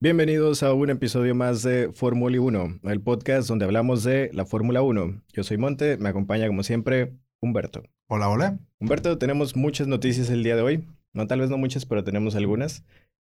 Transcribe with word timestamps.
Bienvenidos 0.00 0.62
a 0.62 0.72
un 0.74 0.90
episodio 0.90 1.34
más 1.34 1.64
de 1.64 1.90
Fórmula 1.92 2.40
1, 2.40 2.78
el 2.84 3.00
podcast 3.00 3.48
donde 3.48 3.64
hablamos 3.64 4.04
de 4.04 4.30
la 4.32 4.46
Fórmula 4.46 4.80
1. 4.80 5.22
Yo 5.32 5.42
soy 5.42 5.58
Monte, 5.58 5.96
me 5.96 6.08
acompaña 6.08 6.46
como 6.46 6.62
siempre 6.62 7.18
Humberto. 7.40 7.82
Hola, 8.06 8.28
hola. 8.28 8.60
Humberto, 8.78 9.18
tenemos 9.18 9.56
muchas 9.56 9.88
noticias 9.88 10.30
el 10.30 10.44
día 10.44 10.54
de 10.54 10.62
hoy. 10.62 10.88
No, 11.12 11.26
tal 11.26 11.40
vez 11.40 11.50
no 11.50 11.58
muchas, 11.58 11.84
pero 11.84 12.04
tenemos 12.04 12.36
algunas. 12.36 12.84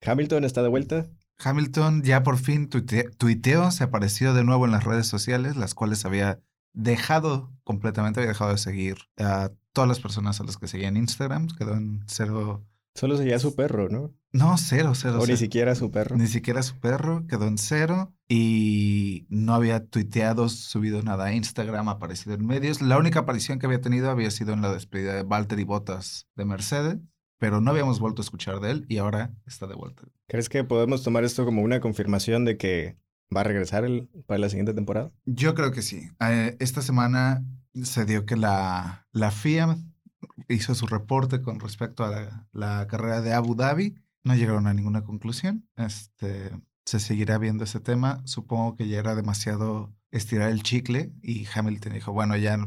Hamilton 0.05 0.44
está 0.44 0.62
de 0.62 0.70
vuelta. 0.70 1.08
Hamilton 1.39 2.04
ya 2.04 2.21
por 2.21 2.38
fin 2.38 2.70
tuiteó, 2.70 3.72
se 3.72 3.84
apareció 3.84 4.36
de 4.36 4.44
nuevo 4.44 4.66
en 4.66 4.72
las 4.72 4.84
redes 4.84 5.08
sociales, 5.08 5.58
las 5.58 5.74
cuales 5.74 6.06
había 6.06 6.42
dejado 6.74 7.52
completamente, 7.64 8.20
había 8.20 8.34
dejado 8.34 8.52
de 8.52 8.60
seguir 8.60 8.98
a 9.18 9.50
todas 9.74 9.88
las 9.88 10.00
personas 10.00 10.40
a 10.40 10.44
las 10.44 10.58
que 10.58 10.68
seguía 10.68 10.90
en 10.90 10.98
Instagram, 10.98 11.48
quedó 11.58 11.74
en 11.74 12.04
cero 12.06 12.64
Solo 12.94 13.17
seguía 13.17 13.39
su 13.39 13.55
perro, 13.55 13.89
¿no? 13.89 14.13
No, 14.33 14.58
cero, 14.58 14.94
cero. 14.96 15.19
O 15.21 15.28
ni 15.28 15.37
siquiera 15.37 15.76
su 15.76 15.91
perro. 15.91 16.16
Ni 16.17 16.27
siquiera 16.27 16.63
su 16.63 16.80
perro, 16.80 17.26
quedó 17.27 17.48
en 17.48 17.58
cero 17.58 18.13
y 18.30 19.26
no 19.30 19.54
había 19.54 19.86
tuiteado, 19.86 20.48
subido 20.49 21.02
nada 21.02 21.26
a 21.26 21.34
Instagram, 21.34 21.90
aparecido 21.90 22.35
en 22.35 22.46
medios. 22.46 22.82
La 22.82 22.98
única 22.98 23.20
aparición 23.20 23.59
que 23.59 23.66
había 23.66 23.82
tenido 23.82 24.09
había 24.09 24.32
sido 24.32 24.54
en 24.54 24.62
la 24.62 24.72
despedida 24.72 25.13
de 25.13 25.23
Valtteri 25.23 25.63
Bottas 25.63 26.27
de 26.35 26.46
Mercedes, 26.46 26.98
pero 27.40 27.59
no 27.59 27.72
habíamos 27.72 27.99
vuelto 27.99 28.22
a 28.22 28.26
escuchar 28.26 28.59
de 28.59 28.72
él 28.72 28.85
y 28.88 28.98
ahora 28.98 29.34
está 29.46 29.68
de 29.68 29.76
vuelta. 29.76 30.04
¿Crees 30.27 30.48
que 30.48 30.63
podemos 30.63 31.04
tomar 31.04 31.23
esto 31.26 31.44
como 31.44 31.62
una 31.62 31.82
confirmación 31.82 32.46
de 32.46 32.58
que 32.58 32.98
va 33.35 33.41
a 33.41 33.46
regresar 33.46 33.84
el, 33.84 34.10
para 34.27 34.40
la 34.40 34.49
siguiente 34.49 34.73
temporada? 34.73 35.12
Yo 35.26 35.55
creo 35.55 35.71
que 35.71 35.82
sí. 35.82 36.10
Eh, 36.21 36.55
esta 36.60 36.82
semana 36.82 37.44
se 37.73 38.05
dio 38.05 38.26
que 38.26 38.38
la, 38.38 39.08
la 39.12 39.32
FIA 39.32 39.77
hizo 40.48 40.76
su 40.76 40.88
reporte 40.88 41.42
con 41.42 41.60
respecto 41.60 42.04
a 42.04 42.48
la, 42.52 42.88
carrera 42.88 43.22
de 43.22 43.34
Abu 43.34 43.56
Dhabi. 43.56 43.96
No 44.24 44.36
llegaron 44.36 44.68
a 44.68 44.74
ninguna 44.74 45.04
conclusión. 45.04 45.68
Este, 45.78 46.52
se 46.86 47.00
seguirá 47.00 47.38
viendo 47.38 47.64
ese 47.64 47.80
tema. 47.80 48.22
Supongo 48.26 48.76
que 48.76 48.88
ya 48.88 49.00
era 49.00 49.16
demasiado 49.16 49.94
estirar 50.12 50.52
el 50.52 50.63
chicle 50.63 51.12
y 51.22 51.48
Hamilton 51.54 51.94
dijo, 51.94 52.12
bueno, 52.12 52.36
ya 52.38 52.58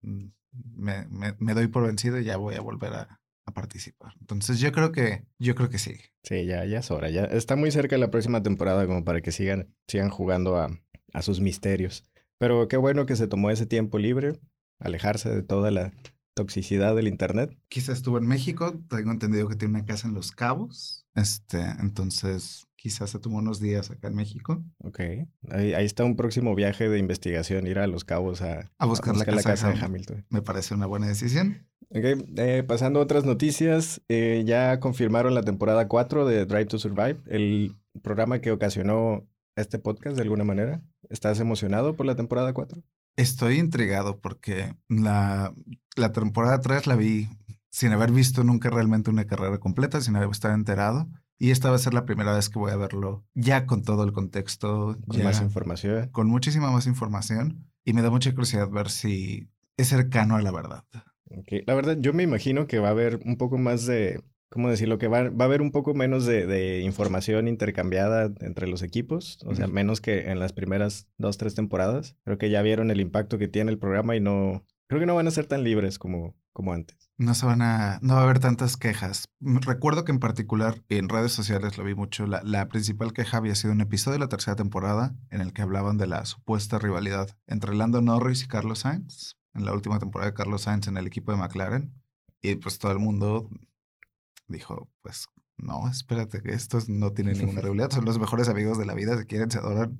me, 0.00 1.06
me, 1.38 1.54
doy 1.54 1.66
por 1.68 1.86
vencido 1.86 2.18
y 2.20 2.24
ya 2.24 2.36
voy 2.36 2.54
a 2.54 2.60
volver 2.60 2.94
a, 2.94 3.20
a, 3.46 3.52
participar. 3.52 4.14
Entonces 4.20 4.60
yo 4.60 4.72
creo 4.72 4.92
que, 4.92 5.24
yo 5.38 5.54
creo 5.54 5.68
que 5.68 5.78
sí. 5.78 5.96
Sí, 6.22 6.46
ya, 6.46 6.64
ya 6.64 6.78
es 6.78 6.90
hora. 6.90 7.10
Ya 7.10 7.24
está 7.24 7.56
muy 7.56 7.70
cerca 7.70 7.98
la 7.98 8.10
próxima 8.10 8.42
temporada 8.42 8.86
como 8.86 9.04
para 9.04 9.20
que 9.20 9.32
sigan, 9.32 9.74
sigan 9.88 10.10
jugando 10.10 10.56
a, 10.56 10.70
a 11.12 11.22
sus 11.22 11.40
misterios. 11.40 12.04
Pero 12.38 12.68
qué 12.68 12.76
bueno 12.76 13.06
que 13.06 13.16
se 13.16 13.26
tomó 13.26 13.50
ese 13.50 13.66
tiempo 13.66 13.98
libre, 13.98 14.40
alejarse 14.78 15.30
de 15.30 15.42
toda 15.42 15.70
la 15.70 15.92
toxicidad 16.34 16.94
del 16.94 17.08
Internet. 17.08 17.56
Quizás 17.68 17.98
estuvo 17.98 18.18
en 18.18 18.26
México, 18.26 18.74
tengo 18.88 19.10
entendido 19.10 19.48
que 19.48 19.56
tiene 19.56 19.78
una 19.78 19.86
casa 19.86 20.08
en 20.08 20.14
Los 20.14 20.32
Cabos, 20.32 21.06
este, 21.14 21.60
entonces 21.80 22.66
quizás 22.76 23.08
se 23.10 23.18
tomó 23.18 23.38
unos 23.38 23.60
días 23.60 23.90
acá 23.90 24.08
en 24.08 24.14
México. 24.14 24.62
Ok, 24.78 25.00
ahí, 25.50 25.72
está 25.72 26.04
un 26.04 26.16
próximo 26.16 26.54
viaje 26.54 26.88
de 26.88 26.98
investigación, 26.98 27.66
ir 27.66 27.78
a 27.78 27.86
Los 27.86 28.04
Cabos 28.04 28.42
a, 28.42 28.70
a, 28.78 28.86
buscar, 28.86 29.16
la, 29.16 29.24
casa 29.24 29.70
de 29.70 29.78
Hamilton. 29.78 30.26
Me 30.28 30.42
parece 30.42 30.74
una 30.74 30.86
buena 30.86 31.06
decisión. 31.06 31.66
Ok, 31.88 32.04
eh, 32.36 32.62
pasando 32.66 33.00
a 33.00 33.02
otras 33.04 33.24
noticias, 33.24 34.02
eh, 34.08 34.42
ya 34.44 34.80
confirmaron 34.80 35.34
la 35.34 35.42
temporada 35.42 35.88
4 35.88 36.26
de 36.26 36.44
Drive 36.44 36.66
to 36.66 36.78
Survive, 36.78 37.20
el 37.26 37.74
programa 38.02 38.40
que 38.40 38.50
ocasionó 38.50 39.26
este 39.56 39.78
podcast 39.78 40.16
de 40.16 40.22
alguna 40.22 40.44
manera. 40.44 40.82
¿Estás 41.08 41.40
emocionado 41.40 41.94
por 41.94 42.06
la 42.06 42.16
temporada 42.16 42.52
4? 42.52 42.82
Estoy 43.16 43.58
intrigado 43.58 44.20
porque 44.20 44.74
la, 44.88 45.54
la 45.96 46.12
temporada 46.12 46.60
3 46.60 46.86
la 46.86 46.96
vi 46.96 47.28
sin 47.70 47.92
haber 47.92 48.12
visto 48.12 48.44
nunca 48.44 48.70
realmente 48.70 49.10
una 49.10 49.26
carrera 49.26 49.58
completa, 49.58 50.00
sin 50.00 50.16
haber 50.16 50.30
estado 50.30 50.54
enterado. 50.54 51.08
Y 51.38 51.50
esta 51.50 51.70
va 51.70 51.76
a 51.76 51.80
ser 51.80 51.92
la 51.92 52.04
primera 52.04 52.32
vez 52.32 52.48
que 52.48 52.58
voy 52.58 52.70
a 52.70 52.76
verlo 52.76 53.24
ya 53.34 53.66
con 53.66 53.82
todo 53.82 54.04
el 54.04 54.12
contexto. 54.12 54.96
Con 55.06 55.24
más 55.24 55.40
información. 55.40 56.08
Con 56.10 56.28
muchísima 56.28 56.70
más 56.70 56.86
información. 56.86 57.68
Y 57.84 57.92
me 57.92 58.02
da 58.02 58.10
mucha 58.10 58.30
curiosidad 58.30 58.70
ver 58.70 58.90
si 58.90 59.48
es 59.76 59.88
cercano 59.88 60.36
a 60.36 60.42
la 60.42 60.52
verdad. 60.52 60.84
La 61.66 61.74
verdad, 61.74 61.96
yo 61.98 62.12
me 62.12 62.22
imagino 62.22 62.68
que 62.68 62.78
va 62.78 62.88
a 62.88 62.92
haber 62.92 63.20
un 63.24 63.36
poco 63.36 63.58
más 63.58 63.86
de 63.86 64.22
¿cómo 64.54 64.70
decirlo? 64.70 64.98
Que 64.98 65.08
va, 65.08 65.30
va 65.30 65.44
a 65.44 65.48
haber 65.48 65.60
un 65.62 65.72
poco 65.72 65.94
menos 65.94 66.26
de, 66.26 66.80
información 66.82 67.48
intercambiada 67.48 68.32
entre 68.40 68.68
los 68.68 68.82
equipos, 68.82 69.40
o 69.44 69.54
sea, 69.56 69.66
menos 69.66 70.00
que 70.00 70.30
en 70.30 70.38
las 70.38 70.52
primeras 70.52 71.08
dos, 71.18 71.38
tres 71.38 71.56
temporadas. 71.56 72.16
Creo 72.22 72.38
que 72.38 72.50
ya 72.50 72.62
vieron 72.62 72.92
el 72.92 73.00
impacto 73.00 73.36
que 73.36 73.48
tiene 73.48 73.72
el 73.72 73.78
programa 73.78 74.14
y 74.14 74.20
no, 74.20 74.64
creo 74.86 75.00
que 75.00 75.06
no 75.06 75.14
van 75.14 75.26
a 75.26 75.30
ser 75.30 75.46
tan 75.46 75.64
libres 75.64 75.98
como, 75.98 76.34
como 76.52 76.72
antes. 76.72 77.10
No 77.16 77.34
se 77.34 77.46
van 77.46 77.62
a, 77.62 77.98
no 78.02 78.14
va 78.14 78.20
a 78.20 78.24
haber 78.24 78.40
tantas 78.40 78.76
quejas. 78.76 79.28
Recuerdo 79.40 80.04
que 80.04 80.12
en 80.12 80.18
particular 80.18 80.82
en 80.88 81.08
redes 81.08 81.32
sociales 81.32 81.78
lo 81.78 81.84
vi 81.84 81.94
mucho. 81.94 82.26
La, 82.26 82.42
la 82.42 82.68
principal 82.68 83.12
queja 83.12 83.36
había 83.36 83.54
sido 83.54 83.72
un 83.72 83.80
episodio 83.80 84.14
de 84.14 84.24
la 84.24 84.28
tercera 84.28 84.56
temporada 84.56 85.14
en 85.30 85.40
el 85.40 85.52
que 85.52 85.62
hablaban 85.62 85.96
de 85.96 86.06
la 86.06 86.24
supuesta 86.24 86.78
rivalidad 86.78 87.28
entre 87.46 87.74
Lando 87.74 88.00
Norris 88.00 88.44
y 88.44 88.48
Carlos 88.48 88.80
Sainz. 88.80 89.36
En 89.54 89.64
la 89.64 89.72
última 89.72 89.98
temporada 89.98 90.30
de 90.30 90.36
Carlos 90.36 90.62
Sainz 90.62 90.88
en 90.88 90.96
el 90.96 91.06
equipo 91.06 91.30
de 91.30 91.38
McLaren. 91.38 91.94
Y 92.42 92.56
pues 92.56 92.78
todo 92.78 92.92
el 92.92 92.98
mundo 92.98 93.48
dijo, 94.48 94.90
pues 95.02 95.26
no, 95.56 95.88
espérate, 95.88 96.42
que 96.42 96.52
estos 96.52 96.88
no 96.88 97.12
tienen 97.12 97.38
ninguna 97.38 97.60
rivalidad, 97.62 97.90
son 97.90 98.04
los 98.04 98.18
mejores 98.18 98.48
amigos 98.48 98.78
de 98.78 98.86
la 98.86 98.94
vida, 98.94 99.16
se 99.16 99.26
quieren, 99.26 99.50
se 99.50 99.58
adoran. 99.58 99.98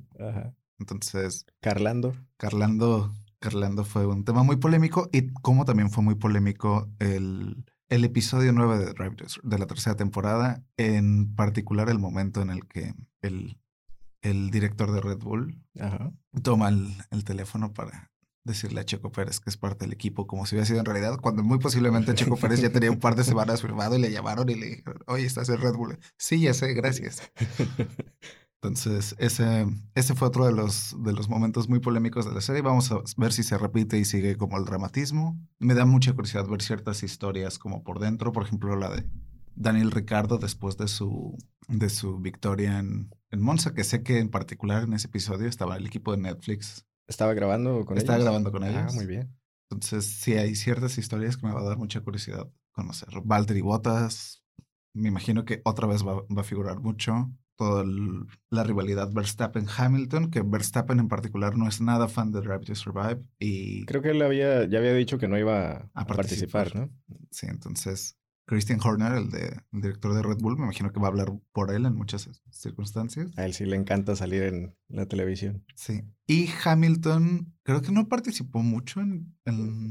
Entonces... 0.78 1.46
Carlando. 1.60 2.14
Carlando, 2.36 3.14
Carlando 3.44 3.84
fue 3.84 4.06
un 4.06 4.24
tema 4.24 4.42
muy 4.42 4.56
polémico 4.56 5.10
y 5.12 5.30
como 5.42 5.66
también 5.66 5.90
fue 5.90 6.02
muy 6.02 6.14
polémico 6.14 6.88
el, 6.98 7.66
el 7.90 8.04
episodio 8.04 8.54
9 8.54 8.78
de 8.78 8.92
Drive 8.94 9.16
de 9.42 9.58
la 9.58 9.66
tercera 9.66 9.96
temporada, 9.96 10.64
en 10.78 11.34
particular 11.34 11.90
el 11.90 11.98
momento 11.98 12.40
en 12.40 12.48
el 12.48 12.66
que 12.66 12.94
el, 13.20 13.58
el 14.22 14.50
director 14.50 14.92
de 14.92 15.02
Red 15.02 15.18
Bull 15.18 15.62
toma 16.42 16.70
el 16.70 17.24
teléfono 17.24 17.74
para 17.74 18.14
decirle 18.44 18.80
a 18.80 18.84
Checo 18.84 19.12
Pérez 19.12 19.40
que 19.40 19.50
es 19.50 19.58
parte 19.58 19.84
del 19.84 19.92
equipo 19.92 20.26
como 20.26 20.46
si 20.46 20.54
hubiera 20.54 20.64
sido 20.64 20.78
en 20.78 20.86
realidad, 20.86 21.18
cuando 21.20 21.42
muy 21.42 21.58
posiblemente 21.58 22.14
Checo 22.14 22.36
Pérez 22.36 22.62
ya 22.62 22.70
tenía 22.70 22.90
un 22.90 23.00
par 23.00 23.14
de 23.14 23.24
semanas 23.24 23.60
firmado 23.60 23.96
y 23.96 24.00
le 24.00 24.10
llamaron 24.10 24.48
y 24.48 24.54
le 24.54 24.66
dijeron, 24.66 25.02
oye, 25.06 25.26
estás 25.26 25.50
en 25.50 25.60
Red 25.60 25.74
Bull. 25.74 25.98
Sí, 26.16 26.40
ya 26.40 26.54
sé, 26.54 26.72
gracias. 26.72 27.30
Entonces, 28.64 29.14
ese, 29.18 29.66
ese 29.94 30.14
fue 30.14 30.28
otro 30.28 30.46
de 30.46 30.52
los, 30.52 30.96
de 31.02 31.12
los 31.12 31.28
momentos 31.28 31.68
muy 31.68 31.80
polémicos 31.80 32.24
de 32.26 32.34
la 32.34 32.40
serie. 32.40 32.62
Vamos 32.62 32.90
a 32.90 33.02
ver 33.16 33.32
si 33.32 33.42
se 33.42 33.58
repite 33.58 33.98
y 33.98 34.04
sigue 34.04 34.36
como 34.36 34.56
el 34.56 34.64
dramatismo. 34.64 35.38
Me 35.58 35.74
da 35.74 35.84
mucha 35.84 36.12
curiosidad 36.12 36.46
ver 36.46 36.62
ciertas 36.62 37.02
historias 37.02 37.58
como 37.58 37.84
por 37.84 37.98
dentro, 37.98 38.32
por 38.32 38.44
ejemplo, 38.44 38.76
la 38.76 38.90
de 38.90 39.06
Daniel 39.54 39.90
Ricardo 39.90 40.38
después 40.38 40.76
de 40.76 40.88
su, 40.88 41.36
de 41.68 41.90
su 41.90 42.18
victoria 42.18 42.78
en, 42.78 43.10
en 43.30 43.40
Monza, 43.40 43.74
que 43.74 43.84
sé 43.84 44.02
que 44.02 44.18
en 44.18 44.30
particular 44.30 44.84
en 44.84 44.94
ese 44.94 45.08
episodio 45.08 45.48
estaba 45.48 45.76
el 45.76 45.86
equipo 45.86 46.12
de 46.12 46.18
Netflix 46.18 46.86
¿Estaba 47.06 47.34
grabando 47.34 47.84
con 47.84 47.96
ellos? 47.96 48.04
Estaba 48.04 48.18
grabando 48.18 48.50
con 48.50 48.64
ah, 48.64 48.70
ellos. 48.70 48.92
Ah, 48.92 48.94
muy 48.94 49.06
bien. 49.06 49.36
Entonces, 49.70 50.06
sí, 50.06 50.34
hay 50.34 50.54
ciertas 50.54 50.98
historias 50.98 51.36
que 51.36 51.46
me 51.46 51.52
va 51.52 51.60
a 51.60 51.64
dar 51.64 51.78
mucha 51.78 52.00
curiosidad 52.00 52.48
conocer. 52.72 53.08
Valtteri 53.24 53.60
Bottas, 53.60 54.42
me 54.94 55.08
imagino 55.08 55.44
que 55.44 55.60
otra 55.64 55.86
vez 55.86 56.06
va, 56.06 56.22
a 56.36 56.44
figurar 56.44 56.80
mucho. 56.80 57.30
Toda 57.56 57.84
la 58.50 58.64
rivalidad 58.64 59.12
Verstappen-Hamilton, 59.12 60.30
que 60.30 60.42
Verstappen 60.42 60.98
en 60.98 61.08
particular 61.08 61.56
no 61.56 61.68
es 61.68 61.80
nada 61.80 62.08
fan 62.08 62.32
de 62.32 62.40
Drive 62.40 62.64
to 62.64 62.74
Survive. 62.74 63.22
Y 63.38 63.84
Creo 63.86 64.02
que 64.02 64.10
él 64.10 64.22
había, 64.22 64.68
ya 64.68 64.78
había 64.78 64.94
dicho 64.94 65.18
que 65.18 65.28
no 65.28 65.38
iba 65.38 65.90
a, 65.94 66.06
participar, 66.06 66.74
¿no? 66.74 66.90
Sí, 67.30 67.46
entonces 67.48 68.18
Christian 68.46 68.78
Horner, 68.82 69.12
el, 69.14 69.30
de, 69.30 69.58
director 69.72 70.14
de 70.14 70.22
Red 70.22 70.38
Bull, 70.38 70.58
me 70.58 70.64
imagino 70.64 70.92
que 70.92 71.00
va 71.00 71.06
a 71.06 71.10
hablar 71.10 71.32
por 71.52 71.72
él 71.72 71.86
en 71.86 71.94
muchas 71.94 72.28
circunstancias. 72.50 73.30
A 73.36 73.46
él 73.46 73.54
sí 73.54 73.64
le 73.64 73.76
encanta 73.76 74.16
salir 74.16 74.42
en 74.42 74.74
la 74.88 75.06
televisión. 75.06 75.64
Sí. 75.74 76.02
Y 76.26 76.48
Hamilton, 76.64 77.54
creo 77.62 77.80
que 77.80 77.92
no 77.92 78.08
participó 78.08 78.62
mucho 78.62 79.00
en, 79.00 79.34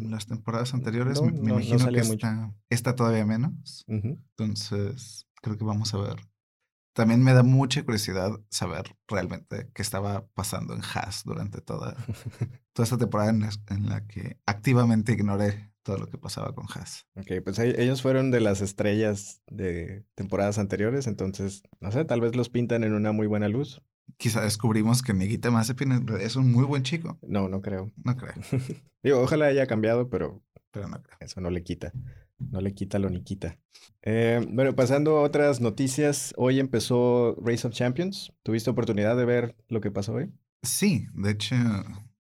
las 0.10 0.28
temporadas 0.28 0.74
anteriores. 0.74 1.22
me, 1.22 1.30
imagino 1.30 1.90
que 1.90 2.00
está, 2.00 2.54
está, 2.70 2.96
todavía 2.96 3.26
menos. 3.26 3.86
Entonces, 3.88 5.28
creo 5.42 5.58
que 5.58 5.64
vamos 5.64 5.94
a 5.94 5.98
ver. 5.98 6.18
También 6.94 7.24
me 7.24 7.34
da 7.34 7.44
mucha 7.44 7.84
curiosidad 7.84 8.40
saber 8.50 8.96
realmente 9.08 9.70
qué 9.74 9.82
estaba 9.82 10.28
pasando 10.34 10.74
en 10.74 10.82
Haas 10.82 11.24
durante 11.26 11.62
toda, 11.62 11.96
toda 12.74 12.84
esta 12.84 12.98
temporada 12.98 13.32
en 13.32 13.90
la 13.90 14.06
que 14.08 14.38
activamente 14.46 15.14
ignoré 15.14 15.74
todo 15.84 15.98
lo 15.98 16.08
que 16.08 16.18
pasaba 16.18 16.56
con 16.56 16.66
Haas. 16.74 17.06
Ok, 17.16 17.44
pues 17.44 17.60
ellos 17.60 18.02
fueron 18.02 18.32
de 18.32 18.40
las 18.40 18.62
estrellas 18.62 19.42
de 19.48 20.06
temporadas 20.16 20.58
anteriores, 20.58 21.08
entonces, 21.08 21.64
no 21.80 21.92
sé, 21.92 22.06
tal 22.06 22.22
vez 22.22 22.36
los 22.36 22.50
pintan 22.50 22.84
en 22.84 22.94
una 22.94 23.12
muy 23.12 23.28
buena 23.28 23.50
luz. 23.50 23.82
Quizá 24.18 24.42
descubrimos 24.42 25.02
que 25.02 25.14
Nikita 25.14 25.52
Mazepin 25.52 26.06
es 26.20 26.36
un 26.36 26.52
muy 26.52 26.66
buen 26.66 26.84
chico. 26.84 27.20
No, 27.22 27.48
no 27.48 27.62
creo. 27.62 27.92
No 28.04 28.16
creo. 28.16 28.34
Digo, 29.04 29.20
ojalá 29.20 29.46
haya 29.46 29.68
cambiado, 29.68 30.10
pero, 30.10 30.42
pero 30.72 30.88
no 30.88 31.02
creo. 31.02 31.18
eso 31.20 31.42
no 31.42 31.50
le 31.50 31.64
quita. 31.64 31.92
No 32.40 32.62
le 32.62 32.74
quita 32.74 33.00
lo 33.00 33.10
ni 33.10 33.24
quita. 33.24 33.58
Eh, 34.02 34.46
bueno, 34.50 34.76
pasando 34.76 35.18
a 35.18 35.22
otras 35.22 35.62
noticias, 35.62 36.34
hoy 36.38 36.60
empezó 36.60 37.36
Race 37.42 37.66
of 37.66 37.74
Champions. 37.74 38.34
¿Tuviste 38.44 38.70
oportunidad 38.70 39.16
de 39.16 39.26
ver 39.26 39.56
lo 39.70 39.82
que 39.82 39.92
pasó 39.92 40.14
hoy? 40.14 40.32
Sí, 40.62 41.08
de 41.14 41.32
hecho, 41.32 41.56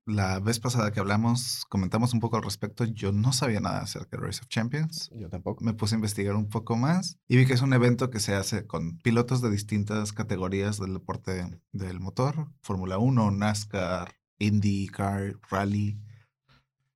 la 0.05 0.39
vez 0.39 0.59
pasada 0.59 0.91
que 0.91 0.99
hablamos, 0.99 1.65
comentamos 1.69 2.13
un 2.13 2.19
poco 2.19 2.37
al 2.37 2.43
respecto. 2.43 2.83
Yo 2.85 3.11
no 3.11 3.31
sabía 3.31 3.59
nada 3.59 3.81
acerca 3.81 4.17
de 4.17 4.25
Race 4.25 4.41
of 4.41 4.47
Champions. 4.47 5.09
Yo 5.13 5.29
tampoco. 5.29 5.63
Me 5.63 5.73
puse 5.73 5.95
a 5.95 5.97
investigar 5.97 6.35
un 6.35 6.49
poco 6.49 6.75
más 6.75 7.17
y 7.27 7.37
vi 7.37 7.45
que 7.45 7.53
es 7.53 7.61
un 7.61 7.73
evento 7.73 8.09
que 8.09 8.19
se 8.19 8.33
hace 8.33 8.67
con 8.67 8.97
pilotos 8.99 9.41
de 9.41 9.49
distintas 9.49 10.11
categorías 10.11 10.77
del 10.77 10.93
deporte 10.93 11.59
del 11.71 11.99
motor: 11.99 12.47
Fórmula 12.61 12.97
1, 12.97 13.31
NASCAR, 13.31 14.13
IndyCar, 14.39 15.35
Rally. 15.49 15.97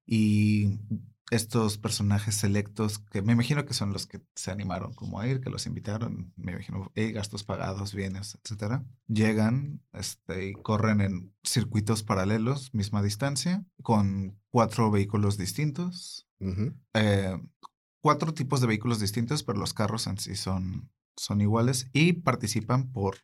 Y 0.06 0.80
estos 1.30 1.78
personajes 1.78 2.36
selectos 2.36 3.00
que 3.00 3.22
me 3.22 3.34
imagino 3.34 3.66
que 3.66 3.74
son 3.74 3.92
los 3.92 4.08
que 4.08 4.22
se 4.36 4.52
animaron 4.52 4.94
como 4.94 5.20
a 5.20 5.28
ir, 5.28 5.42
que 5.42 5.50
los 5.50 5.66
invitaron, 5.66 6.34
me 6.38 6.54
imagino, 6.54 6.92
gastos 6.96 7.44
pagados, 7.44 7.94
bienes, 7.94 8.38
etcétera, 8.42 8.86
llegan 9.08 9.82
este, 9.94 10.50
y 10.50 10.54
corren 10.54 11.02
en 11.02 11.34
circuitos 11.44 12.04
paralelos, 12.04 12.74
misma 12.74 13.02
distancia, 13.02 13.66
con 13.82 14.40
cuatro 14.52 14.90
vehículos 14.90 15.38
distintos, 15.38 16.28
eh, 16.94 17.38
cuatro 18.02 18.34
tipos 18.34 18.62
de 18.62 18.68
vehículos 18.68 19.00
distintos, 19.00 19.44
pero 19.44 19.60
los 19.60 19.74
carros 19.74 20.08
en 20.08 20.18
sí 20.18 20.36
son, 20.36 20.90
son 21.18 21.42
iguales 21.42 21.90
y 21.92 22.14
participan 22.14 22.92
por 22.92 23.18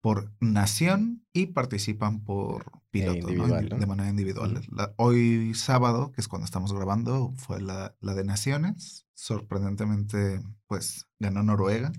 por 0.00 0.32
nación 0.40 1.26
y 1.32 1.46
participan 1.46 2.24
por 2.24 2.70
piloto, 2.90 3.26
de 3.26 3.86
manera 3.86 4.08
individual. 4.08 4.60
hoy 4.96 5.52
sábado, 5.54 6.12
que 6.12 6.20
es 6.20 6.28
cuando 6.28 6.44
estamos 6.44 6.72
grabando, 6.72 7.32
fue 7.36 7.60
la, 7.60 7.96
la 8.00 8.14
de 8.14 8.24
naciones. 8.24 9.06
Sorprendentemente, 9.14 10.40
pues 10.66 11.06
ganó 11.18 11.42
Noruega. 11.42 11.92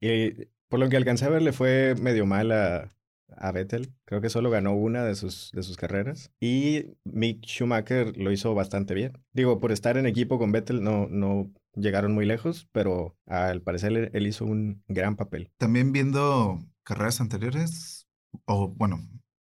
Y 0.00 0.46
por 0.68 0.80
lo 0.80 0.88
que 0.88 0.96
alcancé 0.96 1.24
a 1.24 1.30
ver, 1.30 1.42
le 1.42 1.52
fue 1.52 1.94
medio 2.00 2.26
mal 2.26 2.52
a, 2.52 2.94
a 3.36 3.52
Vettel. 3.52 3.92
Creo 4.04 4.20
que 4.20 4.30
solo 4.30 4.50
ganó 4.50 4.74
una 4.74 5.04
de 5.04 5.14
sus, 5.14 5.50
de 5.52 5.62
sus 5.62 5.76
carreras. 5.76 6.30
Y 6.40 6.96
Mick 7.04 7.44
Schumacher 7.46 8.16
lo 8.16 8.32
hizo 8.32 8.54
bastante 8.54 8.94
bien. 8.94 9.12
Digo, 9.32 9.60
por 9.60 9.72
estar 9.72 9.96
en 9.96 10.06
equipo 10.06 10.38
con 10.38 10.52
Vettel 10.52 10.82
no, 10.82 11.08
no 11.08 11.50
llegaron 11.74 12.12
muy 12.14 12.26
lejos, 12.26 12.68
pero 12.72 13.16
al 13.26 13.62
parecer 13.62 14.10
él 14.12 14.26
hizo 14.26 14.44
un 14.44 14.82
gran 14.88 15.16
papel. 15.16 15.50
También 15.58 15.92
viendo 15.92 16.60
carreras 16.84 17.20
anteriores, 17.20 18.06
o 18.46 18.68
bueno, 18.68 19.00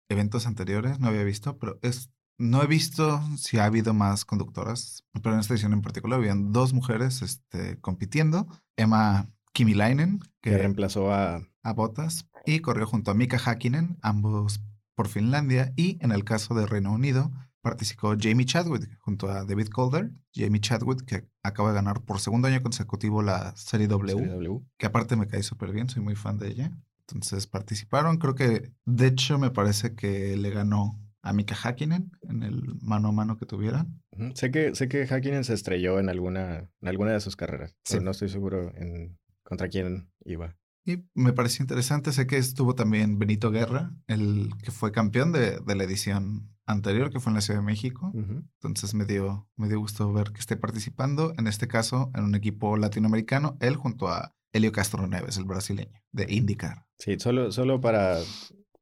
eventos 0.09 0.47
anteriores, 0.47 0.99
no 0.99 1.07
había 1.07 1.23
visto, 1.23 1.57
pero 1.57 1.79
es, 1.81 2.11
no 2.37 2.63
he 2.63 2.67
visto 2.67 3.21
si 3.37 3.57
ha 3.57 3.65
habido 3.65 3.93
más 3.93 4.25
conductoras, 4.25 5.05
pero 5.21 5.33
en 5.33 5.41
esta 5.41 5.53
edición 5.53 5.73
en 5.73 5.81
particular 5.81 6.19
habían 6.19 6.51
dos 6.51 6.73
mujeres 6.73 7.21
este, 7.21 7.79
compitiendo. 7.79 8.47
Emma 8.75 9.29
Kimilainen, 9.53 10.19
que, 10.41 10.51
que 10.51 10.57
reemplazó 10.57 11.13
a... 11.13 11.41
a 11.63 11.73
Bottas, 11.73 12.27
y 12.45 12.59
corrió 12.59 12.87
junto 12.87 13.11
a 13.11 13.13
Mika 13.13 13.37
Hakkinen, 13.37 13.97
ambos 14.01 14.61
por 14.95 15.07
Finlandia, 15.07 15.73
y 15.75 15.97
en 16.03 16.11
el 16.11 16.23
caso 16.23 16.53
de 16.55 16.65
Reino 16.65 16.91
Unido, 16.91 17.31
participó 17.63 18.15
Jamie 18.19 18.45
Chadwick 18.45 18.97
junto 18.99 19.29
a 19.29 19.45
David 19.45 19.69
Calder. 19.69 20.11
Jamie 20.35 20.59
Chadwick, 20.59 21.05
que 21.05 21.27
acaba 21.41 21.69
de 21.69 21.75
ganar 21.75 22.01
por 22.01 22.19
segundo 22.19 22.47
año 22.47 22.61
consecutivo 22.61 23.21
la 23.21 23.55
Serie 23.55 23.87
W, 23.87 24.13
Serie 24.13 24.33
w. 24.33 24.61
que 24.77 24.85
aparte 24.85 25.15
me 25.15 25.27
cae 25.27 25.41
súper 25.43 25.71
bien, 25.71 25.89
soy 25.89 26.03
muy 26.03 26.15
fan 26.15 26.37
de 26.37 26.49
ella. 26.49 26.71
Entonces 27.07 27.47
participaron. 27.47 28.17
Creo 28.17 28.35
que, 28.35 28.71
de 28.85 29.07
hecho, 29.07 29.37
me 29.37 29.51
parece 29.51 29.95
que 29.95 30.37
le 30.37 30.49
ganó 30.49 30.99
a 31.21 31.33
Mika 31.33 31.55
Hakkinen 31.55 32.11
en 32.21 32.43
el 32.43 32.75
mano 32.81 33.09
a 33.09 33.11
mano 33.11 33.37
que 33.37 33.45
tuvieran. 33.45 34.01
Sé 34.35 34.51
que, 34.51 34.75
sé 34.75 34.87
que 34.87 35.07
Hakkinen 35.07 35.43
se 35.43 35.53
estrelló 35.53 35.99
en 35.99 36.09
alguna, 36.09 36.69
en 36.81 36.87
alguna 36.87 37.13
de 37.13 37.21
sus 37.21 37.35
carreras, 37.35 37.75
pero 37.89 38.01
no 38.03 38.11
estoy 38.11 38.29
seguro 38.29 38.71
en 38.75 39.17
contra 39.43 39.69
quién 39.69 40.09
iba. 40.25 40.55
Y 40.85 41.05
me 41.13 41.31
pareció 41.31 41.63
interesante. 41.63 42.11
Sé 42.11 42.27
que 42.27 42.37
estuvo 42.37 42.75
también 42.75 43.17
Benito 43.17 43.51
Guerra, 43.51 43.93
el 44.07 44.49
que 44.61 44.71
fue 44.71 44.91
campeón 44.91 45.31
de, 45.31 45.59
de 45.59 45.75
la 45.75 45.85
edición 45.85 46.53
anterior, 46.65 47.09
que 47.09 47.19
fue 47.19 47.31
en 47.31 47.35
la 47.35 47.41
Ciudad 47.41 47.59
de 47.59 47.65
México. 47.65 48.11
Entonces 48.13 48.93
me 48.93 49.05
dio, 49.05 49.47
me 49.55 49.67
dio 49.67 49.79
gusto 49.79 50.11
ver 50.11 50.31
que 50.31 50.39
esté 50.39 50.57
participando, 50.57 51.33
en 51.37 51.47
este 51.47 51.67
caso, 51.67 52.11
en 52.15 52.25
un 52.25 52.35
equipo 52.35 52.75
latinoamericano, 52.77 53.57
él 53.61 53.75
junto 53.75 54.09
a 54.09 54.35
Helio 54.53 54.71
Castro 54.71 55.05
Neves, 55.07 55.37
el 55.37 55.45
brasileño, 55.45 56.01
de 56.11 56.27
IndyCar. 56.29 56.85
Sí, 56.97 57.19
solo, 57.19 57.51
solo 57.51 57.81
para, 57.81 58.19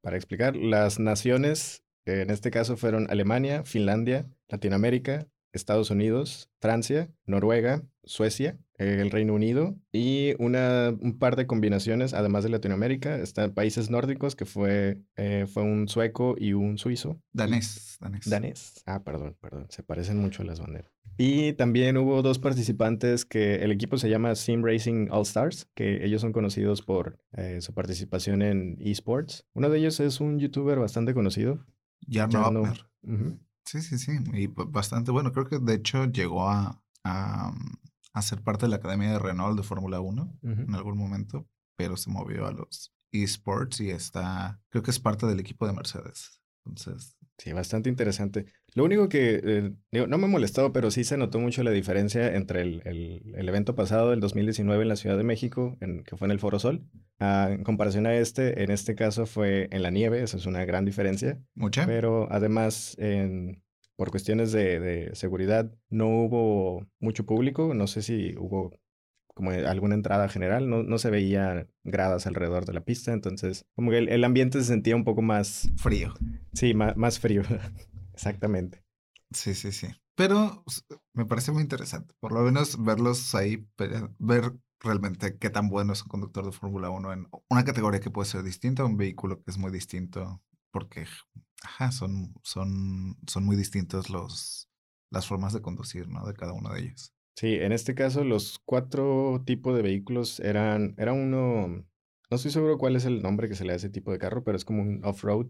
para 0.02 0.18
explicar, 0.18 0.56
las 0.56 1.00
naciones, 1.00 1.84
en 2.06 2.30
este 2.30 2.52
caso 2.52 2.78
fueron 2.78 3.10
Alemania, 3.10 3.64
Finlandia, 3.64 4.30
Latinoamérica, 4.50 5.28
Estados 5.54 5.90
Unidos, 5.90 6.50
Francia, 6.60 7.10
Noruega, 7.26 7.84
Suecia, 8.04 8.58
el 8.78 9.12
Reino 9.12 9.34
Unido 9.34 9.78
y 9.92 10.34
una, 10.40 10.90
un 10.90 11.20
par 11.20 11.36
de 11.36 11.46
combinaciones, 11.46 12.14
además 12.14 12.44
de 12.44 12.50
Latinoamérica, 12.50 13.16
están 13.18 13.54
países 13.54 13.90
nórdicos 13.90 14.36
que 14.36 14.46
fue, 14.46 15.02
eh, 15.18 15.46
fue 15.52 15.64
un 15.64 15.88
sueco 15.88 16.36
y 16.38 16.54
un 16.54 16.78
suizo. 16.78 17.22
Danés, 17.32 17.98
danés. 18.00 18.30
Danés. 18.30 18.84
Ah, 18.86 19.04
perdón, 19.04 19.38
perdón, 19.40 19.68
se 19.70 19.84
parecen 19.84 20.18
mucho 20.18 20.44
las 20.44 20.60
banderas. 20.60 20.92
Y 21.24 21.54
también 21.54 21.98
hubo 21.98 22.24
dos 22.24 22.40
participantes 22.40 23.26
que 23.26 23.58
el 23.58 23.72
equipo 23.72 24.00
se 24.00 24.10
llama 24.10 24.34
Sim 24.34 24.64
Racing 24.66 25.10
All 25.12 25.22
Stars, 25.22 25.70
que 25.76 26.04
ellos 26.04 26.20
son 26.20 26.34
conocidos 26.34 26.82
por 26.82 27.20
eh, 27.34 27.62
su 27.62 27.76
participación 27.76 28.42
en 28.42 28.76
esports. 28.80 29.46
Uno 29.54 29.70
de 29.70 29.78
ellos 29.78 30.00
es 30.00 30.20
un 30.20 30.40
youtuber 30.40 30.80
bastante 30.80 31.14
conocido. 31.14 31.64
Jarno 32.10 32.74
Sí, 33.66 33.84
sí, 33.84 34.00
sí. 34.00 34.14
Y 34.34 34.48
bastante 34.48 35.12
bueno. 35.12 35.32
Creo 35.32 35.48
que 35.48 35.60
de 35.60 35.76
hecho 35.76 36.06
llegó 36.06 36.50
a, 36.50 36.84
a, 37.04 37.54
ser 38.24 38.42
parte 38.42 38.66
de 38.66 38.72
la 38.72 38.78
Academia 38.78 39.12
de 39.12 39.20
Renault 39.20 39.56
de 39.56 39.64
Fórmula 39.64 40.00
1 40.00 40.40
en 40.42 40.74
algún 40.74 40.98
momento, 40.98 41.48
pero 41.76 41.98
se 41.98 42.10
movió 42.10 42.48
a 42.48 42.52
los 42.52 42.96
esports 43.12 43.80
y 43.80 43.92
está, 43.92 44.60
creo 44.70 44.82
que 44.82 44.90
es 44.90 45.00
parte 45.00 45.28
del 45.28 45.40
equipo 45.40 45.68
de 45.68 45.74
Mercedes. 45.74 46.42
Entonces. 46.66 47.16
Sí, 47.38 47.54
bastante 47.54 47.90
interesante. 47.90 48.46
Lo 48.74 48.86
único 48.86 49.10
que, 49.10 49.42
eh, 49.44 50.08
no 50.08 50.18
me 50.18 50.28
molestó, 50.28 50.72
pero 50.72 50.92
sí 50.92 51.04
se 51.04 51.18
notó 51.18 51.40
mucho 51.40 51.62
la 51.62 51.72
diferencia 51.72 52.34
entre 52.36 52.62
el, 52.62 52.82
el, 52.86 53.50
evento 53.50 53.76
pasado, 53.76 54.14
el 54.14 54.22
2019 54.22 54.82
en 54.82 54.88
la 54.88 54.96
Ciudad 54.96 55.18
de 55.18 55.24
México, 55.24 55.78
en, 55.82 56.04
que 56.04 56.16
fue 56.16 56.28
en 56.28 56.32
el 56.32 56.40
Foro 56.40 56.58
Sol, 56.58 56.86
en 57.20 57.64
comparación 57.64 58.06
a 58.06 58.16
este, 58.16 58.64
en 58.64 58.72
este 58.72 58.96
caso 58.96 59.26
fue 59.26 59.68
en 59.72 59.84
la 59.84 59.90
nieve, 59.90 60.24
esa 60.24 60.38
es 60.38 60.46
una 60.46 60.64
gran 60.64 60.86
diferencia. 60.86 61.38
Mucha. 61.54 61.86
Pero 61.86 62.32
además, 62.32 62.96
en, 62.98 63.62
por 63.98 64.10
cuestiones 64.10 64.54
de, 64.54 64.80
de 64.80 65.16
seguridad, 65.16 65.70
no 65.90 66.08
hubo 66.08 66.88
mucho 67.00 67.26
público, 67.26 67.74
no 67.74 67.88
sé 67.88 68.02
si 68.02 68.36
hubo 68.38 68.72
como 69.34 69.52
alguna 69.52 69.96
entrada 69.96 70.30
general, 70.30 70.70
no, 70.70 70.84
no 70.84 70.98
se 70.98 71.10
veía 71.10 71.68
gradas 71.84 72.28
alrededor 72.28 72.66
de 72.66 72.74
la 72.74 72.82
pista, 72.82 73.14
entonces 73.14 73.66
como 73.76 73.92
que 73.92 74.00
el, 74.00 74.24
ambiente 74.24 74.60
se 74.60 74.66
sentía 74.66 74.96
un 74.96 75.04
poco 75.04 75.22
más... 75.22 75.70
Frío. 75.78 76.14
Sí, 76.54 76.74
más, 76.74 76.96
más 76.98 77.20
frío, 77.20 77.44
exactamente. 78.22 78.84
Sí, 79.32 79.56
sí, 79.56 79.72
sí. 79.72 79.88
Pero 80.16 80.64
me 81.14 81.26
parece 81.26 81.52
muy 81.52 81.64
interesante, 81.64 82.14
por 82.20 82.32
lo 82.32 82.42
menos 82.42 82.84
verlos 82.84 83.34
ahí, 83.34 83.68
ver 84.20 84.54
realmente 84.80 85.38
qué 85.38 85.50
tan 85.50 85.70
bueno 85.70 85.94
es 85.94 86.04
un 86.04 86.10
conductor 86.10 86.46
de 86.46 86.52
Fórmula 86.52 86.90
1 86.90 87.14
en 87.14 87.28
una 87.50 87.64
categoría 87.64 88.00
que 88.00 88.12
puede 88.12 88.30
ser 88.30 88.44
distinta, 88.44 88.86
un 88.86 88.98
vehículo 88.98 89.42
que 89.42 89.50
es 89.50 89.58
muy 89.58 89.72
distinto, 89.72 90.42
porque 90.72 91.06
ajá, 91.64 91.92
son, 91.92 92.34
son, 92.44 93.18
son 93.26 93.46
muy 93.46 93.56
distintos 93.56 94.10
los, 94.10 94.70
las 95.12 95.28
formas 95.28 95.54
de 95.54 95.62
conducir, 95.62 96.08
¿no? 96.08 96.26
De 96.26 96.34
cada 96.34 96.54
uno 96.54 96.74
de 96.74 96.82
ellos. 96.82 97.14
Sí, 97.36 97.56
en 97.56 97.72
este 97.72 97.96
caso 97.96 98.24
los 98.24 98.60
cuatro 98.66 99.42
tipos 99.46 99.76
de 99.76 99.82
vehículos 99.82 100.40
eran, 100.42 100.94
era 100.98 101.14
uno, 101.14 101.68
no 101.68 102.36
estoy 102.36 102.52
seguro 102.52 102.78
cuál 102.78 102.96
es 102.96 103.06
el 103.06 103.22
nombre 103.22 103.48
que 103.48 103.56
se 103.56 103.64
le 103.64 103.70
da 103.70 103.76
a 103.76 103.78
ese 103.78 103.90
tipo 103.90 104.12
de 104.12 104.20
carro, 104.20 104.44
pero 104.44 104.58
es 104.58 104.66
como 104.66 104.82
un 104.82 105.04
off-road, 105.06 105.48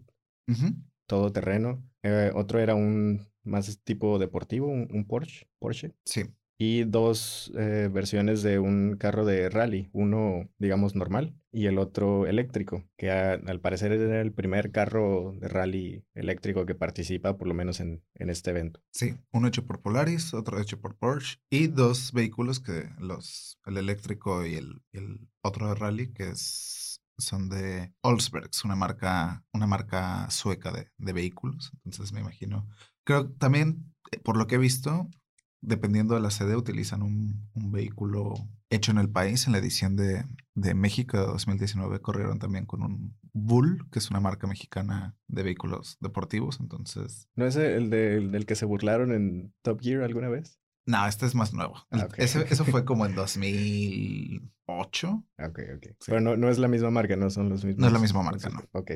terreno. 1.32 1.82
Eh, 2.02 2.30
otro 2.34 2.58
era 2.60 2.74
un 2.74 3.26
más 3.44 3.82
tipo 3.84 4.18
deportivo, 4.18 4.66
un, 4.68 4.88
un 4.92 5.04
Porsche, 5.06 5.46
Porsche. 5.58 5.92
Sí 6.04 6.24
y 6.64 6.84
dos 6.84 7.50
eh, 7.58 7.90
versiones 7.92 8.44
de 8.44 8.60
un 8.60 8.96
carro 8.96 9.24
de 9.24 9.48
rally, 9.48 9.88
uno 9.92 10.48
digamos 10.58 10.94
normal 10.94 11.34
y 11.50 11.66
el 11.66 11.76
otro 11.76 12.26
eléctrico, 12.28 12.84
que 12.96 13.10
al 13.10 13.60
parecer 13.60 13.90
era 13.90 14.20
el 14.20 14.32
primer 14.32 14.70
carro 14.70 15.34
de 15.40 15.48
rally 15.48 16.04
eléctrico 16.14 16.64
que 16.64 16.76
participa 16.76 17.36
por 17.36 17.48
lo 17.48 17.54
menos 17.54 17.80
en, 17.80 18.04
en, 18.14 18.30
este 18.30 18.50
evento. 18.50 18.80
Sí, 18.92 19.16
uno 19.32 19.48
hecho 19.48 19.66
por 19.66 19.82
Polaris, 19.82 20.34
otro 20.34 20.60
hecho 20.60 20.80
por 20.80 20.94
Porsche 20.96 21.38
y 21.50 21.66
dos 21.66 22.12
vehículos 22.12 22.60
que 22.60 22.88
los, 23.00 23.58
el 23.66 23.76
eléctrico 23.76 24.46
y 24.46 24.54
el, 24.54 24.82
el 24.92 25.28
otro 25.42 25.68
de 25.68 25.74
rally 25.74 26.12
que 26.12 26.28
es 26.28 26.91
son 27.18 27.48
de 27.48 27.92
Olsbergs, 28.02 28.64
una 28.64 28.76
marca, 28.76 29.44
una 29.52 29.66
marca 29.66 30.30
sueca 30.30 30.72
de, 30.72 30.88
de, 30.98 31.12
vehículos. 31.12 31.72
Entonces 31.84 32.12
me 32.12 32.20
imagino. 32.20 32.68
Creo 33.04 33.30
también, 33.32 33.92
eh, 34.10 34.18
por 34.18 34.36
lo 34.36 34.46
que 34.46 34.56
he 34.56 34.58
visto, 34.58 35.08
dependiendo 35.62 36.14
de 36.14 36.20
la 36.20 36.30
sede, 36.30 36.56
utilizan 36.56 37.02
un, 37.02 37.50
vehículo 37.54 38.34
hecho 38.68 38.90
en 38.90 38.98
el 38.98 39.08
país. 39.08 39.46
En 39.46 39.52
la 39.52 39.58
edición 39.58 39.96
de, 39.96 40.24
de, 40.54 40.74
México 40.74 41.18
de 41.18 41.26
2019 41.26 42.00
corrieron 42.00 42.38
también 42.38 42.66
con 42.66 42.82
un 42.82 43.16
Bull, 43.32 43.88
que 43.90 43.98
es 43.98 44.10
una 44.10 44.20
marca 44.20 44.46
mexicana 44.46 45.16
de 45.28 45.42
vehículos 45.42 45.96
deportivos. 46.00 46.58
Entonces. 46.60 47.28
¿No 47.34 47.46
es 47.46 47.56
el, 47.56 47.88
del 47.88 48.44
que 48.44 48.56
se 48.56 48.66
burlaron 48.66 49.12
en 49.12 49.54
Top 49.62 49.80
Gear 49.80 50.02
alguna 50.02 50.28
vez? 50.28 50.58
No, 50.86 51.06
este 51.06 51.26
es 51.26 51.34
más 51.34 51.52
nuevo. 51.52 51.74
Ah, 51.90 52.08
eso 52.16 52.64
fue 52.64 52.84
como 52.90 53.06
en 53.06 53.14
2008. 53.14 55.24
Ok, 55.38 55.60
ok. 55.76 55.86
Pero 56.06 56.20
no, 56.20 56.36
no 56.36 56.50
es 56.50 56.58
la 56.58 56.68
misma 56.68 56.90
marca, 56.90 57.16
no 57.16 57.30
son 57.30 57.48
los 57.48 57.64
mismos. 57.64 57.80
No 57.80 57.86
es 57.86 57.92
la 57.92 57.98
misma 57.98 58.22
marca, 58.22 58.48
no. 58.48 58.62
Ok. 58.72 58.92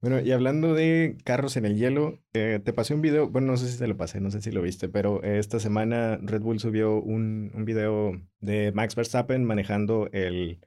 Bueno, 0.00 0.20
y 0.20 0.30
hablando 0.30 0.74
de 0.74 1.18
carros 1.24 1.56
en 1.56 1.64
el 1.64 1.76
hielo, 1.76 2.20
eh, 2.32 2.60
te 2.64 2.72
pasé 2.72 2.94
un 2.94 3.02
video, 3.02 3.28
bueno, 3.28 3.48
no 3.48 3.56
sé 3.56 3.68
si 3.68 3.78
te 3.78 3.88
lo 3.88 3.96
pasé, 3.96 4.20
no 4.20 4.30
sé 4.30 4.40
si 4.40 4.52
lo 4.52 4.62
viste, 4.62 4.88
pero 4.88 5.24
esta 5.24 5.58
semana 5.58 6.18
Red 6.22 6.42
Bull 6.42 6.60
subió 6.60 7.00
un, 7.00 7.50
un 7.52 7.64
video 7.64 8.12
de 8.38 8.70
Max 8.72 8.94
Verstappen 8.94 9.44
manejando 9.44 10.08
el 10.12 10.60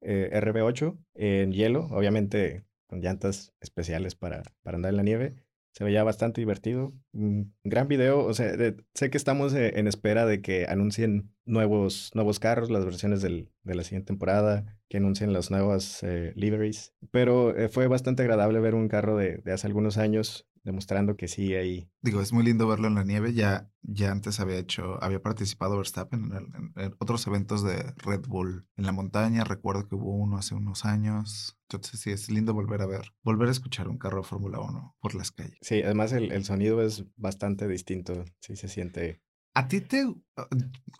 eh, 0.00 0.28
RB8 0.32 0.98
en 1.14 1.52
hielo, 1.52 1.86
obviamente 1.86 2.64
con 2.88 3.00
llantas 3.00 3.54
especiales 3.60 4.16
para, 4.16 4.42
para 4.62 4.76
andar 4.76 4.90
en 4.90 4.96
la 4.96 5.04
nieve. 5.04 5.36
Se 5.74 5.82
veía 5.82 6.04
bastante 6.04 6.40
divertido. 6.40 6.92
Un 7.12 7.52
gran 7.64 7.88
video. 7.88 8.24
O 8.24 8.32
sea, 8.32 8.52
sé 8.94 9.10
que 9.10 9.18
estamos 9.18 9.52
eh, 9.54 9.72
en 9.76 9.88
espera 9.88 10.24
de 10.24 10.40
que 10.40 10.66
anuncien 10.68 11.32
nuevos, 11.44 12.12
nuevos 12.14 12.38
carros, 12.38 12.70
las 12.70 12.84
versiones 12.84 13.22
del, 13.22 13.50
de 13.64 13.74
la 13.74 13.82
siguiente 13.82 14.06
temporada, 14.06 14.78
que 14.88 14.98
anuncien 14.98 15.32
las 15.32 15.50
nuevas 15.50 16.02
eh, 16.04 16.32
liveries. 16.36 16.94
Pero 17.10 17.56
eh, 17.56 17.68
fue 17.68 17.88
bastante 17.88 18.22
agradable 18.22 18.60
ver 18.60 18.76
un 18.76 18.88
carro 18.88 19.16
de 19.16 19.42
hace 19.52 19.66
algunos 19.66 19.98
años 19.98 20.48
demostrando 20.64 21.16
que 21.16 21.28
sí 21.28 21.54
hay. 21.54 21.88
Digo, 22.00 22.20
es 22.20 22.32
muy 22.32 22.44
lindo 22.44 22.66
verlo 22.66 22.88
en 22.88 22.94
la 22.94 23.04
nieve. 23.04 23.32
Ya, 23.32 23.70
ya 23.82 24.10
antes 24.10 24.40
había 24.40 24.58
hecho, 24.58 25.02
había 25.02 25.22
participado 25.22 25.76
Verstappen 25.76 26.32
en, 26.76 26.94
otros 26.98 27.26
eventos 27.26 27.62
de 27.62 27.92
Red 27.98 28.26
Bull 28.26 28.66
en 28.76 28.86
la 28.86 28.92
montaña. 28.92 29.44
Recuerdo 29.44 29.86
que 29.86 29.94
hubo 29.94 30.16
uno 30.16 30.38
hace 30.38 30.54
unos 30.54 30.84
años. 30.84 31.56
Entonces 31.68 32.00
sí, 32.00 32.10
es 32.10 32.30
lindo 32.30 32.54
volver 32.54 32.82
a 32.82 32.86
ver, 32.86 33.12
volver 33.22 33.48
a 33.48 33.52
escuchar 33.52 33.88
un 33.88 33.98
carro 33.98 34.18
de 34.18 34.28
Fórmula 34.28 34.58
1 34.60 34.96
por 35.00 35.14
las 35.14 35.30
calles. 35.30 35.58
Sí, 35.60 35.82
además 35.82 36.12
el, 36.12 36.32
el 36.32 36.44
sonido 36.44 36.82
es 36.82 37.04
bastante 37.16 37.68
distinto. 37.68 38.24
Sí 38.40 38.56
se 38.56 38.68
siente 38.68 39.22
a 39.54 39.68
ti 39.68 39.80
te... 39.80 40.04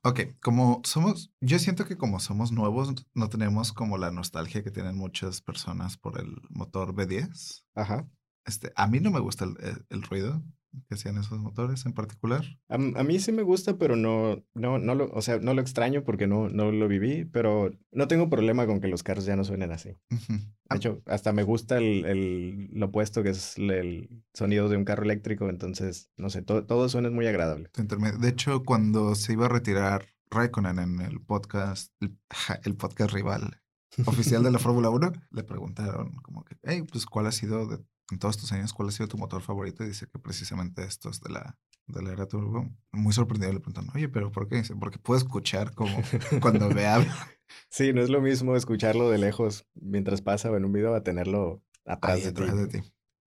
Ok, 0.04 0.20
como 0.40 0.80
somos, 0.84 1.32
yo 1.40 1.58
siento 1.58 1.86
que 1.86 1.96
como 1.96 2.20
somos 2.20 2.52
nuevos, 2.52 2.94
no 3.12 3.28
tenemos 3.28 3.72
como 3.72 3.98
la 3.98 4.12
nostalgia 4.12 4.62
que 4.62 4.70
tienen 4.70 4.96
muchas 4.96 5.40
personas 5.40 5.96
por 5.96 6.20
el 6.20 6.36
motor 6.50 6.94
B10. 6.94 7.64
Ajá. 7.74 8.08
Este, 8.44 8.72
a 8.76 8.86
mí 8.86 9.00
no 9.00 9.10
me 9.10 9.20
gusta 9.20 9.44
el, 9.44 10.02
ruido 10.02 10.42
que 10.88 10.96
hacían 10.96 11.16
esos 11.18 11.38
motores 11.38 11.86
en 11.86 11.92
particular. 11.92 12.44
A, 12.68 12.78
mí 12.78 13.20
sí 13.20 13.30
me 13.32 13.42
gusta, 13.42 13.78
pero 13.78 13.96
no, 13.96 14.44
no, 14.54 14.78
no 14.78 14.94
lo, 14.94 15.08
o 15.12 15.22
sea, 15.22 15.38
no 15.38 15.54
lo 15.54 15.60
extraño 15.60 16.02
porque 16.02 16.26
no, 16.26 16.48
no 16.48 16.72
lo 16.72 16.88
viví, 16.88 17.24
pero 17.24 17.70
no 17.92 18.08
tengo 18.08 18.28
problema 18.28 18.66
con 18.66 18.80
que 18.80 18.88
los 18.88 19.02
carros 19.02 19.24
ya 19.24 19.36
no 19.36 19.44
suenen 19.44 19.70
así. 19.70 19.90
De 20.10 20.76
hecho, 20.76 21.00
hasta 21.06 21.32
me 21.32 21.44
gusta 21.44 21.78
el, 21.78 22.04
el, 22.04 22.70
lo 22.72 22.86
opuesto 22.86 23.22
que 23.22 23.30
es 23.30 23.56
el 23.56 24.24
sonido 24.32 24.68
de 24.68 24.76
un 24.76 24.84
carro 24.84 25.04
eléctrico, 25.04 25.48
entonces, 25.48 26.10
no 26.16 26.28
sé, 26.28 26.42
todo, 26.42 26.66
todo 26.66 26.88
suena 26.88 27.08
muy 27.10 27.26
agradable. 27.26 27.70
De 28.18 28.28
hecho, 28.28 28.64
cuando 28.64 29.14
se 29.14 29.32
iba 29.32 29.46
a 29.46 29.50
retirar 29.50 30.06
Raikkonen 30.30 30.80
en 30.80 31.00
el 31.00 31.20
podcast, 31.20 31.92
el, 32.00 32.18
el 32.64 32.74
podcast 32.74 33.12
rival 33.12 33.60
oficial 34.06 34.42
de 34.42 34.50
la 34.50 34.58
Fórmula 34.58 34.90
1, 34.90 35.12
le 35.30 35.44
preguntaron 35.44 36.16
como 36.16 36.44
que, 36.44 36.56
hey, 36.62 36.82
pues, 36.90 37.06
¿cuál 37.06 37.26
ha 37.26 37.32
sido 37.32 37.66
de 37.66 37.78
en 38.10 38.18
todos 38.18 38.36
estos 38.36 38.52
años, 38.52 38.72
¿cuál 38.72 38.88
ha 38.88 38.92
sido 38.92 39.08
tu 39.08 39.18
motor 39.18 39.42
favorito? 39.42 39.84
Y 39.84 39.88
dice 39.88 40.06
que 40.06 40.18
precisamente 40.18 40.84
estos 40.84 41.20
de 41.20 41.32
la, 41.32 41.56
de 41.86 42.02
la 42.02 42.12
era 42.12 42.26
turbo. 42.26 42.68
Muy 42.92 43.12
sorprendido 43.12 43.52
le 43.52 43.60
preguntan, 43.60 43.88
oye, 43.94 44.08
pero 44.08 44.30
¿por 44.30 44.48
qué? 44.48 44.56
Dice, 44.56 44.74
porque 44.76 44.98
puedo 44.98 45.18
escuchar 45.18 45.74
como 45.74 45.96
cuando 46.40 46.68
me 46.70 46.86
habla. 46.86 47.14
Sí, 47.68 47.92
no 47.92 48.00
es 48.00 48.08
lo 48.08 48.22
mismo 48.22 48.56
escucharlo 48.56 49.10
de 49.10 49.18
lejos 49.18 49.66
mientras 49.74 50.22
pasa 50.22 50.50
o 50.50 50.56
en 50.56 50.64
un 50.64 50.72
video 50.72 50.94
a 50.94 51.02
tenerlo 51.04 51.62
atrás, 51.84 52.24
de, 52.24 52.66
ti. 52.66 52.78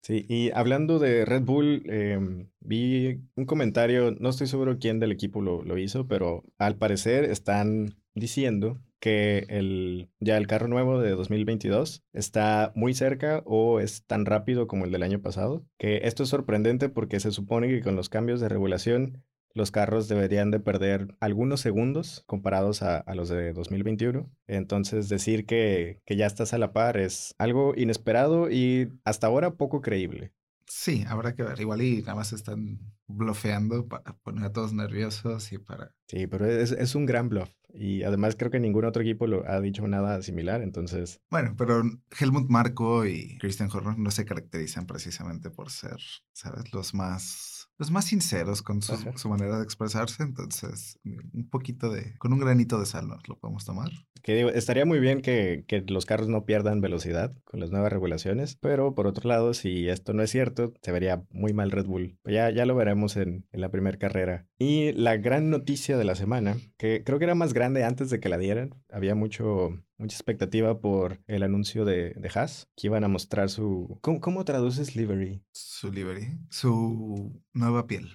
Sí, 0.02 0.24
y 0.28 0.50
hablando 0.52 1.00
de 1.00 1.24
Red 1.24 1.42
Bull, 1.42 1.82
em, 1.90 2.48
vi 2.60 3.20
un 3.34 3.44
comentario, 3.44 4.12
no 4.12 4.28
estoy 4.28 4.46
seguro 4.46 4.78
quién 4.78 5.00
del 5.00 5.10
equipo 5.10 5.42
lo, 5.42 5.64
lo 5.64 5.78
hizo, 5.78 6.06
pero 6.06 6.44
al 6.58 6.76
parecer 6.76 7.24
están 7.24 7.96
diciendo 8.14 8.80
que 9.04 9.44
el, 9.50 10.08
ya 10.18 10.38
el 10.38 10.46
carro 10.46 10.66
nuevo 10.66 10.98
de 10.98 11.10
2022 11.10 12.02
está 12.14 12.72
muy 12.74 12.94
cerca 12.94 13.42
o 13.44 13.78
es 13.78 14.06
tan 14.06 14.24
rápido 14.24 14.66
como 14.66 14.86
el 14.86 14.92
del 14.92 15.02
año 15.02 15.20
pasado, 15.20 15.66
que 15.76 16.00
esto 16.04 16.22
es 16.22 16.30
sorprendente 16.30 16.88
porque 16.88 17.20
se 17.20 17.30
supone 17.30 17.68
que 17.68 17.82
con 17.82 17.96
los 17.96 18.08
cambios 18.08 18.40
de 18.40 18.48
regulación 18.48 19.22
los 19.52 19.70
carros 19.70 20.08
deberían 20.08 20.50
de 20.50 20.58
perder 20.58 21.14
algunos 21.20 21.60
segundos 21.60 22.24
comparados 22.26 22.82
a, 22.82 23.04
los 23.14 23.28
de 23.28 23.52
2021. 23.52 24.32
Entonces 24.46 25.10
decir 25.10 25.44
que, 25.44 26.00
que 26.06 26.16
ya 26.16 26.24
estás 26.24 26.54
a 26.54 26.58
la 26.58 26.72
par 26.72 26.96
es 26.96 27.34
algo 27.36 27.74
inesperado 27.76 28.50
y 28.50 28.88
hasta 29.04 29.26
ahora 29.26 29.56
poco 29.58 29.82
creíble. 29.82 30.32
Sí, 30.66 31.04
habrá 31.08 31.34
que 31.34 31.42
ver. 31.42 31.60
Igual 31.60 31.82
y 31.82 32.00
nada 32.00 32.14
más 32.16 32.32
están 32.32 32.78
blofeando 33.06 33.86
para 33.86 34.16
poner 34.22 34.44
a 34.44 34.52
todos 34.52 34.72
nerviosos 34.72 35.52
y 35.52 35.58
para... 35.58 35.94
Sí, 36.08 36.26
pero 36.26 36.46
es, 36.46 36.72
es 36.72 36.94
un 36.94 37.06
gran 37.06 37.28
bluff. 37.28 37.50
Y 37.72 38.04
además 38.04 38.36
creo 38.36 38.50
que 38.50 38.60
ningún 38.60 38.84
otro 38.84 39.02
equipo 39.02 39.26
lo 39.26 39.48
ha 39.48 39.60
dicho 39.60 39.86
nada 39.88 40.22
similar, 40.22 40.62
entonces... 40.62 41.20
Bueno, 41.30 41.54
pero 41.58 41.82
Helmut 42.18 42.48
Marco 42.48 43.04
y 43.04 43.36
Christian 43.38 43.68
Horner 43.72 43.98
no 43.98 44.10
se 44.10 44.24
caracterizan 44.24 44.86
precisamente 44.86 45.50
por 45.50 45.70
ser, 45.70 45.98
¿sabes? 46.32 46.72
Los 46.72 46.94
más 46.94 47.53
los 47.78 47.90
más 47.90 48.06
sinceros 48.06 48.62
con 48.62 48.82
su, 48.82 49.28
manera 49.28 49.58
de 49.58 49.64
expresarse, 49.64 50.22
entonces 50.22 50.98
un 51.04 51.48
poquito 51.50 51.90
de, 51.90 52.16
con 52.18 52.32
un 52.32 52.38
granito 52.38 52.78
de 52.78 52.86
sal 52.86 53.08
lo 53.26 53.38
podemos 53.38 53.64
tomar. 53.64 53.90
Que 54.22 54.34
digo, 54.34 54.48
estaría 54.48 54.86
muy 54.86 55.00
bien 55.00 55.20
que, 55.20 55.64
que, 55.68 55.82
los 55.82 56.06
carros 56.06 56.28
no 56.28 56.46
pierdan 56.46 56.80
velocidad 56.80 57.32
con 57.44 57.60
las 57.60 57.70
nuevas 57.70 57.92
regulaciones, 57.92 58.56
pero 58.56 58.94
por 58.94 59.06
otro 59.06 59.28
lado, 59.28 59.52
si 59.52 59.88
esto 59.90 60.14
no 60.14 60.22
es 60.22 60.30
cierto, 60.30 60.72
se 60.80 60.92
vería 60.92 61.24
muy 61.30 61.52
mal 61.52 61.70
Red 61.70 61.84
Bull. 61.84 62.18
Ya, 62.24 62.48
ya 62.48 62.64
lo 62.64 62.74
veremos 62.74 63.18
en, 63.18 63.46
en 63.52 63.60
la 63.60 63.70
primera 63.70 63.98
carrera. 63.98 64.46
Y 64.58 64.92
la 64.92 65.18
gran 65.18 65.50
noticia 65.50 65.98
de 65.98 66.04
la 66.04 66.14
semana, 66.14 66.56
que 66.78 67.04
creo 67.04 67.18
que 67.18 67.26
era 67.26 67.34
más 67.34 67.52
grande 67.52 67.84
antes 67.84 68.08
de 68.08 68.18
que 68.18 68.30
la 68.30 68.38
dieran, 68.38 68.74
había 68.90 69.14
mucho, 69.14 69.78
mucha 69.98 70.16
expectativa 70.16 70.80
por 70.80 71.20
el 71.26 71.42
anuncio 71.42 71.84
de, 71.84 72.14
de 72.14 72.30
Haas, 72.34 72.68
que 72.76 72.88
iban 72.88 73.04
a 73.04 73.08
mostrar 73.08 73.50
su... 73.50 73.98
¿Cómo, 74.00 74.20
cómo 74.20 74.44
traduces 74.44 74.96
livery? 74.96 75.42
Su 75.52 75.92
livery, 75.92 76.38
su 76.50 77.42
nueva 77.52 77.86
piel. 77.86 78.10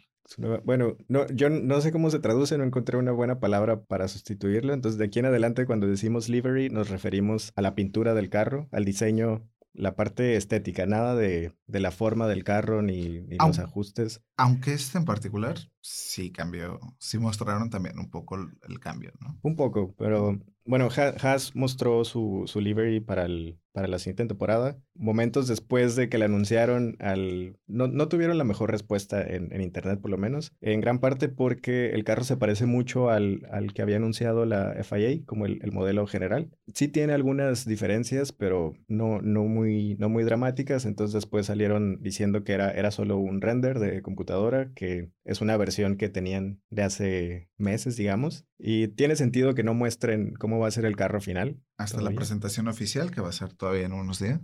Bueno, 0.64 0.96
no, 1.08 1.26
yo 1.28 1.50
no 1.50 1.82
sé 1.82 1.92
cómo 1.92 2.12
se 2.12 2.20
traduce, 2.20 2.58
no 2.58 2.64
encontré 2.64 2.98
una 2.98 3.12
buena 3.12 3.40
palabra 3.40 3.84
para 3.84 4.08
sustituirlo, 4.08 4.74
entonces 4.74 5.00
de 5.00 5.06
aquí 5.06 5.18
en 5.18 5.26
adelante 5.26 5.66
cuando 5.66 5.88
decimos 5.88 6.30
livery 6.30 6.70
nos 6.70 6.90
referimos 6.90 7.52
a 7.56 7.64
la 7.64 7.74
pintura 7.74 8.14
del 8.14 8.30
carro, 8.30 8.68
al 8.72 8.86
diseño 8.86 9.50
la 9.74 9.96
parte 9.96 10.36
estética, 10.36 10.86
nada 10.86 11.16
de, 11.16 11.54
de 11.68 11.80
la 11.80 11.92
forma 11.92 12.28
del 12.28 12.44
carro 12.44 12.82
ni, 12.82 13.22
ni 13.22 13.38
los 13.38 13.60
ajustes. 13.60 14.22
Aunque 14.38 14.74
este 14.74 14.98
en 14.98 15.06
particular 15.06 15.58
sí 15.82 16.32
cambió, 16.32 16.80
sí 17.00 17.18
mostraron 17.18 17.70
también 17.70 18.00
un 18.00 18.10
poco 18.10 18.36
el, 18.36 18.80
cambio, 18.80 19.12
¿no? 19.20 19.38
Un 19.42 19.56
poco, 19.56 19.94
pero 19.98 20.40
bueno, 20.70 20.88
Haas 20.96 21.56
mostró 21.56 22.06
su, 22.06 22.44
su 22.46 22.62
livery 22.62 23.00
para, 23.00 23.26
el, 23.26 23.58
para 23.72 23.88
la 23.88 23.98
siguiente 23.98 24.26
temporada. 24.28 24.78
Momentos 24.94 25.48
después 25.48 25.96
de 25.96 26.10
que 26.10 26.20
le 26.20 26.26
anunciaron, 26.26 26.96
al, 27.00 27.58
no, 27.66 27.88
no 27.88 28.08
tuvieron 28.08 28.38
la 28.38 28.44
mejor 28.44 28.70
respuesta 28.70 29.20
en, 29.22 29.52
en, 29.52 29.62
internet, 29.62 30.00
por 30.00 30.12
lo 30.12 30.18
menos. 30.18 30.54
En 30.62 30.80
gran 30.82 31.00
parte 31.00 31.28
porque 31.28 31.90
el 31.92 32.04
carro 32.04 32.24
se 32.24 32.38
parece 32.38 32.68
mucho 32.68 33.10
al, 33.10 33.48
al 33.52 33.74
que 33.74 33.82
había 33.82 33.96
anunciado 33.96 34.46
la 34.46 34.76
FIA, 34.84 35.26
como 35.26 35.48
el, 35.48 35.60
el, 35.64 35.72
modelo 35.72 36.06
general. 36.06 36.52
Sí 36.74 36.88
tiene 36.88 37.14
algunas 37.14 37.66
diferencias, 37.66 38.32
pero 38.32 38.74
no, 38.88 39.22
no, 39.22 39.46
muy, 39.46 39.96
no 39.98 40.10
muy 40.10 40.24
dramáticas. 40.24 40.86
Entonces 40.86 41.14
después 41.14 41.48
salieron 41.48 41.98
diciendo 42.02 42.44
que 42.44 42.52
era, 42.52 42.70
era 42.72 42.92
solo 42.92 43.18
un 43.18 43.42
render 43.42 43.80
de 43.80 44.04
computadora, 44.04 44.72
que 44.76 45.10
es 45.24 45.42
una 45.42 45.58
versión 45.58 45.69
que 45.98 46.10
tenían 46.10 46.62
de 46.70 46.84
hace 46.84 47.50
meses, 47.58 47.96
digamos. 47.96 48.46
Y 48.58 48.90
tiene 48.90 49.16
sentido 49.16 49.56
que 49.56 49.64
no 49.64 49.74
muestren 49.74 50.34
cómo 50.34 50.60
va 50.60 50.68
a 50.68 50.72
ser 50.72 50.86
el 50.86 50.96
carro 50.96 51.22
final. 51.22 51.62
Hasta 51.78 52.02
la 52.02 52.12
presentación 52.12 52.68
oficial, 52.68 53.12
que 53.12 53.22
va 53.22 53.30
a 53.30 53.34
ser 53.34 53.54
todavía 53.54 53.86
en 53.86 53.94
unos 53.94 54.20
días. 54.20 54.42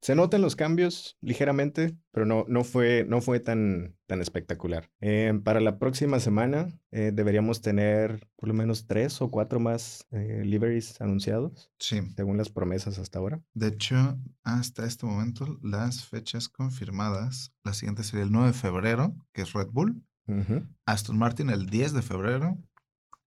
Se 0.00 0.14
notan 0.14 0.42
los 0.42 0.54
cambios 0.54 1.16
ligeramente, 1.20 1.96
pero 2.12 2.24
no, 2.24 2.44
no, 2.48 2.62
fue, 2.62 3.04
no 3.08 3.20
fue 3.20 3.40
tan, 3.40 3.96
tan 4.06 4.20
espectacular. 4.20 4.90
Eh, 5.00 5.38
para 5.42 5.60
la 5.60 5.78
próxima 5.78 6.20
semana 6.20 6.68
eh, 6.92 7.10
deberíamos 7.12 7.60
tener 7.62 8.28
por 8.36 8.48
lo 8.48 8.54
menos 8.54 8.86
tres 8.86 9.20
o 9.20 9.30
cuatro 9.30 9.58
más 9.58 10.06
eh, 10.12 10.42
liveries 10.44 11.00
anunciados. 11.00 11.72
Sí. 11.80 12.00
Según 12.14 12.36
las 12.36 12.48
promesas 12.48 12.98
hasta 13.00 13.18
ahora. 13.18 13.42
De 13.54 13.68
hecho, 13.68 14.16
hasta 14.44 14.86
este 14.86 15.04
momento, 15.04 15.58
las 15.62 16.04
fechas 16.04 16.48
confirmadas, 16.48 17.52
la 17.64 17.74
siguiente 17.74 18.04
sería 18.04 18.24
el 18.24 18.32
9 18.32 18.48
de 18.48 18.54
febrero, 18.54 19.16
que 19.32 19.42
es 19.42 19.52
Red 19.52 19.68
Bull. 19.72 20.04
Aston 20.86 21.18
Martin 21.18 21.50
el 21.50 21.66
10 21.66 21.92
de 21.92 22.02
febrero, 22.02 22.58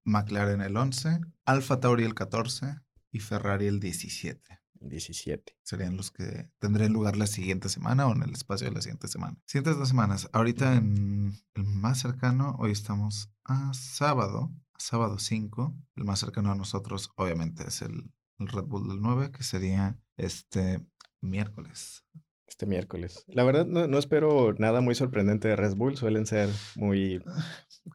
McLaren 0.03 0.61
el 0.61 0.77
11, 0.77 1.19
Alfa 1.45 1.79
Tauri 1.79 2.03
el 2.03 2.13
14 2.13 2.77
y 3.11 3.19
Ferrari 3.19 3.67
el 3.67 3.79
17. 3.79 4.61
17. 4.81 5.55
Serían 5.63 5.95
los 5.95 6.11
que 6.11 6.49
tendrían 6.59 6.93
lugar 6.93 7.15
la 7.15 7.27
siguiente 7.27 7.69
semana 7.69 8.07
o 8.07 8.13
en 8.13 8.23
el 8.23 8.31
espacio 8.31 8.67
de 8.67 8.73
la 8.73 8.81
siguiente 8.81 9.07
semana. 9.07 9.37
Siguientes 9.45 9.77
dos 9.77 9.89
semanas. 9.89 10.29
Ahorita 10.33 10.75
en 10.75 11.33
el 11.53 11.63
más 11.63 11.99
cercano, 11.99 12.55
hoy 12.59 12.71
estamos 12.71 13.31
a 13.45 13.73
sábado, 13.73 14.51
sábado 14.77 15.19
5. 15.19 15.75
El 15.95 16.03
más 16.03 16.19
cercano 16.19 16.51
a 16.51 16.55
nosotros, 16.55 17.11
obviamente, 17.15 17.67
es 17.67 17.81
el, 17.81 18.11
Red 18.39 18.63
Bull 18.63 18.87
del 18.87 19.01
9, 19.01 19.31
que 19.31 19.43
sería 19.43 19.99
este 20.17 20.83
miércoles. 21.21 22.03
Este 22.51 22.65
miércoles. 22.65 23.23
La 23.27 23.45
verdad, 23.45 23.65
no, 23.65 23.87
no 23.87 23.97
espero 23.97 24.53
nada 24.57 24.81
muy 24.81 24.93
sorprendente 24.93 25.47
de 25.47 25.55
Red 25.55 25.75
Bull. 25.75 25.95
Suelen 25.95 26.25
ser 26.25 26.49
muy 26.75 27.23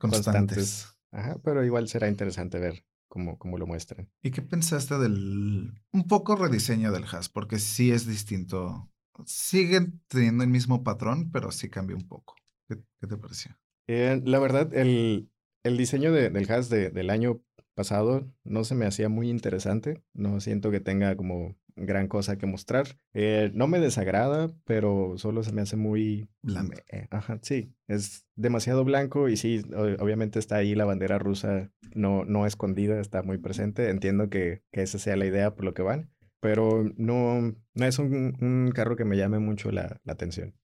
constantes. 0.00 0.88
Ajá, 1.12 1.38
pero 1.44 1.62
igual 1.62 1.88
será 1.88 2.08
interesante 2.08 2.58
ver 2.58 2.86
cómo, 3.06 3.38
cómo 3.38 3.58
lo 3.58 3.66
muestran. 3.66 4.10
¿Y 4.22 4.30
qué 4.30 4.40
pensaste 4.40 4.98
del 4.98 5.74
un 5.92 6.06
poco 6.08 6.36
rediseño 6.36 6.90
del 6.90 7.04
Haas? 7.04 7.28
Porque 7.28 7.58
sí 7.58 7.92
es 7.92 8.06
distinto 8.06 8.90
siguen 9.26 10.00
teniendo 10.08 10.42
el 10.42 10.48
mismo 10.48 10.82
patrón, 10.82 11.30
pero 11.30 11.50
sí 11.50 11.68
cambia 11.68 11.94
un 11.94 12.08
poco. 12.08 12.34
¿Qué, 12.66 12.76
te 13.06 13.16
pareció? 13.18 13.58
Eh, 13.88 14.22
la 14.24 14.38
verdad, 14.38 14.74
el, 14.74 15.30
el 15.64 15.76
diseño 15.76 16.12
de, 16.12 16.30
del 16.30 16.50
HAS 16.50 16.70
de, 16.70 16.90
del 16.90 17.10
año 17.10 17.42
pasado 17.74 18.26
no 18.42 18.64
se 18.64 18.74
me 18.74 18.86
hacía 18.86 19.10
muy 19.10 19.28
interesante. 19.28 20.02
No 20.14 20.40
siento 20.40 20.70
que 20.70 20.80
tenga 20.80 21.14
como 21.14 21.56
gran 21.76 22.08
cosa 22.08 22.38
que 22.38 22.46
mostrar. 22.46 22.98
Eh, 23.12 23.50
no 23.54 23.68
me 23.68 23.78
desagrada, 23.78 24.50
pero 24.64 25.14
solo 25.16 25.42
se 25.42 25.52
me 25.52 25.60
hace 25.60 25.76
muy... 25.76 26.28
Blanco. 26.42 26.74
Eh, 26.90 27.06
ajá, 27.10 27.38
sí, 27.42 27.74
es 27.86 28.26
demasiado 28.34 28.84
blanco 28.84 29.28
y 29.28 29.36
sí, 29.36 29.62
obviamente 29.98 30.38
está 30.38 30.56
ahí 30.56 30.74
la 30.74 30.84
bandera 30.84 31.18
rusa 31.18 31.70
no, 31.94 32.24
no 32.24 32.46
escondida, 32.46 33.00
está 33.00 33.22
muy 33.22 33.38
presente. 33.38 33.90
Entiendo 33.90 34.28
que, 34.30 34.62
que 34.72 34.82
esa 34.82 34.98
sea 34.98 35.16
la 35.16 35.26
idea 35.26 35.54
por 35.54 35.64
lo 35.64 35.74
que 35.74 35.82
van, 35.82 36.10
pero 36.40 36.84
no, 36.96 37.54
no 37.74 37.84
es 37.84 37.98
un, 37.98 38.36
un 38.40 38.72
carro 38.74 38.96
que 38.96 39.04
me 39.04 39.16
llame 39.16 39.38
mucho 39.38 39.70
la, 39.70 40.00
la 40.04 40.12
atención. 40.12 40.54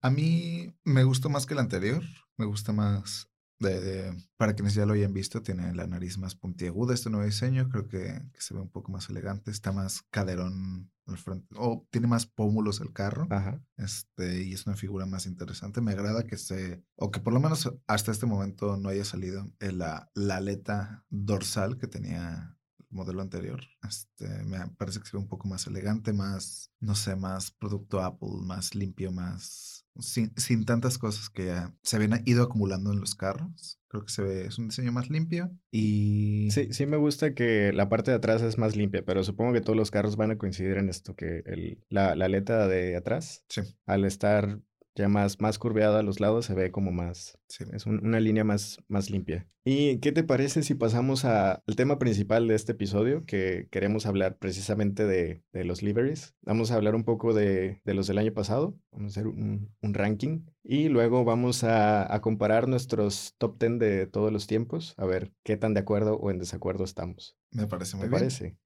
A 0.00 0.10
mí 0.10 0.74
me 0.84 1.04
gustó 1.04 1.28
más 1.28 1.44
que 1.44 1.54
el 1.54 1.60
anterior, 1.60 2.02
me 2.36 2.46
gusta 2.46 2.72
más 2.72 3.30
de, 3.60 4.14
para 4.36 4.54
quienes 4.54 4.74
ya 4.74 4.86
lo 4.86 4.94
hayan 4.94 5.12
visto, 5.12 5.42
tiene 5.42 5.74
la 5.74 5.86
nariz 5.86 6.18
más 6.18 6.34
puntiaguda 6.34 6.94
este 6.94 7.10
nuevo 7.10 7.26
diseño. 7.26 7.68
Creo 7.68 7.88
que, 7.88 8.20
se 8.38 8.54
ve 8.54 8.60
un 8.60 8.70
poco 8.70 8.92
más 8.92 9.08
elegante. 9.10 9.50
Está 9.50 9.72
más 9.72 10.02
caderón 10.10 10.90
al 11.06 11.18
frente. 11.18 11.54
O 11.56 11.86
tiene 11.90 12.06
más 12.06 12.26
pómulos 12.26 12.80
el 12.80 12.92
carro. 12.92 13.26
Ajá. 13.30 13.60
Este, 13.76 14.42
y 14.42 14.52
es 14.52 14.66
una 14.66 14.76
figura 14.76 15.06
más 15.06 15.26
interesante. 15.26 15.80
Me 15.80 15.92
agrada 15.92 16.24
que 16.24 16.36
se. 16.36 16.82
O 16.96 17.10
que 17.10 17.20
por 17.20 17.32
lo 17.32 17.40
menos 17.40 17.72
hasta 17.86 18.12
este 18.12 18.26
momento 18.26 18.76
no 18.76 18.88
haya 18.88 19.04
salido 19.04 19.50
la, 19.60 20.10
la 20.14 20.36
aleta 20.36 21.04
dorsal 21.08 21.78
que 21.78 21.88
tenía 21.88 22.56
el 22.78 22.86
modelo 22.90 23.22
anterior. 23.22 23.60
Este, 23.82 24.44
me 24.44 24.66
parece 24.76 25.00
que 25.00 25.06
se 25.06 25.16
ve 25.16 25.22
un 25.22 25.28
poco 25.28 25.48
más 25.48 25.66
elegante, 25.66 26.12
más, 26.12 26.70
no 26.80 26.94
sé, 26.94 27.16
más 27.16 27.50
producto 27.50 28.00
Apple, 28.02 28.40
más 28.42 28.74
limpio, 28.74 29.10
más 29.10 29.77
sin, 29.98 30.64
tantas 30.64 30.98
cosas 30.98 31.30
que 31.30 31.54
se 31.82 31.96
habían 31.96 32.22
ido 32.26 32.42
acumulando 32.42 32.92
en 32.92 33.00
los 33.00 33.14
carros. 33.14 33.80
Creo 33.88 34.04
que 34.04 34.12
se 34.12 34.22
ve, 34.22 34.46
es 34.46 34.58
un 34.58 34.68
diseño 34.68 34.92
más 34.92 35.08
limpio 35.08 35.50
y... 35.70 36.50
Sí, 36.50 36.68
sí 36.72 36.86
me 36.86 36.98
gusta 36.98 37.34
que 37.34 37.72
la 37.72 37.88
parte 37.88 38.10
de 38.10 38.18
atrás 38.18 38.42
es 38.42 38.58
más 38.58 38.76
limpia, 38.76 39.02
pero 39.04 39.24
supongo 39.24 39.54
que 39.54 39.62
todos 39.62 39.76
los 39.76 39.90
carros 39.90 40.16
van 40.16 40.30
a 40.30 40.38
coincidir 40.38 40.76
en 40.76 40.90
esto, 40.90 41.14
que 41.14 41.42
el, 41.46 41.82
la, 41.88 42.14
la 42.14 42.26
aleta 42.26 42.68
de 42.68 42.96
atrás, 42.96 43.44
sí. 43.48 43.62
al 43.86 44.04
estar 44.04 44.60
ya 44.98 45.08
más, 45.08 45.40
más 45.40 45.58
curveada 45.58 46.00
a 46.00 46.02
los 46.02 46.20
lados, 46.20 46.46
se 46.46 46.54
ve 46.54 46.70
como 46.72 46.90
más, 46.90 47.38
sí. 47.48 47.64
es 47.72 47.86
una 47.86 48.20
línea 48.20 48.44
más, 48.44 48.78
más 48.88 49.10
limpia. 49.10 49.48
¿Y 49.64 49.98
qué 49.98 50.12
te 50.12 50.24
parece 50.24 50.62
si 50.62 50.74
pasamos 50.74 51.24
al 51.24 51.62
tema 51.76 51.98
principal 51.98 52.48
de 52.48 52.54
este 52.54 52.72
episodio, 52.72 53.24
que 53.24 53.68
queremos 53.70 54.06
hablar 54.06 54.36
precisamente 54.38 55.06
de, 55.06 55.42
de 55.52 55.64
los 55.64 55.82
liveries? 55.82 56.34
Vamos 56.42 56.70
a 56.70 56.74
hablar 56.74 56.94
un 56.94 57.04
poco 57.04 57.32
de, 57.32 57.80
de, 57.84 57.94
los 57.94 58.08
del 58.08 58.18
año 58.18 58.32
pasado, 58.32 58.76
vamos 58.90 59.12
a 59.16 59.20
hacer 59.20 59.28
un, 59.28 59.70
un 59.80 59.94
ranking 59.94 60.46
y 60.64 60.88
luego 60.88 61.24
vamos 61.24 61.64
a, 61.64 62.12
a, 62.12 62.20
comparar 62.20 62.66
nuestros 62.66 63.34
top 63.38 63.58
10 63.60 63.78
de 63.78 64.06
todos 64.06 64.32
los 64.32 64.46
tiempos, 64.46 64.94
a 64.96 65.06
ver 65.06 65.32
qué 65.44 65.56
tan 65.56 65.74
de 65.74 65.80
acuerdo 65.80 66.16
o 66.16 66.30
en 66.30 66.38
desacuerdo 66.38 66.84
estamos. 66.84 67.36
Me 67.52 67.66
parece 67.66 67.96
muy 67.96 68.06
¿Te 68.06 68.08
bien. 68.08 68.20
parece? 68.20 68.56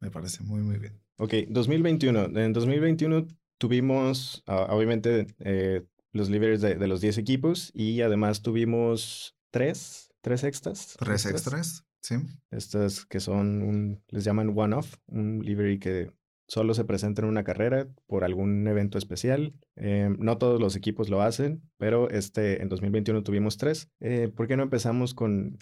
Me 0.00 0.10
parece 0.10 0.42
muy, 0.42 0.62
muy 0.62 0.78
bien. 0.78 1.00
Ok, 1.16 1.32
2021. 1.48 2.38
En 2.38 2.52
2021 2.52 3.26
tuvimos, 3.58 4.42
uh, 4.48 4.72
obviamente, 4.72 5.26
eh, 5.40 5.84
los 6.12 6.30
líderes 6.30 6.60
de, 6.60 6.76
de, 6.76 6.86
los 6.86 7.00
10 7.00 7.18
equipos 7.18 7.70
y 7.74 8.00
además 8.00 8.42
tuvimos 8.42 9.36
tres, 9.50 10.10
tres 10.20 10.44
extras. 10.44 10.96
Tres 10.98 11.26
extras, 11.26 11.84
sí. 12.00 12.16
Estas 12.50 13.04
que 13.04 13.20
son, 13.20 13.62
un, 13.62 14.02
les 14.08 14.24
llaman 14.24 14.52
one-off, 14.56 14.96
un 15.06 15.40
livery 15.44 15.78
que 15.78 16.10
solo 16.46 16.74
se 16.74 16.84
presenta 16.84 17.22
en 17.22 17.28
una 17.28 17.44
carrera 17.44 17.88
por 18.06 18.24
algún 18.24 18.66
evento 18.66 18.98
especial. 18.98 19.54
Eh, 19.76 20.14
no 20.18 20.38
todos 20.38 20.60
los 20.60 20.76
equipos 20.76 21.08
lo 21.08 21.22
hacen, 21.22 21.62
pero 21.78 22.10
este, 22.10 22.62
en 22.62 22.68
2021 22.68 23.22
tuvimos 23.22 23.56
tres. 23.56 23.90
Eh, 24.00 24.28
¿Por 24.34 24.46
qué 24.46 24.56
no 24.56 24.62
empezamos 24.62 25.14
con, 25.14 25.58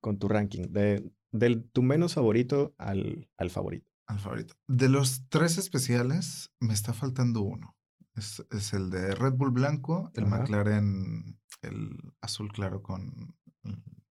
con 0.00 0.18
tu 0.18 0.28
ranking? 0.28 0.64
De, 0.70 1.10
del 1.32 1.64
tu 1.70 1.82
menos 1.82 2.14
favorito 2.14 2.74
al, 2.78 3.28
al 3.36 3.50
favorito. 3.50 3.93
Al 4.06 4.18
favorito. 4.18 4.54
De 4.68 4.88
los 4.88 5.28
tres 5.28 5.58
especiales, 5.58 6.50
me 6.60 6.74
está 6.74 6.92
faltando 6.92 7.42
uno. 7.42 7.76
Es, 8.14 8.44
es 8.50 8.72
el 8.72 8.90
de 8.90 9.14
Red 9.14 9.32
Bull 9.32 9.50
blanco, 9.50 10.10
el 10.14 10.24
Ajá. 10.24 10.38
McLaren, 10.38 11.38
el 11.62 11.96
azul 12.20 12.52
claro 12.52 12.82
con 12.82 13.34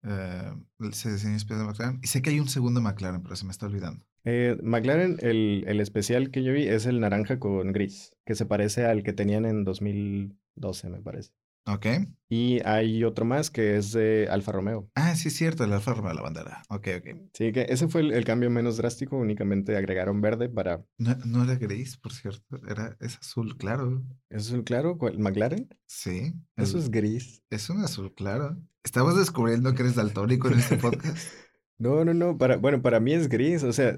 eh, 0.03 0.53
ese 0.81 1.13
diseño 1.13 1.37
especial 1.37 1.61
de 1.61 1.67
McLaren. 1.67 2.01
Y 2.03 2.07
sé 2.07 2.23
que 2.23 2.31
hay 2.31 2.41
un 2.41 2.49
segundo 2.49 2.81
McLaren, 2.81 3.23
pero 3.23 3.37
se 3.37 3.45
me 3.45 3.53
está 3.53 3.67
olvidando. 3.67 4.05
Eh, 4.25 4.57
McLaren, 4.63 5.19
el, 5.21 5.65
el 5.67 5.81
especial 5.81 6.31
que 6.31 6.43
yo 6.43 6.53
vi 6.53 6.67
es 6.67 6.87
el 6.87 7.01
naranja 7.01 7.39
con 7.39 7.73
gris, 7.73 8.13
que 8.25 8.35
se 8.35 8.47
parece 8.47 8.87
al 8.87 9.03
que 9.03 9.13
tenían 9.13 9.45
en 9.45 9.65
2012, 9.65 10.91
me 10.91 11.01
parece. 11.01 11.33
Ok. 11.67 11.87
Y 12.29 12.61
hay 12.65 13.05
otro 13.05 13.25
más 13.25 13.51
que 13.51 13.77
es 13.77 13.93
de 13.93 14.27
Alfa 14.31 14.53
Romeo. 14.53 14.91
Ah, 14.95 15.15
sí, 15.15 15.29
es 15.29 15.37
cierto, 15.37 15.65
el 15.65 15.73
Alfa 15.73 15.93
Romeo 15.95 16.15
la 16.15 16.23
bandera. 16.23 16.63
Ok, 16.71 16.89
ok. 16.99 17.09
Sí, 17.35 17.53
que 17.53 17.67
ese 17.69 17.89
fue 17.89 18.01
el, 18.01 18.13
el, 18.13 18.25
cambio 18.25 18.49
menos 18.51 18.79
drástico, 18.79 19.17
únicamente 19.17 19.77
agregaron 19.77 20.21
verde 20.21 20.49
para... 20.49 20.83
No, 20.97 21.15
no 21.27 21.45
era 21.45 21.57
gris, 21.57 21.99
por 21.99 22.13
cierto, 22.13 22.59
era, 22.69 22.97
es 23.01 23.19
azul 23.19 23.57
claro. 23.59 24.03
¿Es 24.31 24.47
azul 24.49 24.65
claro? 24.65 24.99
¿El 25.03 25.19
McLaren? 25.19 25.69
Sí. 25.87 26.33
Eso 26.57 26.79
es 26.79 26.91
gris. 26.91 27.43
Es 27.51 27.69
un 27.69 27.85
azul 27.85 28.15
claro. 28.15 28.57
Estamos 28.83 29.17
descubriendo 29.17 29.75
que 29.75 29.83
eres 29.83 29.95
daltónico 29.95 30.49
en 30.49 30.59
este 30.59 30.77
podcast. 30.79 31.29
no, 31.79 32.05
no, 32.05 32.15
no, 32.15 32.39
para, 32.39 32.57
bueno, 32.57 32.81
para 32.81 32.99
mí 32.99 33.13
es 33.13 33.29
gris, 33.29 33.63
o 33.63 33.73
sea... 33.73 33.95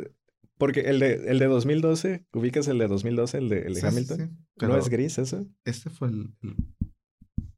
Porque 0.57 0.83
el 0.83 1.01
de, 1.01 1.15
el 1.31 1.41
de 1.41 1.47
2012, 1.47 2.27
ubicas 2.33 2.69
el 2.69 2.79
de 2.79 2.87
2012, 2.87 3.39
el 3.39 3.49
de, 3.49 3.59
el 3.63 3.75
de 3.75 3.75
Sí, 3.75 3.81
sí, 3.81 3.87
Hamilton. 3.87 4.19
sí, 4.19 4.37
pero 4.57 4.73
¿No 4.73 4.79
es 4.79 4.89
gris 4.89 5.19
eso? 5.19 5.45
Este 5.65 5.91
fue 5.91 6.09
el, 6.09 6.33
el, 6.43 6.55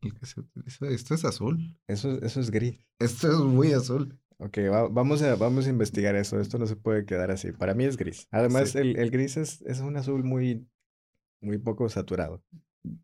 el 0.07 0.15
que 0.15 0.27
se 0.27 0.41
utiliza. 0.41 0.89
Esto 0.89 1.15
es 1.15 1.25
azul. 1.25 1.79
Eso, 1.87 2.21
eso 2.23 2.41
es 2.41 2.51
gris. 2.51 2.79
Esto 2.99 3.31
es 3.31 3.39
muy 3.39 3.73
azul. 3.73 4.19
Ok, 4.39 4.59
va- 4.71 4.89
vamos, 4.89 5.23
a, 5.23 5.35
vamos 5.37 5.67
a 5.67 5.71
investigar 5.71 6.15
eso. 6.17 6.41
Esto 6.41 6.59
no 6.59 6.67
se 6.67 6.77
puede 6.77 7.05
quedar 7.07 7.31
así. 7.31 7.53
Para 7.53 7.75
mí 7.75 7.85
es 7.85 7.97
gris. 7.97 8.27
Además, 8.31 8.71
Sí. 8.71 8.79
el, 8.79 8.97
el 8.99 9.11
gris 9.11 9.37
es, 9.37 9.63
es 9.63 9.81
un 9.81 9.97
azul 9.97 10.25
muy, 10.25 10.67
muy 11.41 11.59
poco 11.59 11.89
saturado. 11.89 12.43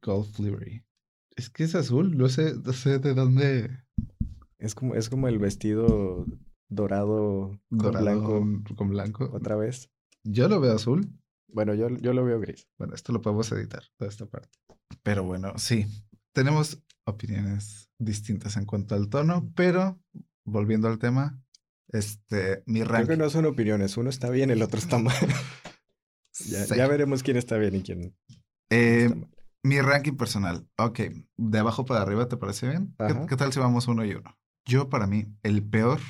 Golf 0.03 0.39
livery. 0.39 0.85
Es 1.37 1.49
que 1.49 1.65
es 1.65 1.75
azul, 1.75 2.17
no 2.17 2.29
sé, 2.29 2.55
no 2.63 2.73
sé 2.75 2.99
de 2.99 3.15
dónde. 3.15 3.71
Es 4.59 4.75
como, 4.75 4.95
es 4.95 5.09
como 5.09 5.27
el 5.29 5.39
vestido 5.39 6.27
dorado 6.69 7.59
con 7.71 7.79
Dorado 7.79 8.03
blanco 8.05 8.75
con 8.77 8.89
blanco. 8.91 9.31
otra 9.33 9.57
vez. 9.57 9.91
Yo 10.25 10.49
lo 10.49 10.61
veo 10.61 10.73
azul. 10.75 11.09
Bueno, 11.49 11.75
yo, 11.75 11.89
yo 11.89 12.13
lo 12.13 12.25
veo 12.25 12.39
gris. 12.41 12.69
Bueno, 12.79 12.95
esto 12.95 13.13
lo 13.13 13.21
podemos 13.21 13.51
editar, 13.53 13.83
toda 13.97 14.09
esta 14.11 14.27
parte. 14.27 14.59
Pero 15.03 15.25
bueno, 15.25 15.53
sí. 15.57 15.87
Tenemos 16.33 16.83
opiniones 17.05 17.89
distintas 17.99 18.57
en 18.57 18.65
cuanto 18.67 18.95
al 18.95 19.09
tono, 19.09 19.51
pero 19.55 20.01
volviendo 20.45 20.89
al 20.89 20.99
tema, 20.99 21.41
este, 21.89 22.63
mi 22.67 22.81
Creo 22.81 22.87
que 22.87 22.93
ranking. 22.99 23.19
no 23.19 23.31
son 23.31 23.45
opiniones. 23.47 23.97
Uno 23.97 24.11
está 24.11 24.31
bien, 24.31 24.51
el 24.51 24.63
otro 24.63 24.79
está 24.79 24.99
mal. 24.99 25.15
ya, 26.47 26.65
Sí. 26.65 26.77
ya 26.77 26.87
veremos 26.89 27.23
quién 27.23 27.37
está 27.37 27.57
bien 27.59 27.75
y 27.77 27.83
quién 27.83 28.15
Eh, 28.71 29.05
está 29.05 29.15
mal. 29.17 29.29
mi 29.63 29.81
ranking 29.81 30.17
personal. 30.17 30.67
Ok, 30.79 31.01
de 31.37 31.59
abajo 31.59 31.85
para 31.85 32.03
arriba, 32.03 32.29
¿te 32.29 32.37
parece 32.37 32.69
bien? 32.69 32.95
¿Qué, 32.99 33.15
qué 33.29 33.37
tal 33.37 33.53
si 33.53 33.61
vamos 33.61 33.87
uno 33.89 34.05
y 34.05 34.15
uno? 34.15 34.39
Yo, 34.65 34.89
para 34.89 35.07
mí, 35.07 35.27
el 35.43 35.63
peor, 35.69 36.01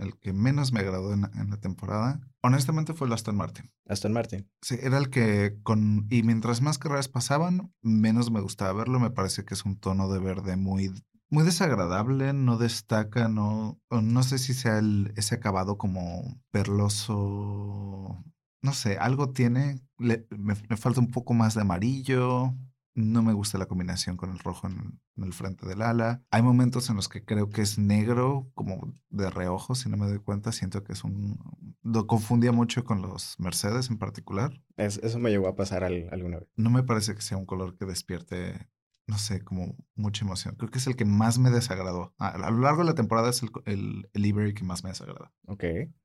el 0.00 0.18
que 0.18 0.32
menos 0.32 0.72
me 0.72 0.80
agradó 0.80 1.12
en, 1.12 1.24
en 1.34 1.50
la 1.50 1.56
temporada, 1.58 2.20
honestamente 2.42 2.94
fue 2.94 3.06
el 3.06 3.12
Aston 3.12 3.36
Martin. 3.36 3.70
Aston 3.86 4.12
Martin. 4.12 4.48
Sí, 4.62 4.76
era 4.80 4.98
el 4.98 5.10
que 5.10 5.58
con... 5.62 6.06
Y 6.10 6.22
mientras 6.22 6.62
más 6.62 6.78
carreras 6.78 7.08
pasaban, 7.08 7.72
menos 7.82 8.30
me 8.30 8.40
gustaba 8.40 8.72
verlo. 8.72 8.98
Me 8.98 9.10
parece 9.10 9.44
que 9.44 9.54
es 9.54 9.64
un 9.64 9.78
tono 9.78 10.08
de 10.08 10.18
verde 10.18 10.56
muy, 10.56 10.90
muy 11.28 11.44
desagradable, 11.44 12.32
no 12.32 12.56
destaca, 12.56 13.28
no... 13.28 13.78
no 13.90 14.22
sé 14.22 14.38
si 14.38 14.54
sea 14.54 14.78
el, 14.78 15.12
ese 15.16 15.36
acabado 15.36 15.78
como 15.78 16.40
perloso... 16.50 18.24
No 18.62 18.74
sé, 18.74 18.98
algo 18.98 19.30
tiene... 19.30 19.80
le- 19.98 20.26
me, 20.30 20.54
me 20.68 20.76
falta 20.76 21.00
un 21.00 21.10
poco 21.10 21.34
más 21.34 21.54
de 21.54 21.62
amarillo. 21.62 22.54
No 22.94 23.22
me 23.22 23.32
gusta 23.32 23.56
la 23.56 23.66
combinación 23.66 24.16
con 24.16 24.30
el 24.30 24.38
rojo 24.40 24.66
en, 24.66 25.00
en 25.16 25.24
el 25.24 25.32
frente 25.32 25.66
del 25.66 25.80
ala. 25.82 26.22
Hay 26.30 26.42
momentos 26.42 26.90
en 26.90 26.96
los 26.96 27.08
que 27.08 27.24
creo 27.24 27.48
que 27.48 27.62
es 27.62 27.78
negro, 27.78 28.50
como 28.54 28.92
de 29.10 29.30
reojo, 29.30 29.74
si 29.74 29.88
no 29.88 29.96
me 29.96 30.08
doy 30.08 30.18
cuenta. 30.18 30.50
Siento 30.52 30.82
que 30.82 30.92
es 30.92 31.04
un... 31.04 31.38
Lo 31.82 32.06
confundía 32.06 32.52
mucho 32.52 32.84
con 32.84 33.00
los 33.00 33.38
Mercedes 33.38 33.90
en 33.90 33.98
particular. 33.98 34.60
Es- 34.76 34.98
eso 34.98 35.18
me 35.18 35.30
llegó 35.30 35.48
a 35.48 35.54
pasar 35.56 35.84
al- 35.84 36.08
alguna 36.10 36.38
vez. 36.40 36.48
No 36.56 36.70
me 36.70 36.82
parece 36.82 37.14
que 37.14 37.22
sea 37.22 37.36
un 37.38 37.46
color 37.46 37.76
que 37.76 37.86
despierte, 37.86 38.68
no 39.10 39.18
sé, 39.18 39.42
como 39.42 39.76
mucha 39.96 40.24
emoción. 40.24 40.54
Creo 40.54 40.70
que 40.70 40.78
es 40.78 40.86
el 40.86 40.96
que 40.96 41.04
más 41.04 41.38
me 41.38 41.50
desagradó. 41.50 42.14
A, 42.16 42.28
a 42.28 42.50
lo 42.50 42.60
largo 42.60 42.78
de 42.82 42.86
la 42.86 42.94
temporada 42.94 43.30
es 43.30 43.42
el, 43.42 43.50
el, 43.66 44.08
el 44.14 44.22
livery 44.22 44.54
que 44.54 44.64
más 44.64 44.84
me 44.84 44.90
desagrada. 44.90 45.32
Ok, 45.46 45.64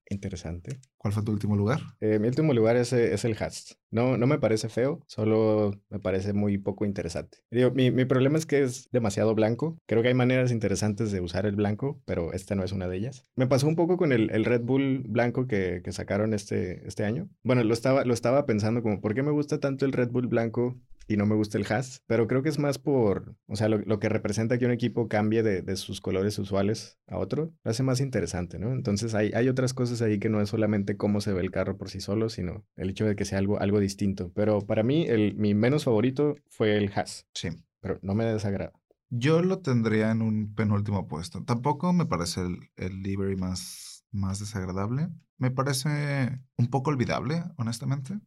interesante. 0.09 0.79
¿Cuál 0.97 1.13
fue 1.13 1.23
tu 1.23 1.31
último 1.31 1.55
lugar? 1.55 1.81
Eh, 2.01 2.17
mi 2.19 2.27
último 2.27 2.51
lugar 2.53 2.75
es, 2.77 2.91
eh, 2.93 3.13
es 3.13 3.23
el 3.23 3.37
Hast. 3.39 3.73
No, 3.91 4.17
no 4.17 4.25
me 4.25 4.39
parece 4.39 4.69
feo, 4.69 5.01
solo 5.07 5.79
me 5.89 5.99
parece 5.99 6.33
muy 6.33 6.57
poco 6.57 6.83
interesante. 6.83 7.37
Digo, 7.51 7.71
mi, 7.71 7.91
mi 7.91 8.05
problema 8.05 8.37
es 8.39 8.47
que 8.47 8.63
es 8.63 8.89
demasiado 8.91 9.35
blanco. 9.35 9.77
Creo 9.85 10.01
que 10.01 10.07
hay 10.09 10.15
maneras 10.15 10.51
interesantes 10.51 11.11
de 11.11 11.21
usar 11.21 11.45
el 11.45 11.55
blanco, 11.55 12.01
pero 12.05 12.33
esta 12.33 12.55
no 12.55 12.63
es 12.63 12.71
una 12.71 12.87
de 12.87 12.97
ellas. 12.97 13.25
Me 13.35 13.47
pasó 13.47 13.67
un 13.67 13.75
poco 13.75 13.97
con 13.97 14.11
el, 14.11 14.31
el 14.31 14.45
Red 14.45 14.61
Bull 14.61 15.05
blanco 15.07 15.47
que, 15.47 15.81
que 15.83 15.91
sacaron 15.91 16.33
este, 16.33 16.85
este 16.87 17.05
año. 17.05 17.29
Bueno, 17.43 17.63
lo 17.63 17.73
estaba, 17.73 18.03
lo 18.03 18.15
estaba 18.15 18.47
pensando 18.47 18.81
como, 18.81 18.99
¿por 18.99 19.13
qué 19.13 19.21
me 19.21 19.31
gusta 19.31 19.59
tanto 19.59 19.85
el 19.85 19.93
Red 19.93 20.09
Bull 20.09 20.27
blanco 20.27 20.75
y 21.07 21.17
no 21.17 21.25
me 21.25 21.35
gusta 21.35 21.57
el 21.57 21.65
Haas, 21.69 22.01
pero 22.07 22.27
creo 22.27 22.41
que 22.41 22.49
es 22.49 22.59
más 22.59 22.79
por, 22.79 23.35
o 23.47 23.55
sea, 23.55 23.69
lo, 23.69 23.99
que 23.99 24.09
representa 24.09 24.57
que 24.57 24.65
un 24.65 24.71
equipo 24.71 25.07
cambie 25.07 25.43
de, 25.43 25.75
sus 25.75 26.01
colores 26.01 26.39
usuales 26.39 26.99
a 27.07 27.17
otro, 27.17 27.53
lo 27.63 27.71
hace 27.71 27.83
más 27.83 27.99
interesante, 27.99 28.59
¿no? 28.59 28.71
Entonces 28.71 29.13
hay, 29.13 29.31
hay 29.33 29.49
otras 29.49 29.73
cosas 29.73 30.01
ahí 30.01 30.19
que 30.19 30.29
no 30.29 30.41
es 30.41 30.49
solamente 30.49 30.97
cómo 30.97 31.21
se 31.21 31.33
ve 31.33 31.41
el 31.41 31.51
carro 31.51 31.77
por 31.77 31.89
sí 31.89 31.99
solo, 31.99 32.29
sino 32.29 32.65
el 32.75 32.89
hecho 32.89 33.05
de 33.05 33.15
que 33.15 33.25
sea 33.25 33.39
algo, 33.39 33.59
algo 33.59 33.79
distinto. 33.79 34.31
Pero 34.33 34.61
para 34.61 34.83
mí, 34.83 35.05
el, 35.07 35.35
mi 35.35 35.53
menos 35.53 35.83
favorito 35.83 36.35
fue 36.49 36.77
el 36.77 36.91
Haas. 36.95 37.27
Sí. 37.33 37.49
Pero 37.81 37.99
no 38.01 38.15
me 38.15 38.25
desagrada. 38.25 38.71
Yo 39.09 39.41
lo 39.41 39.59
tendría 39.59 40.11
en 40.11 40.21
un 40.21 40.55
penúltimo 40.55 41.07
puesto. 41.07 41.43
Tampoco 41.43 41.93
me 41.93 42.05
parece 42.05 42.41
el, 42.41 42.57
el 42.75 43.01
livery 43.03 43.35
más, 43.35 44.05
más 44.11 44.39
desagradable. 44.39 45.09
Me 45.37 45.51
parece 45.51 46.41
un 46.57 46.67
poco 46.69 46.89
olvidable, 46.89 47.43
honestamente. 47.57 48.19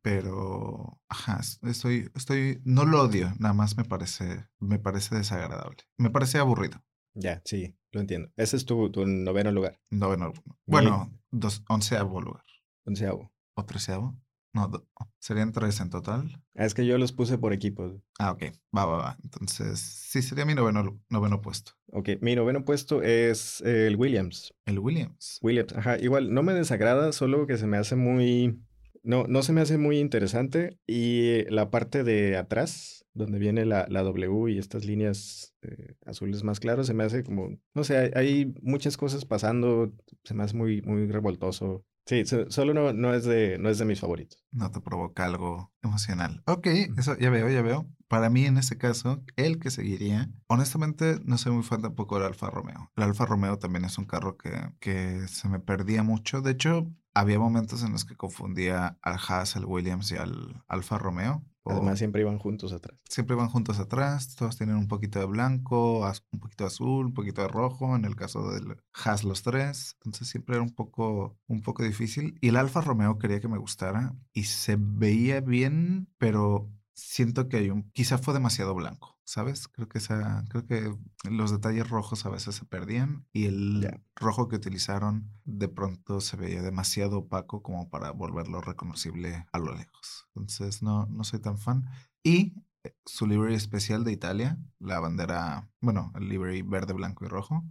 Pero, 0.00 1.00
ajá, 1.08 1.40
estoy, 1.62 2.10
estoy, 2.14 2.60
no 2.64 2.84
lo 2.84 3.02
odio, 3.02 3.32
nada 3.38 3.54
más 3.54 3.76
me 3.76 3.84
parece, 3.84 4.46
me 4.58 4.78
parece 4.78 5.14
desagradable. 5.14 5.78
Me 5.98 6.10
parece 6.10 6.38
aburrido. 6.38 6.82
Ya, 7.14 7.42
sí, 7.44 7.76
lo 7.90 8.00
entiendo. 8.00 8.30
Ese 8.36 8.56
es 8.56 8.64
tu, 8.64 8.90
tu 8.90 9.06
noveno 9.06 9.50
lugar. 9.50 9.80
Noveno. 9.90 10.32
Bueno, 10.66 11.12
dos, 11.30 11.62
onceavo 11.68 12.20
lugar. 12.20 12.44
Onceavo. 12.86 13.30
¿O 13.54 13.64
treceavo? 13.64 14.16
No, 14.54 14.70
serían 15.18 15.52
tres 15.52 15.80
en 15.80 15.88
total. 15.88 16.42
Ah, 16.54 16.66
es 16.66 16.74
que 16.74 16.84
yo 16.84 16.98
los 16.98 17.12
puse 17.12 17.38
por 17.38 17.54
equipos. 17.54 17.94
Ah, 18.18 18.32
ok. 18.32 18.42
Va, 18.76 18.84
va, 18.84 18.96
va. 18.98 19.16
Entonces, 19.22 19.80
sí, 19.80 20.20
sería 20.20 20.44
mi 20.44 20.54
noveno, 20.54 21.00
noveno 21.08 21.40
puesto. 21.40 21.72
Ok, 21.90 22.10
mi 22.20 22.34
noveno 22.34 22.62
puesto 22.64 23.02
es 23.02 23.62
el 23.62 23.96
Williams. 23.96 24.52
El 24.66 24.78
Williams. 24.78 25.38
Williams, 25.40 25.72
ajá. 25.74 25.98
Igual, 25.98 26.34
no 26.34 26.42
me 26.42 26.52
desagrada, 26.52 27.12
solo 27.12 27.46
que 27.46 27.56
se 27.56 27.66
me 27.66 27.78
hace 27.78 27.96
muy... 27.96 28.62
No, 29.02 29.26
no 29.26 29.42
se 29.42 29.52
me 29.52 29.60
hace 29.60 29.78
muy 29.78 29.98
interesante. 29.98 30.78
Y 30.86 31.44
la 31.50 31.70
parte 31.70 32.04
de 32.04 32.36
atrás, 32.36 33.04
donde 33.14 33.38
viene 33.38 33.64
la, 33.64 33.86
la 33.88 34.02
W 34.02 34.52
y 34.52 34.58
estas 34.58 34.84
líneas 34.84 35.54
eh, 35.62 35.94
azules 36.06 36.44
más 36.44 36.60
claros, 36.60 36.86
se 36.86 36.94
me 36.94 37.04
hace 37.04 37.24
como... 37.24 37.58
No 37.74 37.84
sé, 37.84 37.96
hay, 37.98 38.10
hay 38.14 38.54
muchas 38.62 38.96
cosas 38.96 39.24
pasando. 39.24 39.92
Se 40.24 40.34
me 40.34 40.44
hace 40.44 40.56
muy, 40.56 40.82
muy 40.82 41.06
revoltoso. 41.08 41.84
Sí, 42.04 42.24
solo 42.48 42.74
no, 42.74 42.92
no, 42.92 43.14
es 43.14 43.24
de, 43.24 43.58
no 43.58 43.68
es 43.68 43.78
de 43.78 43.84
mis 43.84 44.00
favoritos. 44.00 44.44
No 44.50 44.70
te 44.72 44.80
provoca 44.80 45.24
algo 45.24 45.72
emocional. 45.82 46.42
Ok, 46.46 46.66
eso 46.98 47.16
ya 47.16 47.30
veo, 47.30 47.48
ya 47.48 47.62
veo. 47.62 47.88
Para 48.12 48.28
mí, 48.28 48.44
en 48.44 48.58
este 48.58 48.76
caso, 48.76 49.24
el 49.36 49.58
que 49.58 49.70
seguiría, 49.70 50.28
honestamente, 50.46 51.18
no 51.24 51.38
soy 51.38 51.52
muy 51.52 51.62
fan 51.62 51.80
tampoco 51.80 52.16
del 52.16 52.26
Alfa 52.26 52.50
Romeo. 52.50 52.90
El 52.94 53.04
Alfa 53.04 53.24
Romeo 53.24 53.58
también 53.58 53.86
es 53.86 53.96
un 53.96 54.04
carro 54.04 54.36
que, 54.36 54.52
que 54.80 55.26
se 55.28 55.48
me 55.48 55.60
perdía 55.60 56.02
mucho. 56.02 56.42
De 56.42 56.50
hecho, 56.50 56.92
había 57.14 57.38
momentos 57.38 57.82
en 57.82 57.92
los 57.92 58.04
que 58.04 58.14
confundía 58.14 58.98
al 59.00 59.14
Haas, 59.14 59.56
al 59.56 59.64
Williams 59.64 60.12
y 60.12 60.16
al 60.16 60.62
Alfa 60.68 60.98
Romeo. 60.98 61.42
Además, 61.64 62.00
siempre 62.00 62.20
iban 62.20 62.38
juntos 62.38 62.74
atrás. 62.74 62.98
Siempre 63.08 63.34
iban 63.34 63.48
juntos 63.48 63.78
atrás, 63.78 64.36
todos 64.36 64.58
tienen 64.58 64.76
un 64.76 64.88
poquito 64.88 65.18
de 65.18 65.24
blanco, 65.24 66.06
un 66.32 66.38
poquito 66.38 66.64
de 66.64 66.68
azul, 66.68 67.06
un 67.06 67.14
poquito 67.14 67.40
de 67.40 67.48
rojo, 67.48 67.96
en 67.96 68.04
el 68.04 68.14
caso 68.14 68.50
del 68.50 68.76
Haas 68.92 69.24
los 69.24 69.42
tres. 69.42 69.96
Entonces 70.04 70.28
siempre 70.28 70.56
era 70.56 70.62
un 70.62 70.74
poco, 70.74 71.38
un 71.46 71.62
poco 71.62 71.82
difícil. 71.82 72.36
Y 72.42 72.48
el 72.48 72.56
Alfa 72.56 72.82
Romeo 72.82 73.16
quería 73.16 73.40
que 73.40 73.48
me 73.48 73.56
gustara 73.56 74.14
y 74.34 74.44
se 74.44 74.76
veía 74.78 75.40
bien, 75.40 76.08
pero 76.18 76.68
siento 76.94 77.48
que 77.48 77.58
hay 77.58 77.70
un, 77.70 77.90
quizá 77.92 78.18
fue 78.18 78.34
demasiado 78.34 78.74
blanco, 78.74 79.18
¿sabes? 79.24 79.68
Creo 79.68 79.88
que 79.88 79.98
esa, 79.98 80.44
creo 80.48 80.66
que 80.66 80.94
los 81.30 81.50
detalles 81.50 81.88
rojos 81.88 82.26
a 82.26 82.30
veces 82.30 82.54
se 82.54 82.64
perdían 82.64 83.26
y 83.32 83.46
el 83.46 84.02
rojo 84.14 84.48
que 84.48 84.56
utilizaron 84.56 85.30
de 85.44 85.68
pronto 85.68 86.20
se 86.20 86.36
veía 86.36 86.62
demasiado 86.62 87.18
opaco 87.18 87.62
como 87.62 87.88
para 87.88 88.10
volverlo 88.10 88.60
reconocible 88.60 89.46
a 89.52 89.58
lo 89.58 89.74
lejos. 89.74 90.28
Entonces 90.34 90.82
no, 90.82 91.06
no 91.06 91.24
soy 91.24 91.40
tan 91.40 91.58
fan. 91.58 91.86
Y 92.22 92.54
eh, 92.84 92.94
su 93.04 93.26
livery 93.26 93.54
especial 93.54 94.04
de 94.04 94.12
Italia, 94.12 94.58
la 94.78 95.00
bandera, 95.00 95.70
bueno, 95.80 96.12
el 96.16 96.28
livery 96.28 96.62
verde, 96.62 96.92
blanco 96.92 97.24
y 97.24 97.28
rojo 97.28 97.64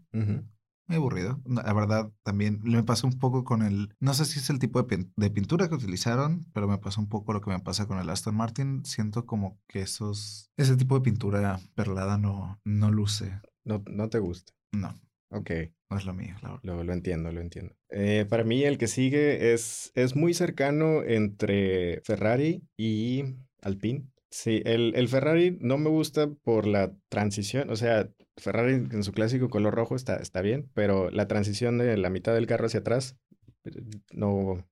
muy 0.92 0.98
aburrido. 0.98 1.42
La 1.46 1.74
verdad, 1.74 2.12
también 2.24 2.60
me 2.64 2.84
pasó 2.84 3.08
un 3.08 3.18
poco 3.18 3.44
con 3.44 3.62
el. 3.62 3.96
No 4.00 4.14
sé 4.14 4.26
si 4.26 4.40
es 4.40 4.50
el 4.50 4.60
tipo 4.60 4.84
de, 4.84 5.30
pintura 5.30 5.70
que 5.70 5.76
utilizaron, 5.76 6.46
pero 6.54 6.68
me 6.68 6.78
pasó 6.78 7.00
un 7.00 7.10
poco 7.10 7.34
lo 7.34 7.42
que 7.42 7.50
me 7.50 7.60
pasa 7.60 7.88
con 7.88 7.98
el 8.00 8.10
Aston 8.10 8.36
Martin. 8.36 8.84
Siento 8.86 9.26
como 9.26 9.60
que 9.68 9.82
esos. 9.82 10.52
Ese 10.58 10.76
tipo 10.76 10.96
de 10.96 11.02
pintura 11.02 11.60
perlada 11.76 12.18
no, 12.18 12.60
no 12.66 12.92
luce. 12.92 13.40
No, 13.64 13.84
no 13.88 14.10
te 14.10 14.20
gusta. 14.20 14.54
No. 14.72 15.00
Ok. 15.30 15.52
No 15.90 15.98
es 15.98 16.06
lo 16.06 16.14
mío, 16.14 16.36
la 16.42 16.58
lo, 16.64 16.86
lo, 16.86 16.94
entiendo, 16.94 17.34
lo 17.34 17.42
entiendo. 17.42 17.76
Eh, 17.90 18.26
para 18.30 18.46
mí, 18.46 18.64
el 18.64 18.78
que 18.78 18.88
sigue 18.88 19.54
es, 19.54 19.92
es 19.94 20.16
muy 20.16 20.34
cercano 20.34 21.04
entre 21.04 22.00
Ferrari 22.06 22.64
y 22.78 23.26
Alpine. 23.62 24.06
Sí, 24.30 24.62
el, 24.64 24.94
el 24.96 25.10
Ferrari 25.10 25.58
no 25.60 25.78
me 25.78 25.90
gusta 25.90 26.30
por 26.30 26.66
la 26.66 26.94
transición, 27.10 27.70
o 27.70 27.76
sea, 27.76 28.10
Ferrari 28.42 28.74
en 28.74 29.04
su 29.04 29.12
clásico 29.12 29.50
color 29.50 29.74
rojo 29.74 29.96
está, 29.96 30.18
está 30.18 30.42
bien, 30.42 30.70
pero 30.74 31.10
la 31.10 31.28
transición 31.28 31.78
de 31.78 31.96
la 31.98 32.10
mitad 32.10 32.34
del 32.34 32.48
carro 32.48 32.66
hacia 32.66 32.82
atrás 32.82 33.18
eh, 33.66 33.72
no, 34.12 34.68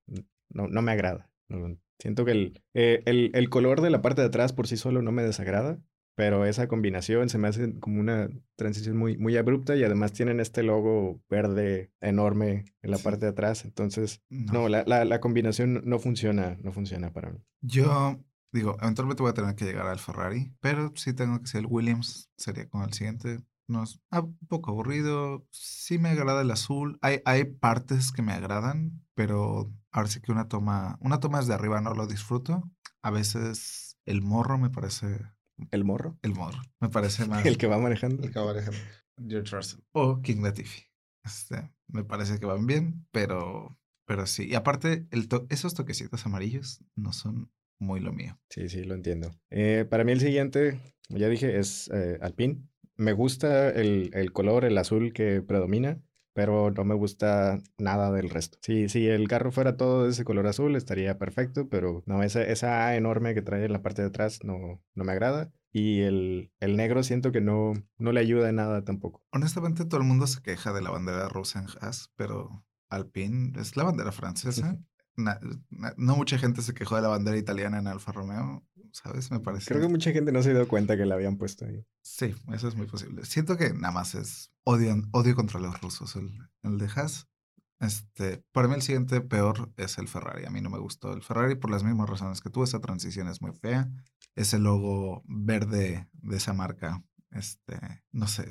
no, 0.48 0.68
no 0.68 0.82
me 0.82 0.92
agrada. 0.92 1.30
siento 1.98 2.24
que 2.24 2.32
el, 2.32 2.62
eh, 2.74 3.02
el, 3.06 3.30
el, 3.34 3.48
color 3.48 3.80
de 3.80 3.90
la 3.90 4.02
parte 4.02 4.20
de 4.22 4.28
atrás 4.28 4.52
por 4.52 4.66
sí 4.66 4.76
solo 4.76 5.02
no 5.02 5.12
me 5.12 5.22
desagrada, 5.22 5.80
pero 6.16 6.44
esa 6.44 6.68
combinación 6.68 7.28
se 7.28 7.38
me 7.38 7.48
hace 7.48 7.78
como 7.78 8.00
una 8.00 8.28
transición 8.56 8.96
muy, 8.96 9.16
muy 9.16 9.36
abrupta 9.36 9.76
y 9.76 9.84
además 9.84 10.12
tienen 10.12 10.40
este 10.40 10.62
logo 10.62 11.22
verde 11.30 11.92
enorme 12.00 12.66
en 12.82 12.90
la 12.90 12.98
parte 12.98 13.26
de 13.26 13.32
atrás. 13.32 13.64
Entonces, 13.64 14.20
no, 14.28 14.68
la, 14.68 14.84
la, 14.86 15.04
la, 15.04 15.20
combinación 15.20 15.82
no 15.84 15.98
funciona, 15.98 16.58
no 16.62 16.72
funciona 16.72 17.12
para 17.12 17.30
mí. 17.30 17.38
Yo 17.62 18.20
digo, 18.52 18.76
eventualmente 18.82 19.22
voy 19.22 19.30
a 19.30 19.34
tener 19.34 19.54
que 19.54 19.64
llegar 19.64 19.86
al 19.86 19.98
Ferrari, 19.98 20.52
pero 20.60 20.92
si 20.96 21.14
tengo 21.14 21.40
que 21.40 21.46
ser 21.46 21.60
el 21.60 21.66
Williams, 21.66 22.30
sería 22.36 22.68
con 22.68 22.82
el 22.82 22.92
siguiente 22.92 23.38
no 23.70 23.84
es 23.84 24.00
ah, 24.10 24.20
un 24.20 24.38
poco 24.48 24.72
aburrido. 24.72 25.46
Sí 25.50 25.98
me 25.98 26.10
agrada 26.10 26.42
el 26.42 26.50
azul. 26.50 26.98
Hay, 27.00 27.20
hay 27.24 27.44
partes 27.44 28.12
que 28.12 28.22
me 28.22 28.32
agradan, 28.32 29.02
pero 29.14 29.72
ahora 29.90 30.08
sí 30.08 30.20
que 30.20 30.32
una 30.32 30.48
toma, 30.48 30.98
una 31.00 31.20
toma 31.20 31.40
desde 31.40 31.54
arriba 31.54 31.80
no 31.80 31.94
lo 31.94 32.06
disfruto. 32.06 32.70
A 33.02 33.10
veces 33.10 33.96
el 34.04 34.22
morro 34.22 34.58
me 34.58 34.70
parece. 34.70 35.20
¿El 35.70 35.84
morro? 35.84 36.18
El 36.22 36.34
morro. 36.34 36.60
Me 36.80 36.88
parece 36.88 37.26
más. 37.28 37.46
el 37.46 37.56
que 37.56 37.66
va 37.66 37.78
manejando. 37.78 38.22
El 38.22 38.32
que 38.32 38.38
va 38.38 38.46
manejando. 38.46 38.78
George 39.26 39.56
Russell. 39.56 39.80
O 39.92 40.20
King 40.20 40.42
Latifi. 40.42 40.84
Este, 41.24 41.70
me 41.88 42.04
parece 42.04 42.38
que 42.38 42.46
van 42.46 42.66
bien, 42.66 43.06
pero, 43.10 43.78
pero 44.06 44.26
sí. 44.26 44.48
Y 44.48 44.54
aparte, 44.54 45.06
el 45.10 45.28
esos 45.50 45.74
toquecitos 45.74 46.24
amarillos 46.26 46.82
no 46.96 47.12
son 47.12 47.52
muy 47.78 48.00
lo 48.00 48.12
mío. 48.12 48.38
Sí, 48.48 48.68
sí, 48.68 48.84
lo 48.84 48.94
entiendo. 48.94 49.30
Eh, 49.50 49.86
para 49.88 50.04
mí 50.04 50.12
el 50.12 50.20
siguiente, 50.20 50.80
como 51.08 51.18
ya 51.18 51.28
dije, 51.28 51.58
es 51.58 51.90
eh, 51.92 52.18
Alpine 52.22 52.69
me 53.00 53.14
gusta 53.14 53.70
el, 53.70 54.10
el, 54.12 54.30
color, 54.32 54.66
el 54.66 54.76
azul 54.76 55.14
que 55.14 55.40
predomina, 55.40 56.02
pero 56.34 56.70
no 56.70 56.84
me 56.84 56.94
gusta 56.94 57.58
nada 57.78 58.12
del 58.12 58.28
resto. 58.28 58.58
Si, 58.60 58.90
si 58.90 59.08
el 59.08 59.26
carro 59.26 59.50
fuera 59.50 59.78
todo 59.78 60.04
de 60.04 60.10
ese 60.10 60.24
color 60.24 60.46
azul, 60.46 60.76
estaría 60.76 61.18
perfecto, 61.18 61.68
pero 61.70 62.02
no, 62.04 62.22
esa, 62.22 62.42
esa 62.42 62.86
A 62.86 62.96
enorme 62.96 63.34
que 63.34 63.40
trae 63.40 63.64
en 63.64 63.72
la 63.72 63.82
parte 63.82 64.02
de 64.02 64.08
atrás 64.08 64.44
no, 64.44 64.82
no 64.94 65.04
me 65.04 65.12
agrada. 65.12 65.50
Y 65.72 66.00
el, 66.00 66.52
el 66.60 66.76
negro 66.76 67.02
siento 67.02 67.32
que 67.32 67.40
no, 67.40 67.72
no 67.96 68.12
le 68.12 68.20
ayuda 68.20 68.50
en 68.50 68.56
nada 68.56 68.84
tampoco. 68.84 69.24
Honestamente, 69.32 69.86
todo 69.86 70.00
el 70.00 70.06
mundo 70.06 70.26
se 70.26 70.42
queja 70.42 70.74
de 70.74 70.82
la 70.82 70.90
bandera 70.90 71.28
rusa 71.28 71.60
en 71.60 71.66
Haas, 71.80 72.12
pero 72.16 72.66
Alpine 72.90 73.52
es 73.58 73.76
la 73.76 73.84
bandera 73.84 74.12
francesa. 74.12 74.78
No 75.96 76.16
mucha 76.16 76.38
gente 76.38 76.62
se 76.62 76.74
quejó 76.74 76.96
de 76.96 77.02
la 77.02 77.08
bandera 77.08 77.36
italiana 77.36 77.78
en 77.78 77.86
Alfa 77.86 78.12
Romeo. 78.12 78.64
¿sabes? 78.92 79.30
Me 79.30 79.40
parece. 79.40 79.66
Creo 79.66 79.80
que 79.80 79.88
mucha 79.88 80.12
gente 80.12 80.32
no 80.32 80.42
se 80.42 80.52
dio 80.52 80.66
cuenta 80.68 80.96
que 80.96 81.06
la 81.06 81.14
habían 81.14 81.36
puesto 81.36 81.64
ahí. 81.64 81.84
Sí, 82.02 82.34
eso 82.52 82.68
es 82.68 82.74
muy 82.74 82.86
posible. 82.86 83.24
Siento 83.24 83.56
que 83.56 83.72
nada 83.72 83.92
más 83.92 84.14
es 84.14 84.52
odio, 84.64 84.94
odio 85.12 85.34
contra 85.34 85.60
los 85.60 85.80
rusos 85.80 86.16
el, 86.16 86.30
el 86.62 86.78
de 86.78 86.88
Haas. 86.94 87.28
Este, 87.78 88.44
para 88.52 88.68
mí 88.68 88.74
el 88.74 88.82
siguiente 88.82 89.20
peor 89.22 89.72
es 89.76 89.98
el 89.98 90.08
Ferrari. 90.08 90.44
A 90.44 90.50
mí 90.50 90.60
no 90.60 90.70
me 90.70 90.78
gustó 90.78 91.14
el 91.14 91.22
Ferrari 91.22 91.54
por 91.54 91.70
las 91.70 91.82
mismas 91.82 92.10
razones 92.10 92.40
que 92.40 92.50
tú. 92.50 92.62
Esa 92.62 92.80
transición 92.80 93.28
es 93.28 93.40
muy 93.40 93.52
fea. 93.52 93.90
Ese 94.34 94.58
logo 94.58 95.22
verde 95.26 96.08
de 96.12 96.36
esa 96.36 96.52
marca, 96.52 97.02
este, 97.30 97.78
no 98.12 98.26
sé, 98.28 98.46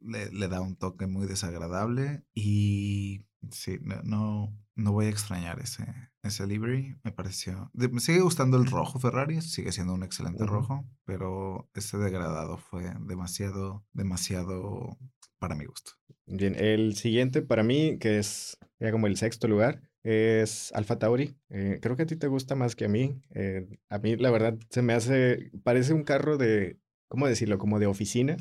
le, 0.00 0.30
le 0.30 0.48
da 0.48 0.60
un 0.60 0.76
toque 0.76 1.06
muy 1.06 1.26
desagradable 1.26 2.24
y 2.34 3.26
Sí, 3.50 3.78
no, 3.82 4.52
no, 4.74 4.92
voy 4.92 5.06
a 5.06 5.10
extrañar 5.10 5.60
ese, 5.60 5.84
ese 6.22 6.46
livery. 6.46 6.96
Me 7.02 7.12
pareció. 7.12 7.70
me 7.72 8.00
sigue 8.00 8.20
gustando 8.20 8.56
el 8.56 8.66
rojo 8.66 8.98
Ferrari, 8.98 9.40
sigue 9.40 9.72
siendo 9.72 9.94
un 9.94 10.02
excelente 10.02 10.44
rojo, 10.46 10.84
pero 11.04 11.68
ese 11.74 11.98
degradado 11.98 12.58
fue 12.58 12.92
demasiado, 13.00 13.84
demasiado 13.92 14.98
para 15.38 15.54
mi 15.54 15.64
gusto. 15.64 15.92
Bien, 16.26 16.54
el 16.58 16.96
siguiente 16.96 17.42
para 17.42 17.62
mí, 17.62 17.98
que 17.98 18.18
es 18.18 18.56
ya 18.80 18.90
como 18.92 19.06
el 19.06 19.16
sexto 19.16 19.48
lugar, 19.48 19.82
es 20.04 20.72
Alfa 20.74 20.98
Tauri. 20.98 21.36
Eh, 21.48 21.78
creo 21.80 21.96
que 21.96 22.02
a 22.02 22.06
ti 22.06 22.16
te 22.16 22.28
gusta 22.28 22.54
más 22.54 22.76
que 22.76 22.84
a 22.84 22.88
mí. 22.88 23.20
Eh, 23.30 23.66
a 23.88 23.98
mí, 23.98 24.16
la 24.16 24.30
verdad, 24.30 24.56
se 24.70 24.82
me 24.82 24.92
hace. 24.92 25.50
Parece 25.64 25.94
un 25.94 26.04
carro 26.04 26.36
de. 26.36 26.78
¿Cómo 27.08 27.26
decirlo? 27.26 27.58
Como 27.58 27.78
de 27.78 27.86
oficina. 27.86 28.36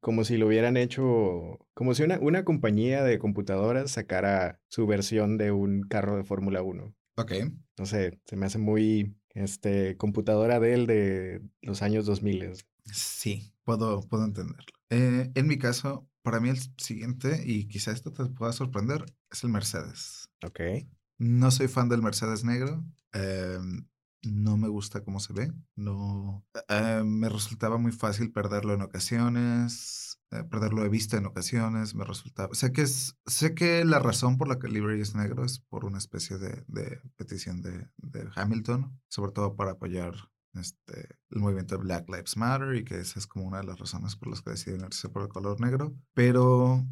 Como 0.00 0.24
si 0.24 0.36
lo 0.36 0.46
hubieran 0.46 0.76
hecho, 0.76 1.58
como 1.74 1.94
si 1.94 2.02
una, 2.02 2.18
una 2.18 2.44
compañía 2.44 3.02
de 3.02 3.18
computadoras 3.18 3.90
sacara 3.90 4.60
su 4.68 4.86
versión 4.86 5.36
de 5.36 5.52
un 5.52 5.82
carro 5.82 6.16
de 6.16 6.24
Fórmula 6.24 6.62
1. 6.62 6.94
Ok. 7.16 7.32
No 7.78 7.86
sé, 7.86 8.20
se 8.24 8.36
me 8.36 8.46
hace 8.46 8.58
muy, 8.58 9.14
este, 9.34 9.96
computadora 9.96 10.60
de 10.60 10.74
él 10.74 10.86
de 10.86 11.42
los 11.60 11.82
años 11.82 12.06
2000. 12.06 12.52
Sí, 12.84 13.52
puedo, 13.64 14.00
puedo 14.08 14.24
entenderlo. 14.24 14.64
Eh, 14.90 15.30
en 15.34 15.46
mi 15.46 15.58
caso, 15.58 16.08
para 16.22 16.40
mí 16.40 16.48
el 16.48 16.58
siguiente, 16.78 17.42
y 17.44 17.66
quizá 17.68 17.92
esto 17.92 18.12
te 18.12 18.24
pueda 18.26 18.52
sorprender, 18.52 19.04
es 19.30 19.44
el 19.44 19.50
Mercedes. 19.50 20.28
Ok. 20.44 20.60
No 21.18 21.50
soy 21.50 21.68
fan 21.68 21.88
del 21.88 22.02
Mercedes 22.02 22.44
negro. 22.44 22.84
em, 23.12 23.86
no 24.22 24.56
me 24.56 24.68
gusta 24.68 25.02
cómo 25.02 25.20
se 25.20 25.32
ve. 25.32 25.52
No. 25.76 26.44
eh, 26.68 27.02
me 27.04 27.28
resultaba 27.28 27.78
muy 27.78 27.92
fácil 27.92 28.32
perderlo 28.32 28.74
en 28.74 28.82
ocasiones. 28.82 30.18
eh, 30.30 30.44
perderlo 30.44 30.82
de 30.82 30.88
vista 30.88 31.16
en 31.16 31.26
ocasiones. 31.26 31.94
Me 31.94 32.04
resultaba. 32.04 32.54
Sé 32.54 32.72
que 32.72 32.82
es. 32.82 33.16
Sé 33.26 33.54
que 33.54 33.84
la 33.84 33.98
razón 33.98 34.38
por 34.38 34.48
la 34.48 34.58
que 34.58 34.68
livery 34.68 35.00
es 35.00 35.14
negro 35.14 35.44
es 35.44 35.60
por 35.60 35.84
una 35.84 35.98
especie 35.98 36.38
de, 36.38 36.64
de 36.68 37.00
petición 37.16 37.62
de, 37.62 37.88
de 37.98 38.28
Hamilton. 38.34 39.00
Sobre 39.08 39.32
todo 39.32 39.56
para 39.56 39.72
apoyar 39.72 40.14
este, 40.54 41.16
el 41.30 41.40
movimiento 41.40 41.76
de 41.76 41.82
Black 41.82 42.08
Lives 42.08 42.36
Matter 42.36 42.74
y 42.76 42.84
que 42.84 43.00
esa 43.00 43.18
es 43.18 43.26
como 43.26 43.46
una 43.46 43.58
de 43.58 43.64
las 43.64 43.78
razones 43.78 44.16
por 44.16 44.28
las 44.28 44.42
que 44.42 44.50
decidieron 44.50 44.86
irse 44.86 45.08
por 45.08 45.22
el 45.22 45.28
color 45.28 45.60
negro. 45.60 45.94
Pero 46.14 46.86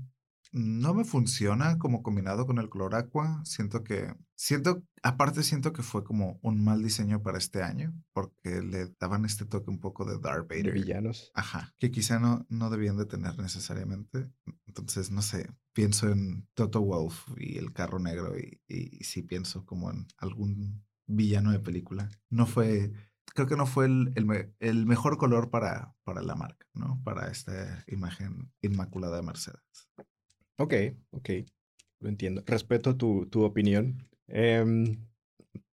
no 0.52 0.94
me 0.94 1.04
funciona 1.04 1.78
como 1.78 2.02
combinado 2.02 2.46
con 2.46 2.58
el 2.58 2.68
color 2.68 2.94
aqua. 2.94 3.42
Siento 3.44 3.84
que, 3.84 4.14
siento, 4.34 4.82
aparte 5.02 5.42
siento 5.42 5.72
que 5.72 5.82
fue 5.82 6.04
como 6.04 6.38
un 6.42 6.64
mal 6.64 6.82
diseño 6.82 7.22
para 7.22 7.38
este 7.38 7.62
año 7.62 7.94
porque 8.12 8.62
le 8.62 8.86
daban 8.98 9.24
este 9.24 9.44
toque 9.44 9.70
un 9.70 9.78
poco 9.80 10.04
de 10.04 10.18
Darth 10.18 10.48
De 10.48 10.56
Vader. 10.56 10.74
villanos. 10.74 11.30
Ajá, 11.34 11.74
que 11.78 11.90
quizá 11.90 12.18
no, 12.18 12.46
no 12.48 12.70
debían 12.70 12.96
de 12.96 13.06
tener 13.06 13.38
necesariamente. 13.38 14.30
Entonces, 14.66 15.10
no 15.10 15.22
sé, 15.22 15.48
pienso 15.72 16.10
en 16.10 16.48
Toto 16.54 16.80
Wolf 16.80 17.28
y 17.36 17.58
el 17.58 17.72
carro 17.72 17.98
negro 17.98 18.36
y, 18.38 18.60
y 18.66 19.04
sí 19.04 19.22
pienso 19.22 19.64
como 19.64 19.90
en 19.90 20.06
algún 20.18 20.84
villano 21.06 21.52
de 21.52 21.60
película. 21.60 22.08
No 22.28 22.46
fue, 22.46 22.92
creo 23.34 23.46
que 23.46 23.56
no 23.56 23.66
fue 23.66 23.86
el, 23.86 24.12
el, 24.14 24.54
el 24.58 24.86
mejor 24.86 25.18
color 25.18 25.50
para, 25.50 25.94
para 26.04 26.22
la 26.22 26.34
marca, 26.34 26.66
¿no? 26.74 27.00
Para 27.04 27.30
esta 27.30 27.84
imagen 27.88 28.52
inmaculada 28.62 29.16
de 29.16 29.22
Mercedes. 29.22 29.89
Ok, 30.60 30.74
ok. 31.12 31.30
Lo 32.00 32.10
entiendo. 32.10 32.42
Respeto 32.44 32.94
tu, 32.94 33.26
tu 33.26 33.44
opinión. 33.44 34.06
Em, 34.28 35.06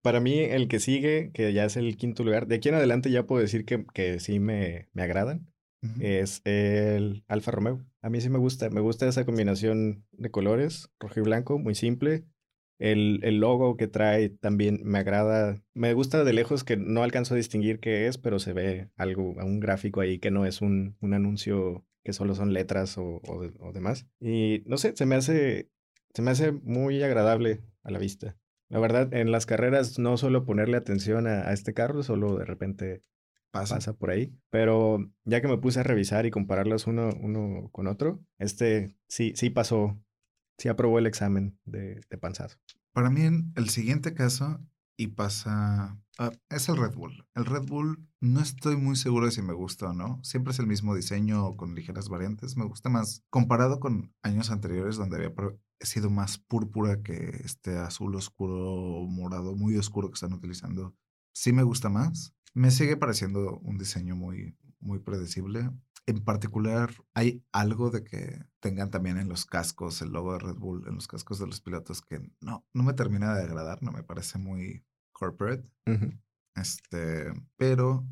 para 0.02 0.22
mí, 0.22 0.40
el 0.40 0.70
que 0.70 0.80
sigue, 0.80 1.32
que 1.34 1.52
ya 1.52 1.66
es 1.66 1.76
el 1.76 1.98
quinto 1.98 2.24
lugar, 2.24 2.48
de 2.48 2.56
aquí 2.56 2.70
en 2.70 2.76
adelante 2.76 3.12
ya 3.12 3.26
puedo 3.28 3.42
decir 3.42 3.66
que, 3.66 3.86
que 3.94 4.22
sí 4.22 4.40
me, 4.40 4.88
me 4.94 5.02
agradan, 5.04 5.52
es 6.00 6.42
el 6.46 7.24
Alfa 7.28 7.52
Romeo. 7.52 7.86
A 8.02 8.10
mí 8.10 8.22
sí 8.22 8.30
me 8.30 8.40
gusta, 8.40 8.70
me 8.70 8.80
gusta 8.80 9.08
esa 9.08 9.26
combinación 9.26 10.06
de 10.12 10.32
colores, 10.32 10.90
rojo 11.00 11.20
y 11.20 11.24
blanco, 11.24 11.60
muy 11.60 11.76
simple. 11.76 12.24
El, 12.80 13.20
el 13.24 13.40
logo 13.40 13.76
que 13.76 13.88
trae 13.88 14.30
también 14.30 14.80
me 14.84 15.00
agrada. 15.00 15.62
Me 15.74 15.94
gusta 15.94 16.24
de 16.24 16.34
lejos 16.34 16.64
que 16.64 16.78
no 16.78 17.04
alcanzo 17.04 17.34
a 17.34 17.38
distinguir 17.38 17.80
qué 17.80 18.08
es, 18.08 18.18
pero 18.18 18.40
se 18.40 18.54
ve 18.54 18.90
algo, 18.96 19.32
un 19.32 19.60
gráfico 19.60 20.00
ahí 20.00 20.20
que 20.20 20.32
no 20.32 20.46
es 20.46 20.62
un, 20.62 20.96
un 21.02 21.14
anuncio 21.14 21.86
que 22.08 22.14
solo 22.14 22.36
son 22.36 22.54
letras 22.54 22.98
o, 22.98 23.20
o 23.28 23.42
de- 23.42 23.52
o 23.60 23.74
demás. 23.74 24.08
Y 24.22 24.64
no 24.66 24.78
sé, 24.78 24.94
se 24.96 25.06
me 25.06 25.16
hace, 25.16 25.70
se 26.14 26.22
me 26.22 26.32
hace 26.32 26.54
muy 26.54 27.04
agradable 27.04 27.60
a 27.84 27.92
la 27.92 28.00
vista. 28.00 28.38
La 28.70 28.80
verdad, 28.80 29.14
en 29.14 29.30
las 29.30 29.46
carreras 29.46 30.00
no 30.00 30.16
suelo 30.16 30.46
ponerle 30.46 30.78
atención 30.78 31.28
a, 31.28 31.50
a 31.50 31.52
este 31.52 31.74
carro, 31.74 32.04
solo 32.04 32.38
de 32.38 32.46
repente 32.46 33.02
Pasa. 33.52 33.76
pasa 33.76 33.92
por 33.94 34.10
ahí. 34.10 34.32
Pero 34.50 35.00
ya 35.26 35.42
que 35.42 35.50
me 35.50 35.58
puse 35.58 35.82
a 35.82 35.84
revisar 35.84 36.26
y 36.26 36.32
compararlos 36.32 36.88
uno, 36.88 37.10
uno 37.20 37.68
con 37.74 37.88
otro, 37.88 38.22
este 38.40 38.96
sí, 39.10 39.34
sí 39.36 39.50
pasó, 39.50 40.02
sí 40.58 40.70
aprobó 40.70 40.98
el 41.00 41.08
examen 41.08 41.60
de, 41.66 42.00
de 42.10 42.18
panzazo. 42.18 42.58
Para 42.94 43.10
mí, 43.10 43.22
el 43.58 43.68
siguiente 43.70 44.14
caso, 44.14 44.62
y 44.98 45.08
pasa, 45.08 45.98
ah, 46.18 46.32
es 46.50 46.68
el 46.70 46.78
Red 46.78 46.96
Bull. 46.96 47.26
El 47.36 47.46
Red 47.46 47.68
Bull 47.68 48.10
no 48.20 48.40
estoy 48.40 48.76
muy 48.76 48.96
seguro 48.96 49.28
de 49.28 49.32
si 49.32 49.44
me 49.44 49.54
gusta 49.54 49.92
o 49.92 49.94
no. 49.94 50.20
Siempre 50.24 50.52
es 50.52 50.60
el 50.60 50.66
mismo 50.66 50.96
diseño 50.96 51.56
con 51.56 51.76
ligeras 51.76 52.10
variantes. 52.10 52.58
Me 52.58 52.66
gusta 52.66 52.90
más, 52.90 53.24
comparado 53.30 53.80
con 53.80 54.12
años 54.24 54.50
anteriores 54.50 54.98
donde 54.98 55.18
había 55.18 55.34
sido 55.80 56.10
más 56.10 56.40
púrpura 56.40 57.04
que 57.04 57.42
este 57.44 57.78
azul 57.78 58.16
oscuro, 58.16 59.06
morado, 59.08 59.56
muy 59.56 59.78
oscuro 59.78 60.10
que 60.10 60.16
están 60.16 60.34
utilizando. 60.34 60.96
Sí 61.34 61.54
me 61.54 61.64
gusta 61.64 61.90
más. 61.90 62.34
Me 62.56 62.72
sigue 62.72 62.98
pareciendo 62.98 63.60
un 63.60 63.78
diseño 63.78 64.16
muy, 64.16 64.58
muy 64.80 64.98
predecible. 64.98 65.70
En 66.08 66.24
particular, 66.24 66.90
hay 67.14 67.44
algo 67.52 67.92
de 67.92 68.04
que 68.04 68.42
tengan 68.62 68.90
también 68.90 69.18
en 69.18 69.28
los 69.28 69.46
cascos 69.46 70.02
el 70.02 70.10
logo 70.10 70.34
de 70.34 70.40
Red 70.40 70.56
Bull, 70.56 70.88
en 70.88 70.96
los 70.96 71.08
cascos 71.08 71.38
de 71.38 71.46
los 71.46 71.62
pilotos, 71.62 72.02
que 72.02 72.22
no, 72.40 72.66
no 72.74 72.84
me 72.84 72.94
termina 72.94 73.36
de 73.36 73.44
agradar, 73.44 73.84
no 73.84 73.92
me 73.92 74.04
parece 74.04 74.40
muy 74.40 74.87
corporate. 75.18 75.70
Este, 76.56 77.32
pero 77.58 78.06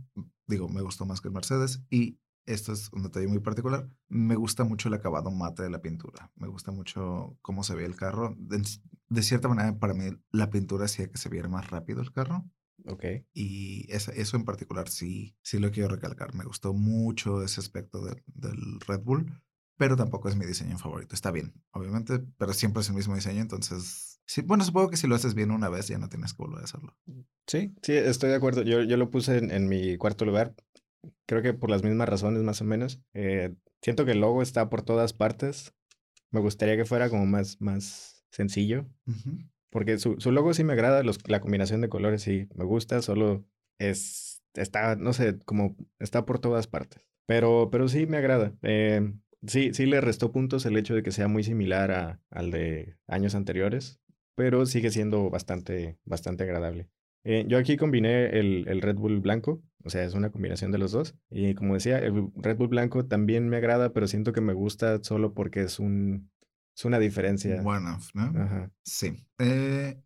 digo, 0.47 0.69
me 0.69 0.81
gustó 0.81 1.05
más 1.05 1.21
que 1.21 1.27
el 1.29 1.33
Mercedes 1.33 1.81
y 1.89 2.19
esto 2.45 2.73
es 2.73 2.91
un 2.93 3.01
detalle 3.03 3.27
muy 3.27 3.39
particular. 3.39 3.89
Me 4.07 4.35
gusta 4.35 4.63
mucho 4.63 4.87
el 4.87 4.93
acabado 4.93 5.31
mate 5.31 5.63
de 5.63 5.71
la 5.71 5.81
pintura. 5.81 6.31
Me 6.35 6.47
gusta 6.47 6.71
mucho 6.71 7.37
cómo 7.41 7.63
se 7.63 7.73
ve 7.73 7.85
el 7.85 7.95
carro. 7.95 8.35
De, 8.37 8.61
de 9.09 9.23
cierta 9.23 9.47
manera, 9.47 9.77
para 9.79 9.95
mí, 9.95 10.11
la 10.31 10.51
pintura 10.51 10.85
hacía 10.85 11.09
que 11.09 11.17
se 11.17 11.29
viera 11.29 11.49
más 11.49 11.69
rápido 11.71 12.01
el 12.01 12.11
carro. 12.11 12.45
Ok. 12.87 13.03
Y 13.33 13.91
esa- 13.91 14.11
eso 14.11 14.37
en 14.37 14.45
particular 14.45 14.89
sí, 14.89 15.35
sí 15.41 15.57
lo 15.57 15.71
quiero 15.71 15.89
recalcar. 15.89 16.35
Me 16.35 16.43
gustó 16.45 16.73
mucho 16.73 17.41
ese 17.41 17.59
aspecto 17.61 18.05
del- 18.05 18.21
del 18.27 18.79
Red 18.81 19.01
Bull, 19.01 19.41
pero 19.77 19.95
tampoco 19.95 20.29
es 20.29 20.35
mi 20.35 20.45
diseño 20.45 20.77
favorito. 20.77 21.15
Está 21.15 21.31
bien, 21.31 21.53
obviamente, 21.71 22.19
pero 22.37 22.53
siempre 22.53 22.81
es 22.81 22.89
el 22.89 22.95
mismo 22.95 23.15
diseño. 23.15 23.41
Entonces, 23.41 24.14
sí, 24.25 24.41
bueno, 24.41 24.63
supongo 24.63 24.89
que 24.89 24.97
si 24.97 25.07
lo 25.07 25.15
haces 25.15 25.33
bien 25.33 25.51
una 25.51 25.69
vez 25.69 25.87
ya 25.87 25.97
no 25.97 26.09
tienes 26.09 26.33
que 26.33 26.43
volver 26.43 26.61
a 26.61 26.65
hacerlo. 26.65 26.97
Sí, 27.47 27.73
sí, 27.81 27.93
estoy 27.93 28.29
de 28.29 28.35
acuerdo. 28.35 28.63
Yo, 28.63 28.83
yo 28.83 28.97
lo 28.97 29.09
puse 29.09 29.37
en, 29.37 29.51
en 29.51 29.67
mi 29.67 29.97
cuarto 29.97 30.25
lugar. 30.25 30.55
Creo 31.25 31.41
que 31.41 31.53
por 31.53 31.69
las 31.69 31.83
mismas 31.83 32.09
razones, 32.09 32.43
más 32.43 32.61
o 32.61 32.65
menos. 32.65 32.99
Eh, 33.13 33.53
siento 33.81 34.05
que 34.05 34.11
el 34.11 34.21
logo 34.21 34.41
está 34.41 34.69
por 34.69 34.81
todas 34.81 35.13
partes. 35.13 35.73
Me 36.31 36.39
gustaría 36.39 36.75
que 36.75 36.85
fuera 36.85 37.09
como 37.09 37.25
más, 37.25 37.61
más 37.61 38.25
sencillo. 38.31 38.85
Ujú. 39.07 39.37
Porque 39.69 39.97
su, 39.97 40.15
su 40.19 40.31
logo 40.31 40.53
sí 40.53 40.63
me 40.63 40.73
agrada, 40.73 41.03
los, 41.03 41.19
la 41.27 41.41
combinación 41.41 41.81
de 41.81 41.89
colores 41.89 42.21
sí 42.21 42.47
me 42.55 42.63
gusta, 42.63 43.01
solo 43.01 43.45
es, 43.77 44.41
está, 44.53 44.95
no 44.95 45.13
sé, 45.13 45.37
como 45.39 45.75
está 45.99 46.25
por 46.25 46.39
todas 46.39 46.67
partes. 46.67 47.05
Pero, 47.25 47.69
pero 47.71 47.87
sí 47.87 48.05
me 48.05 48.17
agrada. 48.17 48.53
Eh, 48.61 49.13
sí, 49.45 49.73
sí 49.73 49.85
le 49.85 49.99
restó 49.99 50.31
puntos 50.31 50.65
el 50.65 50.77
hecho 50.77 50.95
de 50.95 51.03
que 51.03 51.11
sea 51.11 51.27
muy 51.27 51.43
similar 51.43 51.91
a, 51.91 52.21
al 52.29 52.51
de 52.51 52.97
años 53.07 53.35
anteriores, 53.35 53.99
pero 54.35 54.65
sigue 54.65 54.91
siendo 54.91 55.29
bastante, 55.29 55.97
bastante 56.05 56.43
agradable. 56.43 56.89
Eh, 57.23 57.45
yo 57.47 57.57
aquí 57.57 57.75
combiné 57.75 58.37
el, 58.37 58.67
el 58.67 58.81
Red 58.81 58.97
Bull 58.97 59.19
blanco, 59.19 59.63
o 59.83 59.89
sea, 59.89 60.03
es 60.03 60.13
una 60.13 60.29
combinación 60.31 60.71
de 60.71 60.77
los 60.77 60.91
dos. 60.91 61.15
Y 61.29 61.55
como 61.55 61.73
decía, 61.73 61.97
el 61.97 62.29
Red 62.35 62.57
Bull 62.57 62.67
blanco 62.67 63.05
también 63.05 63.49
me 63.49 63.57
agrada, 63.57 63.93
pero 63.93 64.07
siento 64.07 64.31
que 64.31 64.41
me 64.41 64.53
gusta 64.53 65.01
solo 65.01 65.33
porque 65.33 65.63
es 65.63 65.79
un, 65.79 66.29
es 66.75 66.85
una 66.85 66.99
diferencia. 66.99 67.61
One 67.63 67.89
off, 67.89 68.11
¿no? 68.13 68.31
Ajá. 68.39 68.71
Sí. 68.83 69.25
Eh, 69.39 69.99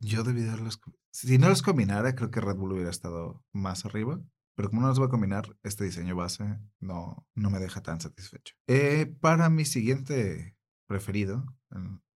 yo 0.00 0.24
debí 0.24 0.42
darlos. 0.42 0.80
Si 1.12 1.38
no 1.38 1.48
los 1.48 1.62
combinara, 1.62 2.14
creo 2.14 2.30
que 2.30 2.40
Red 2.40 2.56
Bull 2.56 2.72
hubiera 2.72 2.90
estado 2.90 3.44
más 3.52 3.84
arriba. 3.84 4.20
Pero 4.56 4.70
como 4.70 4.80
no 4.80 4.88
los 4.88 4.98
voy 4.98 5.06
a 5.06 5.10
combinar, 5.10 5.44
este 5.62 5.84
diseño 5.84 6.16
base 6.16 6.42
no, 6.80 7.26
no 7.34 7.50
me 7.50 7.58
deja 7.58 7.82
tan 7.82 8.00
satisfecho. 8.00 8.54
Eh, 8.66 9.14
para 9.20 9.50
mi 9.50 9.66
siguiente 9.66 10.56
preferido, 10.86 11.44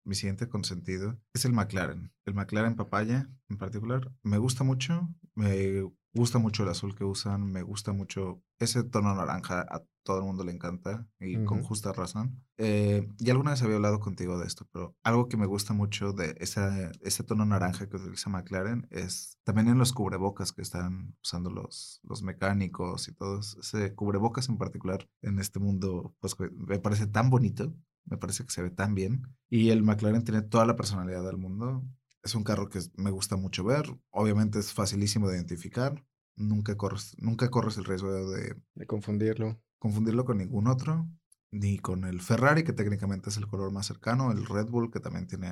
mi 0.05 0.15
siguiente 0.15 0.49
consentido, 0.49 1.19
es 1.35 1.45
el 1.45 1.53
McLaren. 1.53 2.13
El 2.25 2.35
McLaren 2.35 2.77
papaya, 2.77 3.29
en 3.49 3.59
particular, 3.59 4.13
me 4.23 4.39
gusta 4.39 4.65
mucho. 4.65 5.09
Me 5.35 5.83
gusta 6.13 6.39
mucho 6.39 6.63
el 6.63 6.71
azul 6.71 6.95
que 6.95 7.05
usan. 7.05 7.51
Me 7.51 7.63
gusta 7.63 7.93
mucho 7.93 8.43
ese 8.59 8.83
tono 8.85 9.15
naranja. 9.15 9.61
A 9.61 9.83
todo 10.03 10.19
el 10.19 10.25
mundo 10.25 10.45
le 10.45 10.53
encanta 10.53 11.07
y 11.21 11.45
con 11.45 11.59
Ujú. 11.59 11.69
justa 11.69 11.93
razón. 11.93 12.43
Eh, 12.57 13.07
y 13.19 13.31
alguna 13.31 13.51
vez 13.53 13.63
había 13.63 13.77
hablado 13.77 14.01
contigo 14.01 14.39
de 14.39 14.47
esto, 14.47 14.67
pero 14.73 14.97
algo 15.03 15.29
que 15.29 15.37
me 15.37 15.47
gusta 15.47 15.73
mucho 15.75 16.13
de 16.13 16.35
esa, 16.41 16.91
ese 17.03 17.23
tono 17.23 17.45
naranja 17.45 17.89
que 17.89 17.97
utiliza 17.97 18.31
McLaren 18.31 18.87
es 18.91 19.39
también 19.45 19.69
en 19.69 19.79
los 19.79 19.93
cubrebocas 19.93 20.53
que 20.53 20.63
están 20.63 21.17
usando 21.23 21.51
los, 21.51 22.01
los 22.03 22.23
mecánicos 22.23 23.09
y 23.09 23.13
todos. 23.15 23.57
Ese 23.61 23.95
cubrebocas 23.95 24.49
en 24.49 24.59
particular 24.59 25.09
en 25.23 25.39
este 25.39 25.59
mundo, 25.59 26.15
pues 26.21 26.35
me 26.53 26.79
parece 26.79 27.07
tan 27.07 27.31
bonito, 27.31 27.75
me 28.05 28.17
parece 28.17 28.45
que 28.45 28.51
se 28.51 28.63
ve 28.63 28.71
tan 28.71 28.95
bien. 28.95 29.23
Y 29.49 29.71
el 29.71 29.83
McLaren 29.83 30.25
tiene 30.25 30.43
toda 30.43 30.67
la 30.67 30.77
personalidad 30.77 31.25
del 31.25 31.37
mundo. 31.37 31.85
Es 32.23 32.35
un 32.35 32.45
carro 32.45 32.69
que 32.69 32.81
me 32.97 33.11
gusta 33.11 33.37
mucho 33.37 33.65
ver. 33.65 33.87
Obviamente 34.11 34.59
es 34.59 34.73
facilísimo 34.73 35.29
de 35.29 35.37
identificar. 35.37 36.05
Nunca 36.37 36.77
corres, 36.77 37.17
nunca 37.19 37.51
corres 37.51 37.77
el 37.77 37.85
riesgo 37.85 38.13
de 38.31 38.57
De 38.75 38.87
confundirlo. 38.87 39.61
confundirlo 39.79 40.25
con 40.25 40.39
ningún 40.39 40.67
otro, 40.67 41.09
ni 41.51 41.79
con 41.79 42.05
el 42.05 42.21
Ferrari, 42.21 42.63
que 42.63 42.73
técnicamente 42.73 43.31
es 43.31 43.37
el 43.37 43.47
color 43.47 43.73
más 43.73 43.87
cercano, 43.87 44.31
el 44.31 44.47
Red 44.47 44.67
Bull, 44.67 44.91
que 44.91 45.01
también 45.01 45.27
tiene... 45.27 45.51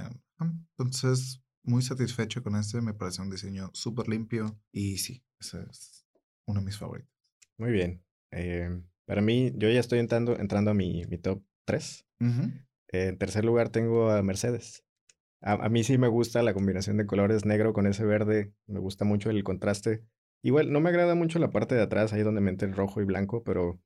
Entonces, 0.76 1.42
muy 1.62 1.82
satisfecho 1.82 2.42
con 2.42 2.56
este, 2.56 2.80
me 2.80 2.94
parece 2.94 3.22
un 3.22 3.30
diseño 3.30 3.70
súper 3.74 4.08
limpio 4.08 4.58
y 4.72 4.98
sí, 4.98 5.24
ese 5.40 5.62
es 5.70 6.06
uno 6.46 6.60
de 6.60 6.66
mis 6.66 6.78
favoritos. 6.78 7.12
Muy 7.58 7.72
bien. 7.72 8.02
Eh, 8.30 8.82
para 9.04 9.20
mí, 9.20 9.52
yo 9.56 9.68
ya 9.68 9.80
estoy 9.80 9.98
entrando, 9.98 10.38
entrando 10.38 10.70
a 10.70 10.74
mi, 10.74 11.04
mi 11.06 11.18
top 11.18 11.42
3. 11.68 12.04
Ujú. 12.20 12.50
en 12.88 13.18
tercer 13.18 13.44
lugar 13.44 13.68
tengo 13.68 14.10
a 14.10 14.22
Mercedes. 14.22 14.82
A, 15.40 15.52
a 15.52 15.68
mí 15.68 15.84
sí 15.84 15.98
me 15.98 16.08
gusta 16.08 16.42
la 16.42 16.54
combinación 16.54 16.96
de 16.96 17.06
colores 17.06 17.44
negro 17.44 17.72
con 17.72 17.86
ese 17.86 18.04
verde. 18.04 18.52
Me 18.66 18.80
gusta 18.80 19.04
mucho 19.04 19.30
el 19.30 19.44
contraste. 19.44 20.02
Igual, 20.42 20.72
no 20.72 20.80
me 20.80 20.88
agrada 20.88 21.14
mucho 21.14 21.38
la 21.38 21.50
parte 21.50 21.74
de 21.74 21.82
atrás, 21.82 22.12
ahí 22.12 22.22
donde 22.22 22.40
meten 22.40 22.72
rojo 22.72 23.00
y 23.00 23.04
blanco, 23.04 23.42
pero 23.44 23.80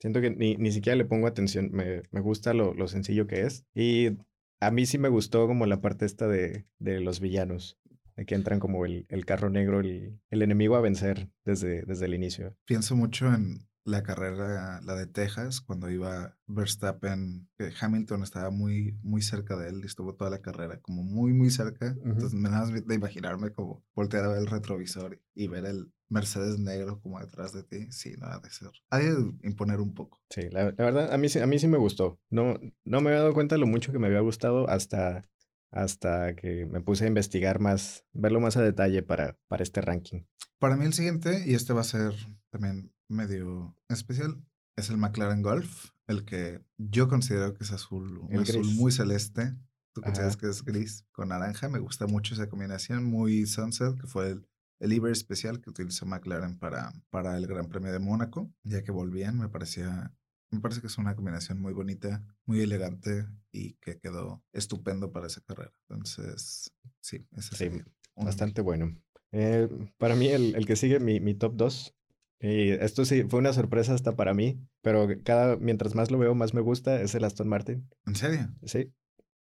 siento 0.00 0.20
que 0.20 0.30
ni, 0.30 0.56
ni 0.56 0.70
siquiera 0.70 0.96
le 0.96 1.04
pongo 1.04 1.26
atención. 1.26 1.70
Me, 1.72 2.02
me 2.10 2.20
gusta 2.20 2.54
lo, 2.54 2.72
lo 2.74 2.88
sencillo 2.88 3.26
que 3.26 3.42
es. 3.42 3.64
Y 3.74 4.16
a 4.60 4.70
mí 4.70 4.86
sí 4.86 4.96
me 4.98 5.08
gustó 5.08 5.46
como 5.46 5.66
la 5.66 5.80
parte 5.80 6.06
esta 6.06 6.28
de, 6.28 6.66
de 6.78 7.00
los 7.00 7.20
villanos, 7.20 7.78
de 8.16 8.24
que 8.24 8.34
entran 8.34 8.60
como 8.60 8.86
el, 8.86 9.06
el 9.08 9.24
carro 9.26 9.50
negro, 9.50 9.80
el, 9.80 10.20
el 10.30 10.42
enemigo 10.42 10.76
a 10.76 10.80
vencer 10.80 11.28
desde, 11.44 11.82
desde 11.82 12.06
el 12.06 12.14
inicio. 12.14 12.56
Pienso 12.64 12.96
mucho 12.96 13.26
en 13.34 13.66
la 13.84 14.02
carrera, 14.02 14.80
la 14.82 14.94
de 14.94 15.06
Texas, 15.06 15.60
cuando 15.60 15.90
iba 15.90 16.36
Verstappen, 16.46 17.48
que 17.58 17.70
Hamilton 17.78 18.22
estaba 18.22 18.50
muy, 18.50 18.98
muy 19.02 19.20
cerca 19.22 19.56
de 19.56 19.68
él 19.68 19.80
y 19.82 19.86
estuvo 19.86 20.14
toda 20.14 20.30
la 20.30 20.40
carrera 20.40 20.80
como 20.80 21.02
muy, 21.02 21.32
muy 21.32 21.50
cerca. 21.50 21.94
Entonces 22.04 22.34
me 22.34 22.48
da 22.48 22.66
de 22.66 22.94
imaginarme 22.94 23.50
como 23.52 23.84
voltear 23.94 24.24
a 24.24 24.28
ver 24.28 24.38
el 24.38 24.46
retrovisor 24.46 25.20
y 25.34 25.48
ver 25.48 25.66
el 25.66 25.92
Mercedes 26.08 26.58
negro 26.58 27.00
como 27.00 27.20
detrás 27.20 27.52
de 27.52 27.62
ti. 27.62 27.90
Sí, 27.90 28.14
no 28.18 28.26
ha 28.26 28.38
de 28.38 28.50
ser. 28.50 28.70
Hay 28.90 29.04
de 29.06 29.32
imponer 29.42 29.80
un 29.80 29.92
poco. 29.94 30.20
Sí, 30.30 30.42
la, 30.50 30.64
la 30.64 30.84
verdad, 30.84 31.12
a 31.12 31.18
mí, 31.18 31.28
sí- 31.28 31.40
a 31.40 31.46
mí 31.46 31.58
sí 31.58 31.68
me 31.68 31.78
gustó. 31.78 32.18
No, 32.30 32.54
no 32.84 33.00
me 33.00 33.10
había 33.10 33.20
dado 33.20 33.34
cuenta 33.34 33.58
lo 33.58 33.66
mucho 33.66 33.92
que 33.92 33.98
me 33.98 34.06
había 34.06 34.20
gustado 34.20 34.68
hasta, 34.70 35.28
hasta 35.70 36.34
que 36.36 36.66
me 36.66 36.80
puse 36.80 37.04
a 37.04 37.08
investigar 37.08 37.58
más, 37.60 38.06
verlo 38.12 38.40
más 38.40 38.56
a 38.56 38.62
detalle 38.62 39.02
para, 39.02 39.36
para 39.48 39.62
este 39.62 39.80
ranking. 39.82 40.22
Para 40.58 40.76
mí 40.76 40.86
el 40.86 40.94
siguiente, 40.94 41.42
y 41.46 41.54
este 41.54 41.72
va 41.74 41.82
a 41.82 41.84
ser 41.84 42.12
también 42.50 42.93
medio 43.08 43.76
especial, 43.88 44.42
es 44.76 44.90
el 44.90 44.96
McLaren 44.98 45.42
Golf, 45.42 45.90
el 46.06 46.24
que 46.24 46.62
yo 46.78 47.08
considero 47.08 47.54
que 47.54 47.64
es 47.64 47.72
azul, 47.72 48.18
un 48.18 48.32
El 48.32 48.40
azul 48.42 48.62
gris. 48.62 48.74
muy 48.74 48.92
celeste. 48.92 49.54
Tú 49.92 50.02
consideras 50.02 50.34
Ajá. 50.34 50.40
que 50.40 50.48
es 50.50 50.64
gris 50.64 51.04
con 51.12 51.28
naranja. 51.28 51.68
Me 51.68 51.78
gusta 51.78 52.06
mucho 52.06 52.34
esa 52.34 52.48
combinación, 52.48 53.04
muy 53.04 53.46
sunset, 53.46 53.96
que 54.00 54.06
fue 54.08 54.30
el, 54.30 54.48
el 54.80 54.90
livery 54.90 55.12
especial 55.12 55.60
que 55.60 55.70
utilizó 55.70 56.04
McLaren 56.04 56.58
para, 56.58 56.92
para 57.10 57.36
el 57.36 57.46
Gran 57.46 57.68
Premio 57.68 57.92
de 57.92 58.00
Mónaco. 58.00 58.52
Ya 58.64 58.82
que 58.82 58.90
volvían, 58.90 59.38
me 59.38 59.48
parecía, 59.48 60.12
me 60.50 60.60
parece 60.60 60.80
que 60.80 60.88
es 60.88 60.98
una 60.98 61.14
combinación 61.14 61.60
muy 61.60 61.72
bonita, 61.72 62.24
muy 62.44 62.60
elegante 62.60 63.26
y 63.52 63.74
que 63.74 63.98
quedó 64.00 64.42
estupendo 64.52 65.12
para 65.12 65.28
esa 65.28 65.40
carrera. 65.42 65.72
Entonces, 65.88 66.72
sí, 67.00 67.24
ese 67.36 67.50
Sí, 67.50 67.56
sería 67.56 67.84
uno 68.16 68.26
Bastante 68.26 68.62
bueno. 68.62 69.00
Eh, 69.30 69.68
para 69.98 70.16
mí, 70.16 70.26
el, 70.28 70.56
el 70.56 70.66
que 70.66 70.74
sigue 70.76 70.98
mi, 70.98 71.20
mi 71.20 71.34
top 71.34 71.54
2, 71.56 71.94
y 72.40 72.70
esto 72.70 73.04
sí 73.04 73.24
fue 73.24 73.40
una 73.40 73.52
sorpresa 73.52 73.94
hasta 73.94 74.16
para 74.16 74.34
mí, 74.34 74.58
pero 74.82 75.08
cada, 75.24 75.56
mientras 75.56 75.94
más 75.94 76.10
lo 76.10 76.18
veo, 76.18 76.34
más 76.34 76.54
me 76.54 76.60
gusta, 76.60 77.00
es 77.00 77.14
el 77.14 77.24
Aston 77.24 77.48
Martin. 77.48 77.88
¿En 78.06 78.14
serio? 78.14 78.48
Sí, 78.64 78.92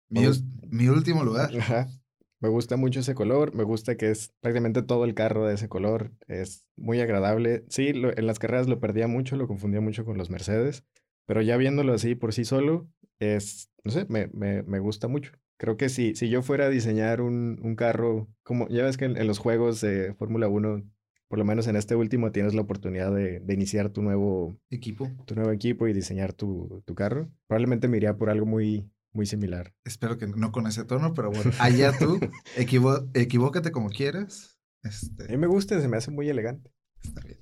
Mi, 0.08 0.22
mi 0.70 0.88
último 0.88 1.24
lugar. 1.24 1.50
Ajá. 1.56 1.88
Me 2.40 2.48
gusta 2.48 2.76
mucho 2.76 3.00
ese 3.00 3.14
color, 3.14 3.54
me 3.54 3.64
gusta 3.64 3.96
que 3.96 4.10
es 4.10 4.32
prácticamente 4.40 4.82
todo 4.82 5.04
el 5.04 5.14
carro 5.14 5.46
de 5.46 5.54
ese 5.54 5.68
color, 5.68 6.12
es 6.26 6.66
muy 6.76 7.00
agradable. 7.00 7.64
Sí, 7.68 7.92
lo- 7.92 8.16
en 8.16 8.26
las 8.26 8.38
carreras 8.38 8.66
lo 8.66 8.80
perdía 8.80 9.06
mucho, 9.08 9.36
lo 9.36 9.46
confundía 9.46 9.82
mucho 9.82 10.06
con 10.06 10.16
los 10.16 10.30
Mercedes, 10.30 10.84
pero 11.26 11.42
ya 11.42 11.58
viéndolo 11.58 11.92
así 11.92 12.14
por 12.14 12.32
sí 12.32 12.46
solo, 12.46 12.88
es, 13.18 13.70
no 13.84 13.90
sé, 13.90 14.06
me, 14.08 14.28
me, 14.32 14.62
me 14.62 14.78
gusta 14.78 15.06
mucho. 15.06 15.32
Creo 15.58 15.76
que 15.76 15.90
si, 15.90 16.14
si 16.14 16.30
yo 16.30 16.40
fuera 16.42 16.66
a 16.66 16.70
diseñar 16.70 17.20
un, 17.20 17.60
un 17.62 17.76
carro, 17.76 18.26
como 18.42 18.66
ya 18.68 18.84
ves 18.84 18.96
que 18.96 19.04
en, 19.04 19.18
en 19.18 19.26
los 19.26 19.38
juegos 19.38 19.82
de 19.82 20.14
Fórmula 20.14 20.48
1, 20.48 20.82
por 21.30 21.38
lo 21.38 21.44
menos 21.44 21.68
en 21.68 21.76
este 21.76 21.94
último, 21.94 22.32
tienes 22.32 22.54
la 22.54 22.62
oportunidad 22.62 23.14
de, 23.14 23.38
de 23.38 23.54
iniciar 23.54 23.90
tu 23.90 24.02
nuevo, 24.02 24.58
Equipo. 24.68 25.08
tu 25.26 25.36
nuevo 25.36 25.52
equipo 25.52 25.86
y 25.86 25.92
diseñar 25.92 26.32
tu, 26.32 26.82
tu 26.84 26.96
carro. 26.96 27.30
Probablemente 27.46 27.86
me 27.86 27.98
iría 27.98 28.16
por 28.16 28.30
algo 28.30 28.46
muy, 28.46 28.90
muy 29.12 29.26
similar. 29.26 29.72
Espero 29.84 30.18
que 30.18 30.26
no 30.26 30.50
con 30.50 30.66
ese 30.66 30.84
tono, 30.84 31.14
pero 31.14 31.30
bueno, 31.30 31.52
allá 31.60 31.96
tú, 31.96 32.18
equivo- 32.58 33.08
equivócate 33.14 33.70
como 33.70 33.90
quieras. 33.90 34.58
A 34.82 34.88
mí 34.88 34.92
Este, 34.92 35.36
me 35.36 35.46
gusta, 35.46 35.80
se 35.80 35.86
me 35.86 35.96
hace 35.98 36.10
muy 36.10 36.28
elegante. 36.28 36.72
está 37.00 37.20
bien. 37.20 37.38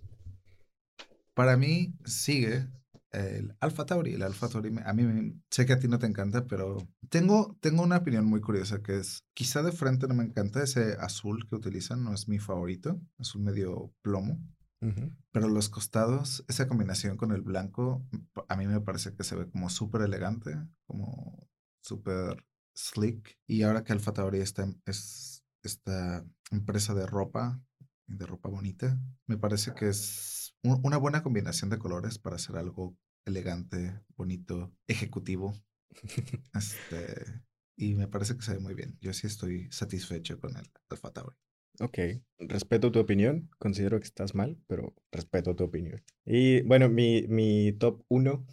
Para 1.32 1.56
mí 1.56 1.94
sigue 2.04 2.66
el 3.12 3.56
Alfa 3.60 3.86
Tauri. 3.86 4.14
El 4.14 4.22
Alfa 4.22 4.48
Tauri, 4.48 4.72
a 4.84 4.92
mí 4.92 5.02
me- 5.04 5.34
sé 5.50 5.66
que 5.66 5.72
a 5.72 5.78
ti 5.78 5.88
no 5.88 5.98
te 5.98 6.06
encanta, 6.06 6.46
pero 6.46 6.76
tengo, 7.08 7.56
tengo 7.60 7.82
una 7.82 7.98
opinión 7.98 8.26
muy 8.26 8.40
curiosa 8.40 8.82
que 8.82 8.98
es, 8.98 9.24
quizá 9.34 9.62
de 9.62 9.72
frente 9.72 10.06
no 10.08 10.14
me 10.14 10.24
encanta 10.24 10.62
ese 10.62 10.94
azul 11.00 11.48
que 11.48 11.56
utilizan, 11.56 12.04
no 12.04 12.12
es 12.14 12.28
mi 12.28 12.38
favorito, 12.38 13.00
azul 13.18 13.42
medio 13.42 13.92
plomo. 14.02 14.38
Ujú. 14.80 15.10
Pero 15.32 15.48
los 15.48 15.68
costados, 15.68 16.44
esa 16.48 16.68
combinación 16.68 17.16
con 17.16 17.32
el 17.32 17.42
blanco, 17.42 18.06
pa- 18.32 18.44
a 18.48 18.56
mí 18.56 18.66
me 18.66 18.80
parece 18.80 19.14
que 19.14 19.24
se 19.24 19.34
ve 19.36 19.48
como 19.50 19.70
súper 19.70 20.02
elegante, 20.02 20.56
como 20.86 21.48
súper 21.80 22.44
slick. 22.76 23.36
Y 23.46 23.62
ahora 23.62 23.82
que 23.82 23.92
Alfa 23.92 24.12
Tauri 24.12 24.38
está, 24.40 24.68
es 24.86 25.42
esta 25.64 26.24
empresa 26.50 26.94
de 26.94 27.06
ropa, 27.06 27.60
de 28.06 28.24
ropa 28.24 28.48
bonita, 28.48 28.98
me 29.26 29.36
parece 29.36 29.74
que 29.74 29.88
es 29.88 30.37
un- 30.62 30.80
una 30.84 30.96
buena 30.96 31.22
combinación 31.22 31.70
de 31.70 31.78
colores 31.78 32.18
para 32.18 32.36
hacer 32.36 32.56
algo 32.56 32.96
elegante, 33.24 34.00
bonito, 34.16 34.72
ejecutivo. 34.86 35.54
Este, 36.54 37.42
y 37.76 37.94
me 37.94 38.08
parece 38.08 38.36
que 38.36 38.42
se 38.42 38.54
ve 38.54 38.58
muy 38.60 38.74
bien. 38.74 38.98
Yo 39.00 39.12
sí 39.12 39.26
estoy 39.26 39.68
satisfecho 39.70 40.38
con 40.40 40.56
el 40.56 40.66
Alfa 40.90 41.12
Tauri. 41.12 41.36
Ok, 41.80 41.98
respeto 42.40 42.90
tu 42.90 42.98
opinión, 42.98 43.50
considero 43.58 44.00
que 44.00 44.06
estás 44.06 44.34
mal, 44.34 44.58
pero 44.66 44.94
respeto 45.12 45.54
tu 45.54 45.64
opinión. 45.64 46.02
Y 46.24 46.62
bueno, 46.62 46.88
mi, 46.88 47.26
mi 47.28 47.72
top 47.72 48.02
1, 48.08 48.44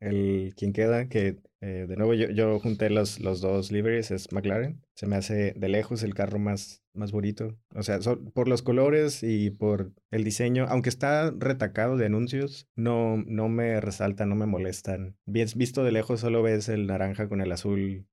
el 0.00 0.54
quien 0.56 0.72
queda, 0.72 1.08
que 1.08 1.38
eh, 1.60 1.86
de 1.88 1.96
nuevo 1.96 2.14
yo, 2.14 2.28
yo 2.30 2.58
junté 2.60 2.90
los, 2.90 3.20
los 3.20 3.40
dos 3.40 3.72
liveries, 3.72 4.10
es 4.10 4.32
McLaren. 4.32 4.82
Se 4.94 5.06
me 5.06 5.16
hace 5.16 5.52
de 5.56 5.68
lejos 5.68 6.02
el 6.02 6.14
carro 6.14 6.38
más, 6.38 6.82
más 6.92 7.12
bonito. 7.12 7.56
O 7.74 7.82
sea, 7.82 7.98
por 8.34 8.48
los 8.48 8.62
colores 8.62 9.22
y 9.22 9.50
por 9.50 9.92
el 10.10 10.24
diseño, 10.24 10.66
aunque 10.68 10.88
está 10.88 11.30
retacado 11.30 11.96
de 11.96 12.06
anuncios, 12.06 12.68
no, 12.76 13.16
no 13.26 13.48
me 13.48 13.80
resalta, 13.80 14.26
no 14.26 14.34
me 14.34 14.46
molestan. 14.46 15.16
Bien, 15.24 15.48
visto 15.56 15.82
de 15.82 15.92
lejos 15.92 16.20
solo 16.20 16.42
ves 16.42 16.68
el 16.68 16.86
naranja 16.86 17.28
con 17.28 17.40
el 17.40 17.52
azul 17.52 18.06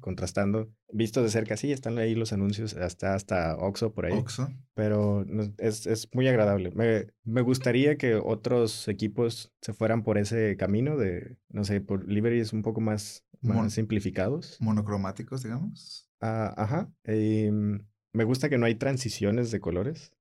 contrastando. 0.00 0.70
Visto 0.92 1.22
de 1.22 1.30
cerca, 1.30 1.56
sí, 1.56 1.72
están 1.72 1.98
ahí 1.98 2.14
los 2.14 2.32
anuncios, 2.32 2.74
hasta, 2.74 3.14
hasta 3.14 3.56
Oxxo 3.56 3.92
por 3.92 4.06
ahí 4.06 4.12
Oxo. 4.18 4.48
pero 4.74 5.24
es, 5.58 5.86
es 5.86 6.08
muy 6.14 6.28
agradable. 6.28 6.70
Me, 6.72 7.06
me 7.24 7.40
gustaría 7.42 7.96
que 7.96 8.14
otros 8.16 8.88
equipos 8.88 9.52
se 9.60 9.72
fueran 9.72 10.02
por 10.02 10.18
ese 10.18 10.56
camino 10.56 10.96
de, 10.96 11.36
no 11.48 11.64
sé, 11.64 11.80
por 11.80 12.08
liveries 12.08 12.52
un 12.52 12.62
poco 12.62 12.80
más, 12.80 13.24
más 13.42 13.56
Mon- 13.56 13.70
simplificados. 13.70 14.56
monocromáticos, 14.60 15.42
digamos. 15.42 16.08
Ah, 16.20 16.54
ajá. 16.56 16.90
em, 17.04 17.86
me 18.12 18.24
gusta 18.24 18.48
que 18.48 18.56
no 18.58 18.66
hay 18.66 18.74
transiciones 18.76 19.50
de 19.50 19.60
colores, 19.60 20.12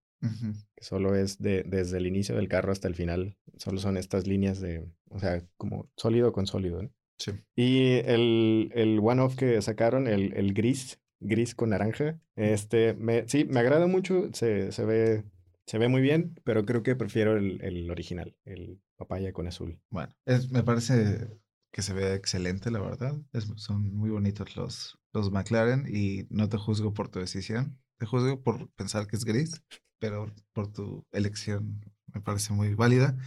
que 0.76 0.84
solo 0.84 1.16
es 1.16 1.38
de, 1.40 1.64
desde 1.64 1.98
el 2.00 2.08
inicio 2.08 2.36
del 2.36 2.48
carro 2.50 2.72
hasta 2.72 2.88
el 2.88 2.96
final. 2.96 3.38
Solo 3.58 3.78
son 3.80 3.96
estas 3.96 4.26
líneas 4.28 4.60
de, 4.60 4.86
o 5.10 5.20
sea, 5.20 5.44
como 5.58 5.90
sólido 5.96 6.34
con 6.34 6.48
sólido, 6.48 6.82
¿no? 6.82 6.90
Sí. 7.18 7.32
Y 7.56 7.94
el, 8.06 8.72
el 8.74 9.00
one-off 9.02 9.36
que 9.36 9.62
sacaron, 9.62 10.08
el, 10.08 10.34
el 10.34 10.54
gris, 10.54 11.00
gris 11.20 11.56
con 11.56 11.70
naranja, 11.70 12.20
este, 12.36 12.94
me, 12.96 13.28
sí, 13.28 13.46
me 13.46 13.60
agrada 13.62 13.88
mucho, 13.88 14.30
se, 14.34 14.72
se 14.72 14.86
ve, 14.86 15.24
se 15.66 15.78
ve 15.78 15.88
muy 15.88 16.02
bien, 16.02 16.40
pero 16.44 16.66
creo 16.66 16.84
que 16.84 16.96
prefiero 16.96 17.38
el, 17.38 17.62
el 17.64 17.90
original, 17.90 18.36
el 18.46 18.80
papaya 18.98 19.32
con 19.34 19.48
azul. 19.48 19.80
Bueno, 19.90 20.14
es- 20.26 20.52
me 20.52 20.64
parece 20.64 21.30
que 21.72 21.82
se 21.82 21.94
ve 21.94 22.14
excelente, 22.14 22.72
la 22.72 22.80
verdad. 22.80 23.16
Es- 23.34 23.52
son 23.56 23.94
muy 23.96 24.10
bonitos 24.10 24.56
los, 24.56 24.98
los 25.14 25.32
McLaren 25.32 25.86
y 25.90 26.26
no 26.30 26.50
te 26.50 26.58
juzgo 26.58 26.94
por 26.94 27.10
tu 27.10 27.20
decisión. 27.20 27.78
Te 27.98 28.06
juzgo 28.06 28.42
por 28.42 28.70
pensar 28.74 29.08
que 29.08 29.16
es 29.16 29.24
gris, 29.26 29.64
pero 30.00 30.32
por 30.54 30.72
tu 30.72 31.06
elección 31.12 31.82
me 32.14 32.22
parece 32.22 32.54
muy 32.54 32.76
válida. 32.76 33.18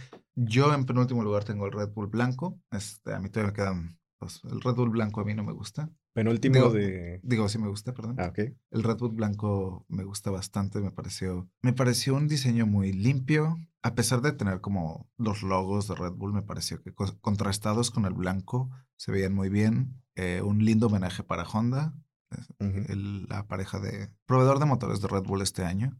Yo 0.41 0.73
en 0.73 0.85
penúltimo 0.85 1.23
lugar 1.23 1.43
tengo 1.43 1.65
el 1.65 1.71
Red 1.71 1.89
Bull 1.89 2.07
blanco. 2.07 2.59
Este, 2.71 3.13
a 3.13 3.19
mí 3.19 3.29
todavía 3.29 3.51
me 3.51 3.55
quedan 3.55 3.99
dos. 4.19 4.41
El 4.49 4.61
Red 4.61 4.75
Bull 4.75 4.89
blanco 4.89 5.21
a 5.21 5.25
mí 5.25 5.33
no 5.33 5.43
me 5.43 5.51
gusta. 5.53 5.89
Penúltimo 6.13 6.55
Digo, 6.55 6.71
de... 6.71 7.19
Digo, 7.23 7.49
sí 7.49 7.57
me 7.57 7.67
gusta, 7.67 7.93
perdón. 7.93 8.15
Ah, 8.19 8.27
ok. 8.27 8.39
El 8.71 8.83
Red 8.83 8.97
Bull 8.97 9.11
blanco 9.15 9.85
me 9.89 10.03
gusta 10.03 10.31
bastante, 10.31 10.79
me 10.79 10.91
pareció, 10.91 11.49
me 11.61 11.73
pareció 11.73 12.15
un 12.15 12.27
diseño 12.27 12.65
muy 12.65 12.91
limpio, 12.93 13.57
a 13.83 13.95
pesar 13.95 14.21
de 14.21 14.31
tener 14.33 14.59
como 14.61 15.09
los 15.17 15.43
logos 15.43 15.87
de 15.87 15.95
Red 15.95 16.13
Bull, 16.13 16.33
me 16.33 16.41
pareció 16.41 16.81
que 16.81 16.93
contrastados 17.21 17.91
con 17.91 18.05
el 18.05 18.13
blanco 18.13 18.69
se 18.97 19.11
veían 19.11 19.33
muy 19.33 19.49
bien. 19.49 20.01
Eh, 20.15 20.41
un 20.43 20.65
lindo 20.65 20.87
homenaje 20.87 21.23
para 21.23 21.43
Honda, 21.43 21.93
el- 22.59 23.25
la 23.27 23.47
pareja 23.47 23.79
de 23.79 24.09
proveedor 24.25 24.59
de 24.59 24.65
motores 24.65 25.01
de 25.01 25.07
Red 25.07 25.23
Bull 25.23 25.41
este 25.41 25.63
año. 25.63 25.97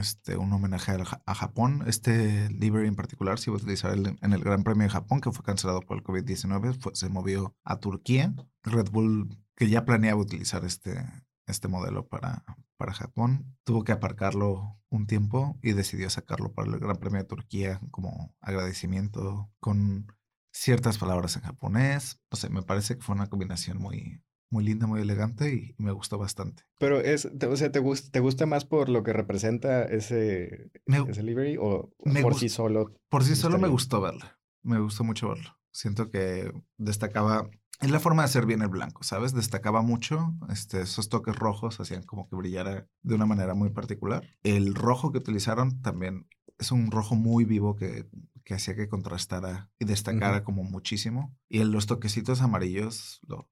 Este, 0.00 0.36
un 0.36 0.52
homenaje 0.52 0.92
a, 1.26 1.34
Japón. 1.34 1.84
Este 1.86 2.48
livery 2.50 2.88
en 2.88 2.96
particular 2.96 3.38
se 3.38 3.50
iba 3.50 3.58
a 3.58 3.62
utilizar 3.62 3.96
en 3.96 4.32
el 4.32 4.42
Gran 4.42 4.62
Premio 4.64 4.84
de 4.84 4.90
Japón, 4.90 5.20
que 5.20 5.30
fue 5.32 5.44
cancelado 5.44 5.80
por 5.80 5.96
el 5.98 6.02
COVID-19, 6.02 6.74
fue- 6.80 6.94
se 6.94 7.08
movió 7.08 7.54
a 7.64 7.76
Turquía. 7.78 8.34
Red 8.62 8.90
Bull, 8.90 9.36
que 9.56 9.68
ya 9.68 9.84
planeaba 9.84 10.20
utilizar 10.20 10.64
este, 10.64 11.04
este 11.46 11.68
modelo 11.68 12.08
para, 12.08 12.44
para 12.76 12.92
Japón, 12.94 13.56
tuvo 13.64 13.84
que 13.84 13.92
aparcarlo 13.92 14.78
un 14.88 15.06
tiempo 15.06 15.58
y 15.62 15.72
decidió 15.72 16.10
sacarlo 16.10 16.52
para 16.52 16.68
el 16.70 16.78
Gran 16.78 16.96
Premio 16.96 17.18
de 17.20 17.28
Turquía 17.28 17.80
como 17.90 18.34
agradecimiento 18.40 19.50
con 19.60 20.06
ciertas 20.52 20.98
palabras 20.98 21.36
en 21.36 21.42
japonés. 21.42 22.20
No 22.30 22.36
sé, 22.36 22.50
me 22.50 22.62
parece 22.62 22.96
que 22.96 23.02
fue 23.02 23.14
una 23.14 23.28
combinación 23.28 23.78
muy, 23.78 24.22
muy 24.50 24.64
linda, 24.64 24.86
muy 24.86 25.00
elegante 25.00 25.54
y, 25.54 25.74
me 25.78 25.92
gustó 25.92 26.18
bastante. 26.18 26.64
Pero 26.78 27.00
es, 27.00 27.26
o 27.26 27.56
sea, 27.56 27.72
¿te, 27.72 27.78
gusta, 27.78 28.10
¿te 28.10 28.20
gusta 28.20 28.46
más 28.46 28.64
por 28.64 28.88
lo 28.88 29.02
que 29.02 29.12
representa 29.12 29.84
ese, 29.84 30.70
ese 31.08 31.22
livery 31.22 31.56
o 31.58 31.92
por 32.22 32.34
sí 32.34 32.48
solo? 32.48 32.94
Por 33.08 33.24
sí 33.24 33.36
solo 33.36 33.58
me 33.58 33.68
gustó 33.68 34.00
verla. 34.00 34.38
Me 34.62 34.78
gustó 34.78 35.04
mucho 35.04 35.28
verlo. 35.28 35.56
Siento 35.72 36.10
que 36.10 36.52
destacaba 36.76 37.48
es 37.80 37.90
la 37.90 38.00
forma 38.00 38.22
de 38.22 38.26
hacer 38.26 38.44
bien 38.44 38.60
el 38.60 38.68
blanco, 38.68 39.02
¿sabes? 39.02 39.32
Destacaba 39.32 39.80
mucho, 39.80 40.34
este, 40.50 40.82
esos 40.82 41.08
toques 41.08 41.34
rojos 41.34 41.80
hacían 41.80 42.02
como 42.02 42.28
que 42.28 42.36
brillara 42.36 42.86
de 43.02 43.14
una 43.14 43.24
manera 43.24 43.54
muy 43.54 43.70
particular. 43.70 44.22
El 44.42 44.74
rojo 44.74 45.12
que 45.12 45.18
utilizaron 45.18 45.80
también 45.80 46.26
es 46.58 46.72
un 46.72 46.90
rojo 46.90 47.14
muy 47.14 47.46
vivo 47.46 47.76
que, 47.76 48.06
que 48.44 48.54
hacía 48.54 48.74
que 48.74 48.88
contrastara 48.88 49.70
y 49.78 49.84
destacara 49.84 50.44
como 50.44 50.62
muchísimo. 50.62 51.36
Y 51.48 51.62
los 51.64 51.86
toquecitos 51.86 52.40
amarillos 52.40 53.20
lo, 53.26 53.48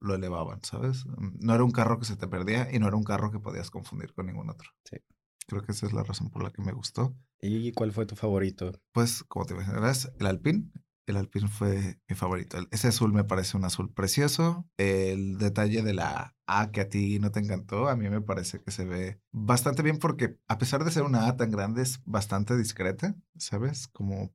lo, 0.00 0.14
elevaban, 0.14 0.60
¿sabes? 0.62 1.04
No 1.40 1.54
era 1.54 1.64
un 1.64 1.70
carro 1.70 1.98
que 1.98 2.04
se 2.04 2.16
te 2.16 2.28
perdía 2.28 2.68
y 2.72 2.78
no 2.78 2.88
era 2.88 2.96
un 2.96 3.04
carro 3.04 3.30
que 3.30 3.40
podías 3.40 3.70
confundir 3.70 4.12
con 4.14 4.26
ningún 4.26 4.50
otro. 4.50 4.70
Sí. 4.84 4.96
Creo 5.46 5.62
que 5.62 5.72
esa 5.72 5.86
es 5.86 5.92
la 5.92 6.02
razón 6.02 6.30
por 6.30 6.42
la 6.42 6.50
que 6.50 6.62
me 6.62 6.72
gustó. 6.72 7.14
¿Y 7.40 7.72
cuál 7.72 7.92
fue 7.92 8.06
tu 8.06 8.16
favorito? 8.16 8.72
Pues, 8.92 9.22
como 9.24 9.44
te 9.44 9.54
imaginarás, 9.54 10.10
el 10.18 10.26
Alpine. 10.26 10.70
El 11.06 11.16
Alpine 11.16 11.48
fue 11.48 12.00
mi 12.08 12.16
favorito. 12.16 12.58
Ese 12.70 12.88
azul 12.88 13.12
me 13.12 13.24
parece 13.24 13.56
un 13.56 13.64
azul 13.64 13.92
precioso. 13.92 14.66
El 14.78 15.38
detalle 15.38 15.82
de 15.82 15.94
la 15.94 16.34
A 16.46 16.70
que 16.70 16.80
a 16.80 16.88
ti 16.88 17.18
no 17.18 17.30
te 17.30 17.40
encantó, 17.40 17.88
a 17.88 17.96
mí 17.96 18.08
me 18.08 18.22
parece 18.22 18.60
que 18.62 18.70
se 18.70 18.84
ve 18.84 19.20
bastante 19.30 19.82
bien 19.82 19.98
porque 19.98 20.38
a 20.48 20.58
pesar 20.58 20.84
de 20.84 20.90
ser 20.90 21.02
una 21.02 21.28
A 21.28 21.36
tan 21.36 21.50
grande 21.50 21.82
es 21.82 22.00
bastante 22.04 22.56
discreta, 22.56 23.14
¿sabes? 23.36 23.88
Como 23.88 24.32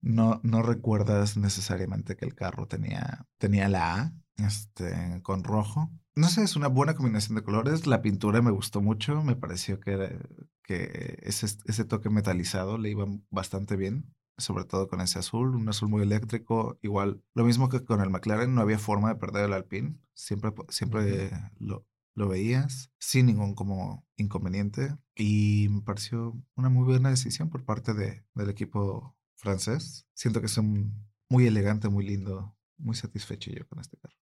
no, 0.00 0.40
no 0.42 0.62
recuerdas 0.62 1.36
necesariamente 1.36 2.16
que 2.16 2.24
el 2.24 2.34
carro 2.34 2.66
tenía, 2.66 3.26
tenía 3.38 3.68
la 3.68 3.94
A 3.94 4.12
este, 4.38 5.20
con 5.22 5.44
rojo. 5.44 5.90
No 6.16 6.28
sé, 6.28 6.42
es 6.42 6.56
una 6.56 6.68
buena 6.68 6.94
combinación 6.94 7.36
de 7.36 7.44
colores. 7.44 7.86
La 7.86 8.02
pintura 8.02 8.42
me 8.42 8.50
gustó 8.50 8.82
mucho. 8.82 9.22
Me 9.22 9.36
pareció 9.36 9.80
que, 9.80 10.18
que 10.64 11.18
ese, 11.22 11.46
ese 11.64 11.84
toque 11.84 12.10
metalizado 12.10 12.76
le 12.76 12.90
iba 12.90 13.06
bastante 13.30 13.76
bien 13.76 14.12
sobre 14.38 14.64
todo 14.64 14.88
con 14.88 15.00
ese 15.00 15.18
azul, 15.18 15.54
un 15.54 15.68
azul 15.68 15.88
muy 15.88 16.02
eléctrico. 16.02 16.78
Igual, 16.82 17.22
lo 17.34 17.44
mismo 17.44 17.68
que 17.68 17.84
con 17.84 18.00
el 18.00 18.10
McLaren, 18.10 18.54
no 18.54 18.60
había 18.60 18.78
forma 18.78 19.08
de 19.08 19.20
perder 19.20 19.46
el 19.46 19.52
Alpine. 19.52 19.96
Siempre, 20.14 20.52
siempre 20.68 21.30
lo, 21.58 21.86
lo 22.14 22.28
veías 22.28 22.90
sin 22.98 23.26
ningún 23.26 23.54
como 23.54 24.06
inconveniente. 24.16 24.96
Y 25.14 25.68
me 25.70 25.82
pareció 25.82 26.40
una 26.56 26.68
muy 26.68 26.84
buena 26.84 27.10
decisión 27.10 27.50
por 27.50 27.64
parte 27.64 27.94
de, 27.94 28.24
del 28.34 28.50
equipo 28.50 29.16
francés. 29.36 30.06
Siento 30.14 30.40
que 30.40 30.46
es 30.46 30.58
un 30.58 31.08
muy 31.28 31.46
elegante, 31.46 31.88
muy 31.88 32.06
lindo, 32.06 32.56
muy 32.76 32.94
satisfecho 32.94 33.50
yo 33.50 33.66
con 33.66 33.80
este 33.80 33.96
carro. 33.96 34.14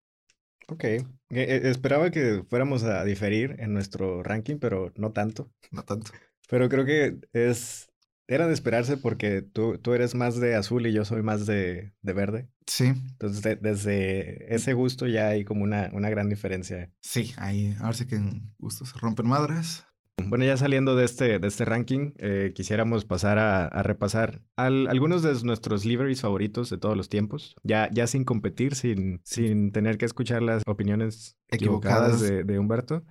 Ok, 0.67 0.83
e, 0.85 1.05
e, 1.29 1.69
esperaba 1.69 2.11
que 2.11 2.45
fuéramos 2.49 2.83
a 2.83 3.03
diferir 3.03 3.55
en 3.59 3.73
nuestro 3.73 4.23
ranking, 4.23 4.57
pero 4.57 4.93
no 4.95 5.11
tanto. 5.11 5.51
No 5.71 5.83
tanto. 5.83 6.11
Pero 6.49 6.69
creo 6.69 6.85
que 6.85 7.19
es 7.33 7.90
era 8.31 8.47
de 8.47 8.53
esperarse 8.53 8.95
porque 8.95 9.41
tú, 9.41 9.77
tú 9.77 9.93
eres 9.93 10.15
más 10.15 10.39
de 10.39 10.55
azul 10.55 10.87
y 10.87 10.93
yo 10.93 11.03
soy 11.03 11.21
más 11.21 11.45
de, 11.45 11.91
de 12.01 12.13
verde. 12.13 12.49
Sí. 12.65 12.85
Entonces, 12.85 13.57
desde 13.61 14.55
ese 14.55 14.73
gusto 14.73 15.05
ya 15.05 15.27
hay 15.27 15.43
como 15.43 15.63
una, 15.63 15.89
una 15.91 16.09
gran 16.09 16.29
diferencia. 16.29 16.89
Sí, 17.01 17.33
ahí, 17.35 17.75
ahora 17.81 17.93
sí 17.93 18.07
que 18.07 18.15
en 18.15 18.53
gustos 18.57 18.89
se 18.89 18.99
rompen 18.99 19.27
madres. 19.27 19.85
Bueno, 20.23 20.45
ya 20.45 20.55
saliendo 20.55 20.95
de 20.95 21.03
este, 21.03 21.39
de 21.39 21.47
este 21.47 21.65
ranking, 21.65 22.11
eh, 22.17 22.53
quisiéramos 22.55 23.05
pasar 23.05 23.37
a, 23.37 23.65
a 23.65 23.83
repasar 23.83 24.41
algunos 24.55 25.23
de 25.23 25.33
nuestros 25.43 25.83
liveries 25.83 26.21
favoritos 26.21 26.69
de 26.69 26.77
todos 26.77 26.95
los 26.95 27.09
tiempos, 27.09 27.55
ya, 27.63 27.89
ya 27.91 28.07
sin 28.07 28.23
competir, 28.23 28.75
sin, 28.75 29.19
sin 29.23 29.71
tener 29.71 29.97
que 29.97 30.05
escuchar 30.05 30.41
las 30.41 30.63
opiniones 30.67 31.37
equivocadas, 31.49 32.21
de, 32.21 32.43
de 32.43 32.59
Humberto. 32.59 33.03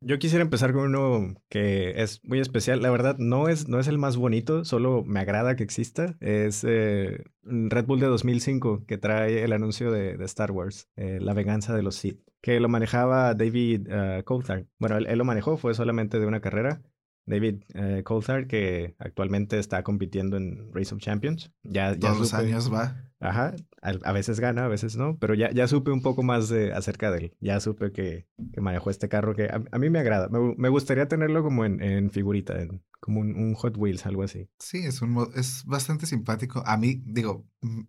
Yo 0.00 0.18
quisiera 0.18 0.42
empezar 0.42 0.72
con 0.72 0.96
uno 0.96 1.34
que 1.48 2.02
es 2.02 2.20
muy 2.24 2.40
especial. 2.40 2.80
La 2.80 2.90
verdad, 2.90 3.16
no 3.18 3.48
es, 3.48 3.68
no 3.68 3.78
es 3.78 3.86
el 3.86 3.98
más 3.98 4.16
bonito, 4.16 4.64
solo 4.64 5.04
me 5.04 5.20
agrada 5.20 5.56
que 5.56 5.62
exista. 5.62 6.16
Es 6.20 6.64
eh, 6.64 7.22
Red 7.42 7.86
Bull 7.86 8.00
de 8.00 8.06
2005, 8.06 8.84
que 8.86 8.98
trae 8.98 9.44
el 9.44 9.52
anuncio 9.52 9.90
de, 9.90 10.16
Star 10.24 10.52
Wars, 10.52 10.88
eh, 10.96 11.18
La 11.20 11.34
venganza 11.34 11.74
de 11.74 11.82
los 11.82 11.96
Sith, 11.96 12.20
que 12.40 12.60
lo 12.60 12.68
manejaba 12.68 13.34
David 13.34 13.88
uh, 13.88 14.22
Coulthard. 14.24 14.66
Bueno, 14.78 14.96
él, 14.96 15.18
lo 15.18 15.24
manejó, 15.24 15.56
fue 15.56 15.74
solamente 15.74 16.18
de 16.18 16.26
una 16.26 16.40
carrera. 16.40 16.82
David 17.26 17.62
uh, 17.74 18.02
Coulthard, 18.04 18.46
que 18.46 18.94
actualmente 18.98 19.58
está 19.58 19.82
compitiendo 19.82 20.36
en 20.36 20.72
Race 20.72 20.94
of 20.94 21.00
Champions. 21.00 21.52
Ya, 21.62 21.92
ya 21.92 21.98
Todos 21.98 22.20
los 22.20 22.34
años 22.34 22.72
va. 22.72 23.02
Ajá, 23.18 23.54
a, 23.80 24.12
veces 24.12 24.40
gana, 24.40 24.66
a 24.66 24.68
veces 24.68 24.96
no, 24.96 25.16
pero 25.18 25.34
ya, 25.34 25.50
ya 25.50 25.66
supe 25.68 25.90
un 25.90 26.02
poco 26.02 26.22
más 26.22 26.48
de, 26.50 26.72
acerca 26.72 27.10
de 27.10 27.18
él. 27.18 27.36
Ya 27.40 27.60
supe 27.60 27.90
que, 27.90 28.28
que 28.52 28.60
manejó 28.60 28.90
este 28.90 29.08
carro 29.08 29.34
que 29.34 29.48
a, 29.48 29.78
mí 29.78 29.88
me 29.90 29.98
agrada. 29.98 30.28
Me, 30.28 30.54
me, 30.56 30.68
gustaría 30.68 31.08
tenerlo 31.08 31.42
como 31.42 31.64
en, 31.64 31.82
en 31.82 32.10
figurita, 32.10 32.60
en, 32.60 32.82
como 33.00 33.20
un, 33.20 33.54
Hot 33.54 33.76
Wheels, 33.78 34.04
algo 34.04 34.22
así. 34.22 34.50
Sí, 34.58 34.78
es, 34.78 35.00
un, 35.00 35.28
es 35.34 35.64
bastante 35.64 36.06
simpático. 36.06 36.62
A 36.66 36.76
mí, 36.76 37.02
digo, 37.06 37.46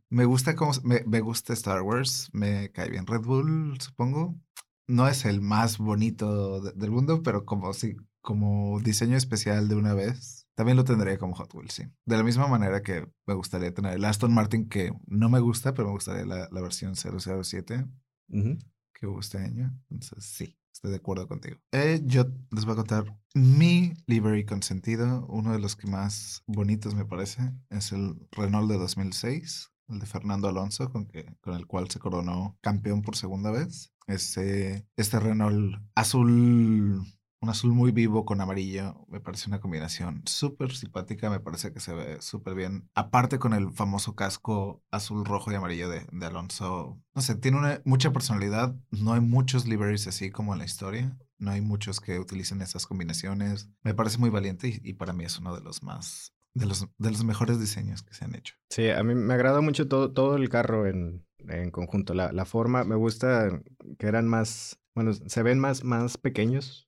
me 0.10 0.24
gusta, 0.24 0.56
como, 0.56 0.72
me, 0.84 1.04
me 1.06 1.20
gusta 1.20 1.54
Star 1.54 1.82
Wars, 1.82 2.30
me 2.32 2.72
cae 2.72 2.90
bien 2.90 3.06
Red 3.06 3.22
Bull, 3.22 3.78
supongo. 3.82 4.40
No 4.88 5.10
es 5.10 5.26
el 5.26 5.42
más 5.42 5.78
bonito 5.78 6.62
del 6.62 6.92
mundo, 6.92 7.22
pero 7.22 7.44
como, 7.44 7.74
sí, 7.74 7.98
como 8.28 8.82
diseño 8.82 9.16
especial 9.16 9.70
de 9.70 9.76
una 9.76 9.94
vez 9.94 10.50
también 10.54 10.76
lo 10.76 10.84
tendría 10.84 11.18
como 11.18 11.34
Hot 11.36 11.54
Wheels, 11.54 11.72
sí. 11.72 11.84
De 12.06 12.18
la 12.18 12.24
misma 12.24 12.46
manera 12.48 12.82
que 12.82 13.08
me 13.26 13.34
gustaría 13.34 13.74
tener 13.74 13.94
el 13.94 14.04
Aston 14.04 14.34
Martin, 14.34 14.68
que 14.68 14.92
no 15.06 15.30
me 15.30 15.40
gusta, 15.40 15.74
pero 15.74 15.88
me 15.88 15.94
gustaría 15.94 16.26
la, 16.26 16.50
la 16.52 16.62
versión 16.62 16.96
007 16.98 17.86
que 18.28 19.08
hubo 19.08 19.22
este 19.22 19.38
año. 19.38 19.74
Entonces, 19.90 20.26
sí, 20.26 20.58
estoy 20.74 20.92
de 20.92 20.98
acuerdo 20.98 21.26
contigo. 21.26 21.56
Eh, 21.72 22.02
yo 22.04 22.26
les 22.52 22.66
voy 22.66 22.74
a 22.74 22.78
contar 22.78 23.06
mi 23.34 23.94
livery 24.08 24.44
consentido. 24.44 25.26
Uno 25.30 25.54
de 25.54 25.60
los 25.60 25.78
que 25.78 25.88
más 25.88 26.44
bonitos 26.48 26.96
me 26.96 27.06
parece 27.06 27.54
es 27.70 27.94
el 27.94 28.28
Renault 28.32 28.70
de 28.70 28.78
2006, 28.78 29.72
el 29.88 30.00
de 30.00 30.06
Fernando 30.06 30.50
Alonso, 30.50 30.92
con, 30.92 31.06
que, 31.06 31.38
con 31.40 31.54
el 31.54 31.66
cual 31.66 31.90
se 31.90 32.00
coronó 32.00 32.58
campeón 32.60 33.04
por 33.04 33.16
segunda 33.16 33.52
vez. 33.52 33.94
Este, 34.08 34.86
este 34.98 35.20
Renault 35.20 35.76
azul 35.96 37.06
un 37.40 37.50
azul 37.50 37.72
muy 37.72 37.92
vivo 37.92 38.26
con 38.26 38.42
amarillo. 38.42 39.06
Me 39.08 39.20
parece 39.20 39.50
una 39.50 39.60
combinación 39.60 40.24
súper 40.26 40.76
simpática. 40.76 41.30
Me 41.30 41.40
parece 41.40 41.72
que 41.72 41.80
se 41.80 41.94
ve 41.94 42.22
súper 42.22 42.56
bien. 42.56 42.90
Aparte 42.96 43.40
con 43.40 43.54
el 43.54 43.72
famoso 43.72 44.16
casco 44.16 44.84
azul, 44.92 45.26
rojo 45.26 45.52
y 45.52 45.56
amarillo 45.56 45.90
de, 45.90 46.06
de 46.12 46.26
Alonso. 46.26 47.00
No 47.14 47.22
sé, 47.22 47.36
tiene 47.36 47.58
una, 47.58 47.82
mucha 47.86 48.12
personalidad. 48.12 48.76
No 48.92 49.14
hay 49.14 49.22
muchos 49.22 49.68
liveries 49.68 50.08
así 50.08 50.32
como 50.32 50.54
en 50.54 50.60
la 50.60 50.66
historia. 50.66 51.18
No 51.38 51.52
hay 51.52 51.62
muchos 51.62 52.02
que 52.02 52.20
utilicen 52.20 52.62
esas 52.62 52.88
combinaciones. 52.88 53.70
Me 53.84 53.94
parece 53.94 54.18
muy 54.18 54.30
valiente 54.30 54.80
y, 54.84 54.94
para 54.94 55.14
mí 55.14 55.24
es 55.24 55.38
uno 55.38 55.56
de 55.56 55.62
los 55.62 55.84
más 55.84 56.34
de 56.56 56.66
los, 56.66 56.88
de 56.98 57.12
los 57.12 57.24
mejores 57.24 57.60
diseños 57.60 58.02
que 58.02 58.16
se 58.16 58.26
han 58.26 58.34
hecho. 58.34 58.56
Sí, 58.72 58.90
a 58.90 59.04
mí 59.04 59.14
me 59.14 59.36
agrada 59.36 59.62
mucho 59.62 59.88
todo, 59.88 60.12
todo 60.12 60.38
el 60.38 60.50
carro 60.50 60.88
en, 60.88 61.24
en 61.48 61.70
conjunto. 61.70 62.16
La, 62.16 62.32
la, 62.32 62.46
forma, 62.46 62.84
me 62.84 62.96
gusta 62.96 63.62
que 64.00 64.08
eran 64.08 64.28
más, 64.28 64.80
bueno, 64.96 65.14
se 65.14 65.44
ven 65.44 65.60
más, 65.60 65.84
más 65.84 66.18
pequeños 66.18 66.87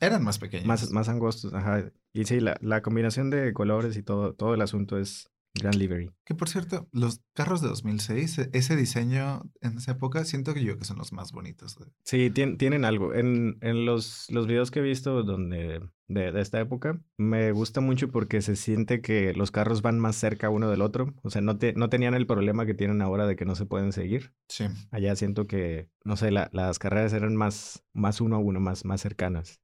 Eran 0.00 0.22
más 0.24 0.38
pequeños. 0.38 0.66
Más, 0.66 0.90
más 0.90 1.08
angostos, 1.08 1.52
ajá. 1.54 1.90
Y 2.12 2.24
sí, 2.24 2.40
la, 2.40 2.56
la 2.60 2.82
combinación 2.82 3.30
de 3.30 3.52
colores 3.52 3.96
y 3.96 4.02
todo, 4.02 4.34
todo 4.34 4.54
el 4.54 4.62
asunto 4.62 4.98
es 4.98 5.30
Gran 5.60 5.78
livery. 5.78 6.10
Que 6.24 6.34
por 6.34 6.48
cierto, 6.48 6.88
los 6.90 7.20
carros 7.32 7.62
de 7.62 7.68
2006, 7.68 8.38
e, 8.38 8.50
ese 8.52 8.76
diseño 8.76 9.42
en 9.60 9.78
esa 9.78 9.92
época, 9.92 10.24
siento 10.24 10.52
que 10.52 10.64
yo 10.64 10.76
que 10.78 10.84
son 10.84 10.98
los 10.98 11.12
más 11.12 11.30
bonitos. 11.30 11.78
Sí, 12.04 12.30
tienen 12.30 12.84
algo. 12.84 13.14
En, 13.14 13.58
en 13.60 13.86
los, 13.86 14.26
los 14.30 14.48
videos 14.48 14.72
que 14.72 14.80
he 14.80 14.82
visto 14.82 15.22
donde, 15.22 15.80
de, 16.08 16.32
de, 16.32 16.40
esta 16.40 16.60
época, 16.60 17.00
me 17.16 17.52
gusta 17.52 17.80
mucho 17.80 18.10
porque 18.10 18.42
se 18.42 18.56
siente 18.56 19.00
que 19.00 19.32
los 19.32 19.52
carros 19.52 19.80
van 19.80 20.00
más 20.00 20.16
cerca 20.16 20.50
uno 20.50 20.68
del 20.70 20.82
otro. 20.82 21.14
O 21.22 21.30
sea, 21.30 21.40
no, 21.40 21.56
te, 21.56 21.72
no 21.74 21.88
tenían 21.88 22.14
el 22.14 22.26
problema 22.26 22.66
que 22.66 22.74
tienen 22.74 23.00
ahora 23.00 23.26
de 23.26 23.36
que 23.36 23.44
no 23.44 23.54
se 23.54 23.66
pueden 23.66 23.92
seguir. 23.92 24.32
Sí. 24.48 24.64
Allá 24.90 25.14
siento 25.14 25.46
que, 25.46 25.88
no 26.04 26.16
sé, 26.16 26.32
la, 26.32 26.50
las 26.52 26.80
carreras 26.80 27.12
eran 27.12 27.36
más, 27.36 27.84
más 27.92 28.20
uno 28.20 28.36
a 28.36 28.40
uno, 28.40 28.58
más, 28.58 28.84
más 28.84 29.00
cercanas. 29.00 29.60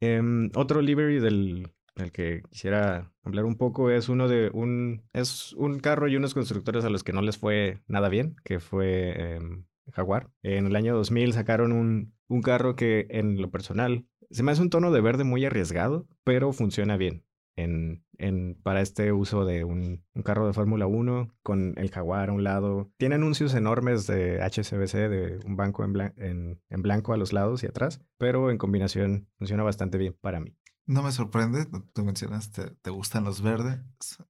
Em, 0.00 0.50
otro 0.54 0.80
livery 0.82 1.18
del, 1.18 1.72
el 2.00 2.12
que 2.12 2.42
quisiera 2.50 3.12
hablar 3.22 3.44
un 3.44 3.56
poco 3.56 3.90
es 3.90 4.08
uno 4.08 4.28
de 4.28 4.50
un 4.52 5.02
es 5.12 5.52
un 5.54 5.80
carro 5.80 6.08
y 6.08 6.16
unos 6.16 6.34
constructores 6.34 6.84
a 6.84 6.90
los 6.90 7.04
que 7.04 7.12
no 7.12 7.22
les 7.22 7.38
fue 7.38 7.82
nada 7.86 8.08
bien, 8.08 8.36
que 8.44 8.60
fue 8.60 9.34
em, 9.34 9.64
Jaguar. 9.92 10.30
En 10.42 10.66
el 10.66 10.76
año 10.76 10.94
2000 10.94 11.32
sacaron 11.32 11.72
un, 11.72 12.14
un 12.28 12.42
carro 12.42 12.76
que 12.76 13.06
en 13.10 13.40
lo 13.40 13.50
personal 13.50 14.06
se 14.30 14.42
me 14.42 14.52
hace 14.52 14.62
un 14.62 14.70
tono 14.70 14.90
de 14.92 15.00
verde 15.00 15.24
muy 15.24 15.44
arriesgado, 15.44 16.06
pero 16.24 16.52
funciona 16.52 16.96
bien. 16.96 17.24
En, 17.56 18.04
en, 18.18 18.54
para 18.62 18.82
este 18.82 19.10
uso 19.12 19.44
de 19.44 19.64
un, 19.64 20.04
un 20.14 20.22
carro 20.22 20.46
de 20.46 20.52
Fórmula 20.52 20.86
1 20.86 21.34
con 21.42 21.74
el 21.76 21.90
Jaguar 21.90 22.28
a 22.28 22.32
un 22.32 22.44
lado. 22.44 22.92
Tiene 22.98 23.16
anuncios 23.16 23.52
enormes 23.54 24.06
de 24.06 24.40
HCBC, 24.40 25.08
de 25.08 25.40
un 25.44 25.56
banco 25.56 25.84
en, 25.84 26.12
en, 26.18 26.62
en, 26.68 26.82
blanco 26.82 27.12
a 27.12 27.16
los 27.16 27.32
lados 27.32 27.64
y 27.64 27.66
atrás, 27.66 28.00
pero 28.16 28.52
en 28.52 28.58
combinación 28.58 29.28
funciona 29.38 29.64
bastante 29.64 29.98
bien 29.98 30.14
para 30.20 30.38
mí. 30.38 30.54
No 30.88 31.02
me 31.02 31.12
sorprende, 31.12 31.66
tú 31.92 32.02
mencionas, 32.02 32.50
te, 32.50 32.70
te, 32.70 32.88
gustan 32.88 33.22
los 33.22 33.42
verdes, 33.42 33.78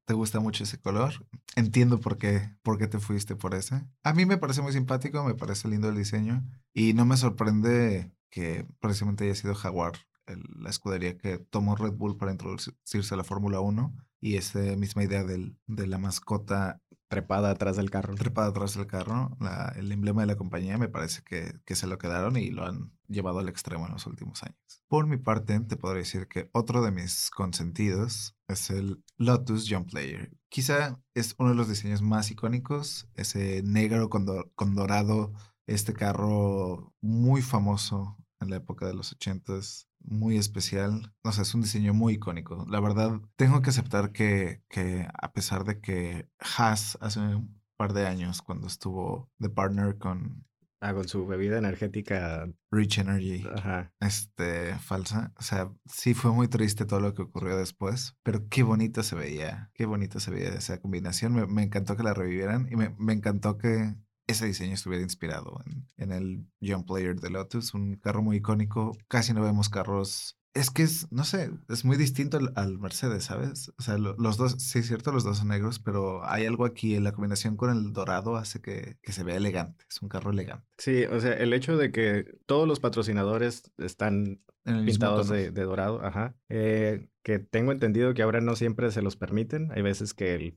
te 0.05 0.13
gusta 0.13 0.41
mucho 0.41 0.65
ese 0.65 0.81
color. 0.81 1.27
Entiendo 1.55 2.01
por 2.01 2.19
qué, 2.19 2.53
por 2.63 2.79
qué 2.79 2.89
te 2.89 2.99
fuiste 2.99 3.37
por 3.37 3.55
ese. 3.55 3.87
A 4.03 4.13
mí 4.13 4.27
me 4.27 4.39
parece 4.39 4.61
muy 4.61 4.73
simpático, 4.73 5.23
me 5.23 5.37
parece 5.37 5.69
lindo 5.69 5.89
el 5.89 5.97
diseño 5.97 6.45
y 6.75 6.95
no 6.95 7.07
me 7.07 7.17
sorprende 7.17 8.13
que 8.29 8.67
precisamente 8.81 9.25
haya 9.25 9.37
sido 9.37 9.55
Jaguar 9.55 9.93
la 10.37 10.71
escudería 10.71 11.17
que 11.17 11.39
tomó 11.39 11.77
Red 11.77 11.93
Bull 11.93 12.17
para 12.17 12.33
introducirse 12.33 13.15
a 13.15 13.17
la 13.17 13.25
Fórmula 13.25 13.61
1 13.61 13.95
y 14.21 14.37
esa 14.37 14.59
misma 14.77 15.05
idea 15.05 15.25
del, 15.25 15.57
de 15.67 15.87
la 15.87 15.99
mascota 15.99 16.83
trepada 17.09 17.51
atrás 17.51 17.77
del 17.77 17.91
carro. 17.91 18.15
Trepada 18.15 18.49
atrás 18.49 18.75
del 18.75 18.87
carro, 18.87 19.37
el 19.77 19.93
emblema 19.93 20.23
de 20.23 20.27
la 20.27 20.37
compañía 20.37 20.77
me 20.77 20.89
parece 20.89 21.23
que, 21.23 21.55
que, 21.65 21.75
se 21.75 21.87
lo 21.87 21.99
quedaron 21.99 22.37
y 22.37 22.51
lo 22.51 22.67
han 22.67 22.93
llevado 23.09 23.39
al 23.39 23.49
extremo 23.49 23.87
en 23.87 23.93
los 23.93 24.07
últimos 24.07 24.43
años. 24.43 24.59
Por 24.89 25.07
mi 25.07 25.17
parte, 25.17 25.59
te 25.61 25.77
podría 25.77 26.01
decir 26.01 26.29
que 26.29 26.51
otro 26.53 26.83
de 26.83 26.91
mis 26.91 27.31
consentidos 27.31 28.37
es 28.47 28.71
el 28.71 29.03
Lotus 29.17 29.67
Jump 29.69 29.91
Player. 29.91 30.33
Quizá 30.49 31.01
es 31.15 31.35
uno 31.39 31.51
de 31.51 31.57
los 31.57 31.69
diseños 31.69 32.03
más 32.03 32.31
icónicos, 32.31 33.09
ese 33.15 33.63
negro 33.63 34.09
con, 34.09 34.27
dorado, 34.75 35.33
este 35.67 35.93
carro 35.93 36.95
muy 37.01 37.43
famoso 37.43 38.17
en 38.41 38.51
la 38.51 38.57
época 38.57 38.87
de 38.87 38.95
los 38.95 39.13
ochentas 39.13 39.89
muy 40.01 40.39
especial. 40.39 41.13
O 41.23 41.33
sea, 41.33 41.43
es 41.43 41.55
un 41.55 41.63
diseño 41.63 41.93
muy 41.93 42.15
icónico. 42.15 42.65
La 42.69 42.81
verdad, 42.81 43.21
tengo 43.37 43.61
que 43.63 43.71
aceptar 43.71 44.13
que, 44.13 44.63
que 44.69 45.07
a 45.13 45.33
pesar 45.33 45.65
de 45.65 45.81
que 45.81 46.29
Haas 46.39 46.97
hace 47.01 47.21
un 47.21 47.61
par 47.77 47.93
de 47.93 48.07
años, 48.07 48.43
cuando 48.43 48.67
estuvo 48.67 49.31
de 49.39 49.51
partner 49.51 49.99
con... 49.99 50.45
Ah, 50.81 50.95
con 50.95 51.09
su 51.09 51.27
bebida 51.27 51.59
energética. 51.59 52.49
Rich 52.71 52.99
Energy. 52.99 53.45
Ajá. 53.55 53.93
Este, 54.01 54.75
falsa. 54.79 55.33
O 55.37 55.43
sea, 55.43 55.73
sí 55.87 56.15
fue 56.15 56.33
muy 56.33 56.49
triste 56.49 56.85
todo 56.85 57.01
lo 57.01 57.15
que 57.15 57.23
ocurrió 57.23 57.57
después, 57.57 58.17
pero 58.23 58.49
qué 58.49 58.63
bonito 58.63 59.03
se 59.03 59.17
veía. 59.17 59.71
Qué 59.75 59.87
bonito 59.87 60.21
se 60.21 60.31
veía 60.31 60.51
esa 60.51 60.81
combinación. 60.81 61.35
Me, 61.35 61.47
me 61.47 61.65
encantó 61.65 61.97
que 61.97 62.05
la 62.05 62.15
revivieran 62.15 62.69
y 62.71 62.77
me, 62.77 62.95
me 62.99 63.13
encantó 63.13 63.59
que 63.59 63.95
ese 64.29 64.47
diseño 64.47 64.75
estuviera 64.75 65.03
inspirado 65.03 65.59
en, 65.97 66.13
el 66.13 66.47
Young 66.61 66.85
Player 66.85 67.19
de 67.19 67.31
Lotus, 67.31 67.73
un 67.75 67.97
carro 67.97 68.23
muy 68.23 68.37
icónico. 68.37 68.97
Casi 69.09 69.33
no 69.33 69.43
vemos 69.43 69.71
carros. 69.71 70.38
Es 70.59 70.71
que 70.71 70.83
es, 70.83 71.07
no 71.13 71.23
sé, 71.23 71.53
es 71.69 71.85
muy 71.85 71.97
distinto 71.97 72.41
al, 72.57 72.79
Mercedes, 72.79 73.23
¿sabes? 73.23 73.73
O 73.79 73.83
sea, 73.83 73.97
los 73.97 74.37
dos, 74.37 74.57
sí 74.59 74.81
es 74.81 74.89
cierto, 74.89 75.13
los 75.13 75.23
dos 75.23 75.39
son 75.39 75.49
negros, 75.49 75.79
pero 75.79 76.25
hay 76.25 76.47
algo 76.47 76.65
aquí 76.65 76.97
en 76.97 77.05
la 77.05 77.13
combinación 77.13 77.57
con 77.57 77.71
el 77.71 77.93
dorado 77.93 78.35
hace 78.35 78.61
que, 78.61 78.97
se 79.05 79.23
vea 79.23 79.37
elegante. 79.37 79.85
Es 79.89 80.03
un 80.03 80.09
carro 80.09 80.33
elegante. 80.33 80.67
Sí, 80.77 81.05
o 81.05 81.21
sea, 81.21 81.35
el 81.35 81.53
hecho 81.53 81.77
de 81.77 81.93
que 81.93 82.39
todos 82.47 82.67
los 82.67 82.81
patrocinadores 82.81 83.71
están 83.79 84.41
pintados 84.65 85.29
de, 85.29 85.53
dorado, 85.53 86.05
ajá. 86.05 86.35
Eh, 86.49 87.09
que 87.23 87.39
tengo 87.39 87.71
entendido 87.71 88.13
que 88.13 88.23
ahora 88.23 88.41
no 88.41 88.57
siempre 88.57 88.91
se 88.91 89.01
los 89.01 89.15
permiten. 89.15 89.71
Hay 89.71 89.83
veces 89.83 90.13
que 90.13 90.35
el 90.35 90.53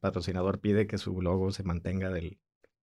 patrocinador 0.00 0.58
pide 0.58 0.88
que 0.88 0.98
su 0.98 1.22
logo 1.22 1.52
se 1.52 1.62
mantenga 1.62 2.10
del, 2.10 2.40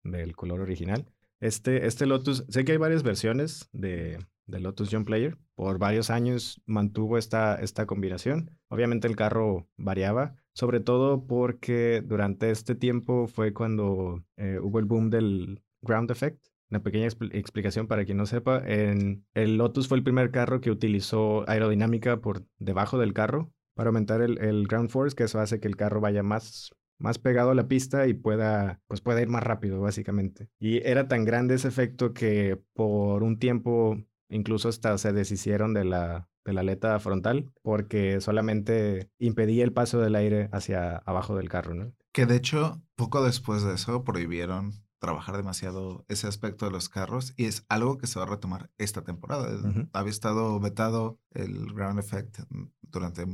del 0.03 0.35
color 0.35 0.61
original. 0.61 1.07
Este, 1.39 1.87
este 1.87 2.07
Lotus, 2.07 2.45
sé 2.49 2.65
que 2.65 2.73
hay 2.73 2.79
varias 2.79 3.05
versiones 3.05 3.69
de, 3.73 4.19
de 4.49 4.61
Lotus 4.61 4.89
John 4.91 5.05
Player. 5.05 5.39
Por 5.55 5.79
varios 5.79 6.11
años 6.11 6.61
mantuvo 6.67 7.19
esta, 7.19 7.55
esta 7.57 7.87
combinación. 7.87 8.51
Obviamente 8.69 9.07
el 9.07 9.17
carro 9.17 9.69
variaba, 9.77 10.35
sobre 10.53 10.81
todo 10.81 11.27
porque 11.27 12.03
durante 12.05 12.51
este 12.51 12.75
tiempo 12.75 13.29
fue 13.29 13.53
cuando 13.53 14.25
eh, 14.37 14.59
hubo 14.61 14.81
el 14.81 14.87
boom 14.87 15.11
del 15.11 15.63
ground 15.83 16.11
effect. 16.11 16.45
Una 16.71 16.83
pequeña 16.83 17.07
explicación 17.07 17.87
para 17.87 18.05
quien 18.05 18.19
no 18.19 18.27
sepa. 18.27 18.63
En, 18.67 19.25
el 19.35 19.57
Lotus 19.57 19.89
fue 19.89 19.97
el 19.99 20.05
primer 20.05 20.31
carro 20.31 20.61
que 20.61 20.71
utilizó 20.71 21.49
aerodinámica 21.49 22.21
por 22.21 22.45
debajo 22.59 22.99
del 22.99 23.15
carro 23.15 23.53
para 23.75 23.89
aumentar 23.89 24.21
el, 24.21 24.39
el 24.39 24.67
ground 24.67 24.91
force, 24.91 25.15
que 25.15 25.25
eso 25.25 25.41
hace 25.41 25.61
que 25.61 25.69
el 25.69 25.77
carro 25.77 26.01
vaya 26.01 26.23
más, 26.23 26.73
más 26.99 27.19
pegado 27.19 27.53
a 27.53 27.55
la 27.55 27.69
pista 27.69 28.07
y 28.07 28.13
pueda, 28.13 28.83
pues 28.87 29.01
pueda 29.01 29.23
ir 29.23 29.29
más 29.29 29.43
rápido, 29.43 29.81
básicamente. 29.81 30.51
Y 30.59 30.79
era 30.87 31.09
tan 31.09 31.25
grande 31.25 31.55
ese 31.55 31.69
efecto 31.69 32.13
que 32.13 32.61
por 32.75 33.23
un 33.23 33.39
tiempo 33.39 33.97
incluso 34.29 34.69
hasta 34.69 34.97
se 34.99 35.13
deshicieron 35.13 35.75
de 35.75 35.85
la, 35.85 36.29
de 36.45 36.53
la 36.53 36.61
aleta 36.61 36.99
frontal 37.01 37.53
porque 37.63 38.21
solamente 38.21 39.11
impedía 39.19 39.65
el 39.65 39.73
paso 39.73 40.01
del 40.01 40.15
aire 40.15 40.49
hacia 40.53 40.97
abajo 40.99 41.37
del 41.37 41.49
carro, 41.49 41.75
¿no? 41.75 41.93
Que 42.13 42.27
de 42.27 42.37
hecho, 42.37 42.83
poco 42.97 43.23
después 43.23 43.63
de 43.63 43.75
eso 43.75 44.05
prohibieron 44.05 44.73
trabajar 44.99 45.37
demasiado 45.37 46.05
ese 46.09 46.27
aspecto 46.27 46.67
de 46.67 46.73
los 46.73 46.89
carros 46.89 47.33
y 47.37 47.45
es 47.45 47.65
algo 47.69 47.99
que 47.99 48.07
se 48.07 48.19
va 48.19 48.25
a 48.25 48.29
retomar 48.29 48.71
esta 48.79 49.03
temporada. 49.03 49.49
Había 49.93 50.11
estado 50.11 50.59
vetado 50.59 51.21
el 51.31 51.73
ground 51.73 52.01
effect 52.01 52.41
durante 52.83 53.27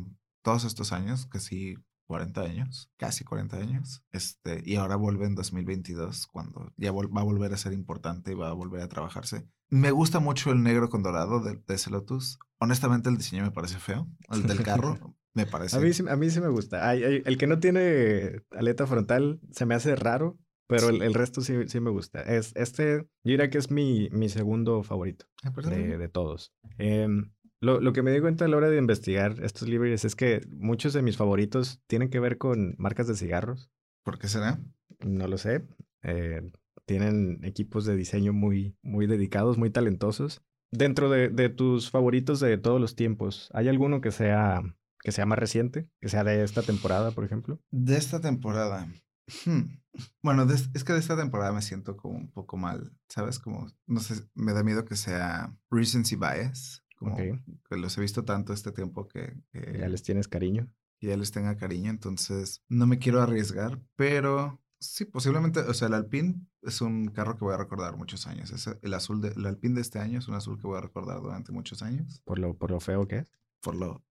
todos 0.43 0.65
estos 0.65 0.93
años, 0.93 1.29
sí 1.39 1.77
40 2.07 2.41
años, 2.43 2.91
casi 2.97 3.25
40 3.25 3.57
años, 3.57 4.05
este, 4.13 4.63
y 4.65 4.77
ahora 4.77 4.97
vuelve 4.97 5.25
en 5.27 5.35
2022 5.35 6.27
cuando 6.27 6.71
ya 6.77 6.93
va 6.93 7.21
a 7.21 7.25
volver 7.25 7.53
a 7.53 7.57
ser 7.57 7.73
importante 7.73 8.33
y 8.33 8.35
va 8.35 8.51
a 8.51 8.53
volver 8.53 8.83
a 8.83 8.89
trabajarse. 8.89 9.49
Me 9.75 9.91
gusta 9.91 10.21
mucho 10.21 10.53
el 10.53 10.63
negro 10.63 10.89
con 10.89 11.03
dorado 11.03 11.41
de, 11.41 11.61
ese 11.67 11.91
Lotus. 11.91 12.39
Honestamente 12.59 13.09
el 13.09 13.17
diseño 13.17 13.43
me 13.43 13.51
parece 13.51 13.81
feo, 13.81 14.07
el 14.31 14.47
del 14.47 14.63
carro 14.63 15.17
me 15.35 15.47
parece. 15.47 15.77
A 15.77 15.81
mí, 15.81 15.91
a 16.09 16.17
mí 16.17 16.31
sí 16.31 16.41
me 16.41 16.49
gusta. 16.49 16.95
el 16.95 17.37
que 17.37 17.49
no 17.49 17.59
tiene 17.59 18.43
aleta 18.53 18.87
frontal 18.87 19.41
se 19.51 19.67
me 19.67 19.75
hace 19.75 19.97
raro, 19.97 20.39
pero 20.69 20.91
el, 20.91 21.13
resto 21.13 21.41
sí, 21.41 21.55
sí, 21.67 21.81
me 21.81 21.91
gusta. 21.91 22.21
Es, 22.23 22.53
este, 22.55 22.99
yo 22.99 23.09
diría 23.25 23.51
que 23.51 23.59
es 23.59 23.73
mi, 23.73 24.09
mi 24.13 24.29
segundo 24.29 24.85
favorito 24.85 25.27
ah, 25.43 25.51
de, 25.51 25.99
de, 25.99 26.09
todos. 26.09 26.55
Eh, 26.79 27.09
lo, 27.61 27.93
que 27.93 28.03
me 28.03 28.13
di 28.13 28.21
cuenta 28.21 28.45
a 28.45 28.49
la 28.49 28.57
hora 28.57 28.71
de 28.71 28.79
investigar 28.79 29.43
estos 29.43 29.69
libros 29.69 30.05
es 30.05 30.15
que 30.15 30.47
muchos 30.53 30.93
de 30.93 31.03
mis 31.03 31.17
favoritos 31.17 31.83
tienen 31.89 32.11
que 32.11 32.21
ver 32.21 32.39
con 32.39 32.77
marcas 32.79 33.09
de 33.09 33.17
cigarros. 33.17 33.73
¿Por 34.05 34.21
qué 34.21 34.29
será? 34.29 34.61
No 35.05 35.27
lo 35.27 35.37
sé. 35.37 35.67
Eh, 36.05 36.43
tienen 36.87 37.41
equipos 37.45 37.85
de 37.85 37.97
diseño 37.97 38.33
muy, 38.33 38.77
muy 38.83 39.07
dedicados, 39.07 39.59
muy 39.59 39.71
talentosos. 39.71 40.43
Dentro 40.71 41.09
de, 41.09 41.49
tus 41.51 41.91
favoritos 41.91 42.41
de 42.41 42.59
todos 42.59 42.81
los 42.81 42.97
tiempos, 42.97 43.49
¿hay 43.55 43.69
alguno 43.69 44.01
que 44.01 44.11
sea, 44.11 44.63
que 45.01 45.13
sea 45.13 45.25
más 45.25 45.39
reciente? 45.39 45.89
Que 46.01 46.09
sea 46.09 46.25
de 46.25 46.43
esta 46.43 46.63
temporada, 46.63 47.13
por 47.13 47.25
ejemplo. 47.25 47.61
De 47.71 47.97
esta 47.97 48.21
temporada. 48.21 48.89
Hmm. 49.45 49.79
Bueno, 50.23 50.45
es 50.51 50.85
que 50.85 50.93
de 50.93 50.99
esta 50.99 51.17
temporada 51.17 51.53
me 51.53 51.63
siento 51.63 51.97
como 51.97 52.19
un 52.19 52.31
poco 52.31 52.57
mal, 52.57 52.93
¿sabes? 53.09 53.39
Como, 53.39 53.69
no 53.87 54.01
sé, 54.01 54.25
me 54.35 54.53
da 54.53 54.65
miedo 54.65 54.85
que 54.85 54.97
sea 54.97 55.57
recency 55.71 56.17
bias. 56.17 56.83
Como 56.97 57.17
que 57.17 57.77
los 57.77 57.97
he 57.97 58.01
visto 58.01 58.25
tanto 58.25 58.53
este 58.53 58.73
tiempo 58.73 59.07
que, 59.07 59.37
Ya 59.53 59.89
les 59.89 60.03
tienes 60.03 60.27
cariño. 60.27 60.69
Que 60.99 61.09
ya 61.09 61.17
les 61.17 61.31
tenga 61.31 61.57
cariño, 61.57 61.91
entonces 61.91 62.63
no 62.69 62.87
me 62.87 62.99
quiero 62.99 63.21
arriesgar, 63.21 63.81
pero 63.97 64.61
sí, 64.81 65.05
posiblemente, 65.05 65.61
o 65.61 65.75
sea, 65.75 65.89
el 65.89 65.95
Alpine 65.95 66.47
es 66.65 66.81
un 66.81 67.09
carro 67.09 67.37
que 67.37 67.45
voy 67.45 67.55
a 67.55 67.59
recordar 67.59 67.97
muchos 67.97 68.27
años. 68.27 68.51
Es 68.51 68.69
el 68.81 68.95
azul 68.95 69.21
de, 69.21 69.29
el 69.29 69.47
Alpine 69.47 69.75
de 69.75 69.81
este 69.81 69.99
año 69.99 70.19
es 70.19 70.29
un 70.29 70.35
azul 70.35 70.59
que 70.59 70.67
voy 70.67 70.79
a 70.79 70.81
recordar 70.81 71.21
durante 71.21 71.53
muchos 71.53 71.83
años. 71.83 72.21
¿Por 72.25 72.39
lo, 72.39 72.55
por 72.57 72.71
lo 72.71 72.81
feo 72.81 73.07
que 73.07 73.19
es? 73.19 73.27
Por 73.61 73.75
lo, 73.75 74.03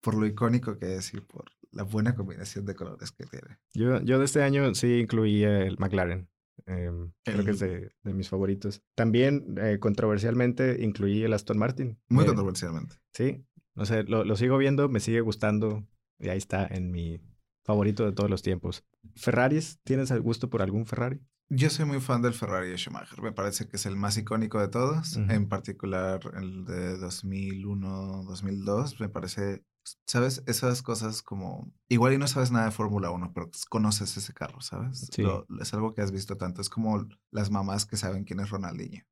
por 0.00 0.14
lo 0.14 0.26
icónico 0.26 0.78
que 0.78 0.96
es 0.96 1.14
y 1.14 1.20
por 1.20 1.44
la 1.70 1.84
buena 1.84 2.14
combinación 2.14 2.66
de 2.66 2.74
colores 2.74 3.12
que 3.12 3.24
tiene. 3.24 3.58
Yo, 3.72 4.00
yo 4.02 4.18
de 4.18 4.24
este 4.24 4.42
año 4.42 4.74
sí 4.74 4.98
incluí 5.00 5.44
el 5.44 5.78
McLaren. 5.78 6.28
Em, 6.66 7.12
creo 7.24 7.44
que 7.44 7.50
es 7.52 7.60
de, 7.60 7.90
mis 8.04 8.28
favoritos. 8.28 8.82
También, 8.94 9.56
eh, 9.58 9.78
controversialmente, 9.80 10.82
incluí 10.82 11.22
el 11.22 11.32
Aston 11.32 11.58
Martin. 11.58 11.98
Muy 12.08 12.26
controversialmente. 12.26 12.96
Sí, 13.12 13.44
no 13.74 13.86
sé, 13.86 14.04
lo, 14.04 14.24
lo, 14.24 14.36
sigo 14.36 14.58
viendo, 14.58 14.88
me 14.88 15.00
sigue 15.00 15.20
gustando 15.22 15.86
y 16.18 16.28
ahí 16.28 16.38
está 16.38 16.66
en 16.66 16.90
mi 16.90 17.20
favorito 17.64 18.04
de 18.04 18.12
todos 18.12 18.30
los 18.30 18.42
tiempos. 18.42 18.84
¿Ferraris? 19.16 19.80
¿Tienes 19.82 20.10
el 20.10 20.20
gusto 20.20 20.50
por 20.50 20.62
algún 20.62 20.86
Ferrari? 20.86 21.20
Yo 21.54 21.68
soy 21.68 21.84
muy 21.84 22.00
fan 22.00 22.22
del 22.22 22.32
Ferrari 22.32 22.70
de 22.70 22.78
Schumacher. 22.78 23.20
Me 23.20 23.32
parece 23.32 23.68
que 23.68 23.76
es 23.76 23.84
el 23.84 23.96
más 23.96 24.16
icónico 24.16 24.58
de 24.58 24.68
todos. 24.68 25.16
En 25.16 25.48
particular 25.48 26.20
el 26.34 26.64
de 26.64 26.98
2001-2002. 26.98 29.00
Me 29.00 29.10
parece 29.10 29.62
¿Sabes? 30.06 30.42
Esas 30.46 30.82
cosas 30.82 31.22
como... 31.22 31.72
Igual 31.88 32.14
y 32.14 32.18
no 32.18 32.28
sabes 32.28 32.50
nada 32.50 32.66
de 32.66 32.70
Fórmula 32.70 33.10
1, 33.10 33.32
pero 33.34 33.50
conoces 33.68 34.16
ese 34.16 34.32
carro, 34.32 34.60
¿sabes? 34.60 35.08
Sí. 35.12 35.24
es 35.60 35.74
algo 35.74 35.94
que 35.94 36.02
has 36.02 36.12
visto 36.12 36.36
tanto. 36.36 36.60
Es 36.60 36.70
como 36.70 37.06
las 37.30 37.50
mamás 37.50 37.84
que 37.84 37.96
saben 37.96 38.24
quién 38.24 38.40
es 38.40 38.50
Ronaldinho. 38.50 39.04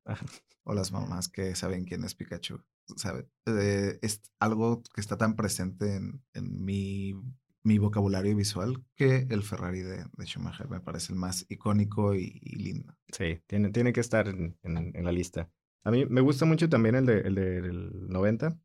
O 0.63 0.73
las 0.73 0.91
mamás 0.91 1.27
que 1.27 1.55
saben 1.55 1.85
quién 1.85 2.03
es 2.03 2.15
Pikachu. 2.15 2.63
¿Sabes? 2.95 3.25
Eh, 3.45 3.99
es 4.01 4.21
algo 4.39 4.81
que 4.93 5.01
está 5.01 5.17
tan 5.17 5.35
presente 5.35 5.95
en, 5.95 6.23
en 6.33 6.63
mi, 6.63 7.15
mi, 7.63 7.77
vocabulario 7.77 8.35
visual 8.35 8.83
que 8.95 9.27
el 9.29 9.43
Ferrari 9.43 9.81
de, 9.81 10.05
de, 10.17 10.25
Schumacher 10.25 10.69
me 10.69 10.79
parece 10.79 11.13
el 11.13 11.19
más 11.19 11.45
icónico 11.49 12.15
y, 12.15 12.39
lindo. 12.55 12.95
Sí, 13.11 13.39
tiene, 13.47 13.69
tiene 13.71 13.93
que 13.93 13.99
estar 13.99 14.27
en, 14.27 14.57
en, 14.63 15.03
la 15.03 15.11
lista. 15.11 15.49
A 15.83 15.91
mí 15.91 16.05
me 16.05 16.21
gusta 16.21 16.45
mucho 16.45 16.69
también 16.69 16.95
el, 16.95 17.05
de, 17.05 17.19
el 17.19 17.35
del 17.35 18.09
90, 18.09 18.57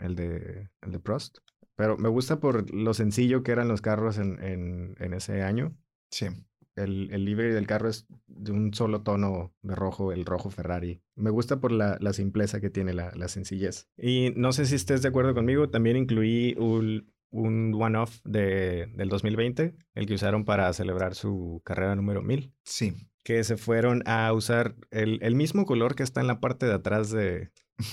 el, 0.00 0.14
de, 0.16 0.68
el 0.82 0.92
de 0.92 0.98
Prost. 0.98 1.38
Pero 1.76 1.96
me 1.98 2.08
gusta 2.08 2.40
por 2.40 2.72
lo 2.74 2.94
sencillo 2.94 3.42
que 3.42 3.52
eran 3.52 3.68
los 3.68 3.82
carros 3.82 4.18
en, 4.18 4.42
en, 4.42 4.96
en 4.98 5.12
ese 5.12 5.42
año. 5.42 5.76
Sí. 6.10 6.26
el, 6.76 7.10
el 7.12 7.24
livery 7.24 7.52
del 7.52 7.66
carro 7.66 7.88
es 7.88 8.06
de 8.26 8.52
un 8.52 8.72
solo 8.72 9.02
tono 9.02 9.54
de 9.62 9.74
rojo, 9.74 10.12
el 10.12 10.24
rojo 10.24 10.50
Ferrari. 10.50 11.02
Me 11.14 11.30
gusta 11.30 11.60
por 11.60 11.72
la, 11.72 11.98
la 12.00 12.12
simpleza 12.12 12.60
que 12.60 12.70
tiene, 12.70 12.92
la, 12.92 13.12
la, 13.14 13.28
sencillez. 13.28 13.88
Y 13.96 14.32
no 14.36 14.52
sé 14.52 14.66
si 14.66 14.74
estés 14.74 15.02
de 15.02 15.08
acuerdo 15.08 15.34
conmigo, 15.34 15.68
también 15.68 15.96
incluí 15.96 16.54
un, 16.58 17.12
un 17.30 17.74
one-off 17.74 18.20
de, 18.24 18.86
del 18.94 19.08
2020, 19.08 19.74
el 19.94 20.06
que 20.06 20.14
usaron 20.14 20.44
para 20.44 20.72
celebrar 20.72 21.14
su 21.14 21.62
carrera 21.64 21.96
número 21.96 22.22
1000. 22.22 22.52
Sí. 22.64 22.94
Que 23.22 23.42
se 23.44 23.56
fueron 23.56 24.02
a 24.06 24.32
usar 24.32 24.76
el, 24.90 25.18
el 25.22 25.34
mismo 25.34 25.64
color 25.66 25.94
que 25.94 26.02
está 26.02 26.20
en 26.20 26.28
la 26.28 26.40
parte 26.40 26.66
de 26.66 26.74
atrás 26.74 27.10
de, 27.10 27.50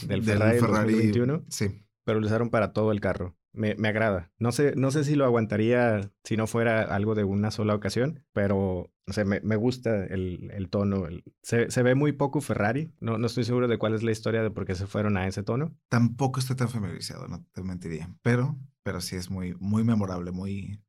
del 0.08 0.24
Ferrari, 0.24 0.52
del 0.52 0.62
Ferrari 0.62 0.94
2021. 0.94 1.46
Sí. 1.50 1.86
Pero 2.06 2.20
lo 2.20 2.28
usaron 2.28 2.50
para 2.50 2.74
todo 2.74 2.92
el 2.92 3.02
carro 3.02 3.36
me, 3.54 3.76
me, 3.76 3.88
agrada. 3.88 4.32
No 4.40 4.52
sé, 4.52 4.74
no 4.76 4.92
sé 4.92 5.04
si 5.04 5.16
lo 5.16 5.26
aguantaría 5.26 6.12
si 6.24 6.36
no 6.36 6.48
fuera 6.48 6.82
algo 6.82 7.16
de 7.16 7.24
una 7.24 7.52
sola 7.52 7.76
ocasión, 7.76 8.26
pero 8.34 8.92
o 9.06 9.14
sea, 9.14 9.26
me, 9.26 9.40
me 9.42 9.56
gusta 9.56 10.06
el, 10.06 10.50
el 10.52 10.70
tono. 10.70 11.08
se, 11.44 11.70
se, 11.70 11.84
ve 11.84 11.96
muy 11.96 12.14
poco 12.14 12.42
Ferrari. 12.42 12.92
No, 13.00 13.18
no 13.18 13.28
estoy 13.28 13.44
seguro 13.44 13.68
de 13.68 13.78
cuál 13.78 13.94
es 13.94 14.04
la 14.04 14.12
historia 14.12 14.42
de 14.42 14.52
por 14.52 14.66
qué 14.66 14.76
se 14.76 14.88
fueron 14.88 15.18
a 15.18 15.28
ese 15.28 15.44
tono. 15.44 15.76
Tampoco 15.90 16.40
estoy 16.40 16.56
tan 16.56 16.70
familiarizado, 16.70 17.28
no 17.28 17.46
te 17.54 17.64
mentiría. 17.64 18.10
Pero, 18.22 18.58
pero 18.84 19.02
sí 19.02 19.16
es 19.16 19.30
muy, 19.30 19.56
muy 19.60 19.84
memorable, 19.84 20.32
muy, 20.32 20.82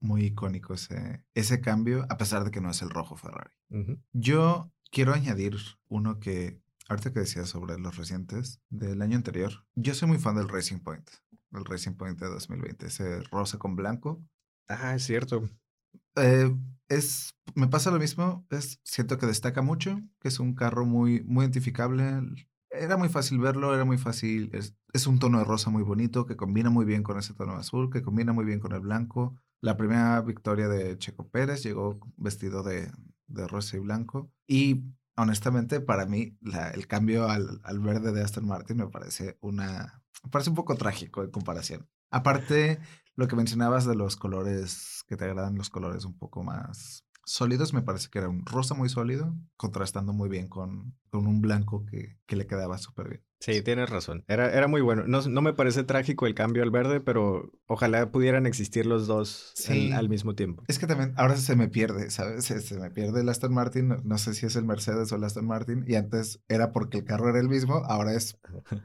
muy 0.00 0.26
icónico 0.26 0.74
ese, 0.74 1.24
ese 1.34 1.60
cambio, 1.60 2.06
a 2.10 2.18
pesar 2.18 2.44
de 2.44 2.50
que 2.50 2.60
no 2.60 2.70
es 2.70 2.82
el 2.82 2.90
rojo 2.90 3.16
Ferrari. 3.16 3.50
Yo 4.12 4.72
quiero 4.90 5.14
añadir 5.14 5.56
uno 5.88 6.18
que 6.20 6.60
Ahorita 6.88 7.12
que 7.12 7.20
decías 7.20 7.48
sobre 7.48 7.78
los 7.78 7.96
recientes 7.96 8.60
del 8.68 9.00
año 9.00 9.16
anterior, 9.16 9.64
yo 9.76 9.94
soy 9.94 10.08
muy 10.08 10.18
fan 10.18 10.34
del 10.34 10.48
Racing 10.48 10.80
Point 10.80 11.08
el 11.52 11.64
Racing 11.64 11.92
Point 11.92 12.18
de 12.18 12.28
2020, 12.28 12.86
ese 12.86 13.22
rosa 13.30 13.58
con 13.58 13.76
blanco. 13.76 14.22
Ah, 14.68 14.94
es 14.94 15.04
cierto. 15.04 15.48
Eh, 16.16 16.54
es, 16.88 17.34
me 17.54 17.68
pasa 17.68 17.90
lo 17.90 17.98
mismo, 17.98 18.46
es, 18.50 18.80
siento 18.84 19.18
que 19.18 19.26
destaca 19.26 19.62
mucho, 19.62 20.00
que 20.20 20.28
es 20.28 20.38
un 20.40 20.54
carro 20.54 20.86
muy, 20.86 21.22
muy 21.24 21.44
identificable. 21.44 22.22
Era 22.70 22.96
muy 22.96 23.08
fácil 23.08 23.38
verlo, 23.40 23.74
era 23.74 23.84
muy 23.84 23.98
fácil, 23.98 24.50
es, 24.52 24.76
es 24.92 25.06
un 25.06 25.18
tono 25.18 25.38
de 25.38 25.44
rosa 25.44 25.70
muy 25.70 25.82
bonito, 25.82 26.24
que 26.24 26.36
combina 26.36 26.70
muy 26.70 26.84
bien 26.84 27.02
con 27.02 27.18
ese 27.18 27.34
tono 27.34 27.54
azul, 27.54 27.90
que 27.90 28.02
combina 28.02 28.32
muy 28.32 28.44
bien 28.44 28.60
con 28.60 28.72
el 28.72 28.80
blanco. 28.80 29.36
La 29.60 29.76
primera 29.76 30.20
victoria 30.20 30.68
de 30.68 30.96
Checo 30.96 31.28
Pérez 31.28 31.62
llegó 31.64 31.98
vestido 32.16 32.62
de, 32.62 32.90
de 33.26 33.48
rosa 33.48 33.76
y 33.76 33.80
blanco. 33.80 34.30
Y 34.46 34.84
honestamente, 35.16 35.80
para 35.80 36.06
mí, 36.06 36.38
el 36.74 36.86
cambio 36.86 37.28
al, 37.28 37.60
al, 37.64 37.80
verde 37.80 38.12
de 38.12 38.22
Aston 38.22 38.46
Martin 38.46 38.76
me 38.76 38.86
parece 38.86 39.36
una. 39.40 40.02
Me 40.22 40.30
parece 40.30 40.50
un 40.50 40.56
poco 40.56 40.76
trágico 40.76 41.24
en 41.24 41.30
comparación. 41.30 41.88
Aparte, 42.10 42.78
lo 43.16 43.26
que 43.28 43.36
mencionabas 43.36 43.84
de 43.84 43.96
los 43.96 44.16
colores, 44.16 45.04
que 45.08 45.16
te 45.16 45.24
agradan 45.24 45.56
los 45.56 45.70
colores 45.70 46.04
un 46.04 46.16
poco 46.16 46.42
más 46.44 47.04
sólidos, 47.30 47.72
me 47.72 47.82
parece 47.82 48.08
que 48.10 48.18
era 48.18 48.28
un 48.28 48.44
rosa 48.44 48.74
muy 48.74 48.88
sólido, 48.88 49.36
contrastando 49.56 50.12
muy 50.12 50.28
bien 50.28 50.48
con, 50.48 50.94
con 51.10 51.26
un 51.28 51.40
blanco 51.40 51.86
que, 51.86 52.18
que 52.26 52.36
le 52.36 52.46
quedaba 52.46 52.76
súper 52.76 53.08
bien. 53.08 53.24
Sí, 53.38 53.62
tienes 53.62 53.88
razón. 53.88 54.24
Era, 54.26 54.52
era 54.52 54.66
muy 54.66 54.80
bueno. 54.80 55.04
No, 55.06 55.22
no, 55.22 55.40
me 55.40 55.54
parece 55.54 55.84
trágico 55.84 56.26
el 56.26 56.34
cambio 56.34 56.62
al 56.62 56.70
verde, 56.70 57.00
pero 57.00 57.52
ojalá 57.66 58.10
pudieran 58.10 58.46
existir 58.46 58.84
los 58.84 59.06
dos 59.06 59.54
al 59.94 60.08
mismo 60.08 60.34
tiempo. 60.34 60.64
Es 60.66 60.78
que 60.78 60.86
también 60.86 61.14
ahora 61.16 61.36
se 61.36 61.56
me 61.56 61.68
pierde, 61.68 62.10
¿sabes? 62.10 62.44
Se, 62.44 62.78
me 62.78 62.90
pierde 62.90 63.22
el 63.22 63.28
Aston 63.28 63.54
Martin. 63.54 63.96
No, 64.04 64.18
sé 64.18 64.34
si 64.34 64.44
es 64.44 64.56
el 64.56 64.66
Mercedes 64.66 65.10
o 65.12 65.16
el 65.16 65.24
Aston 65.24 65.46
Martin. 65.46 65.84
Y 65.86 65.94
antes 65.94 66.40
era 66.48 66.72
porque 66.72 66.98
el 66.98 67.04
carro 67.04 67.30
era 67.30 67.40
el 67.40 67.48
mismo, 67.48 67.76
ahora 67.86 68.12
es 68.12 68.38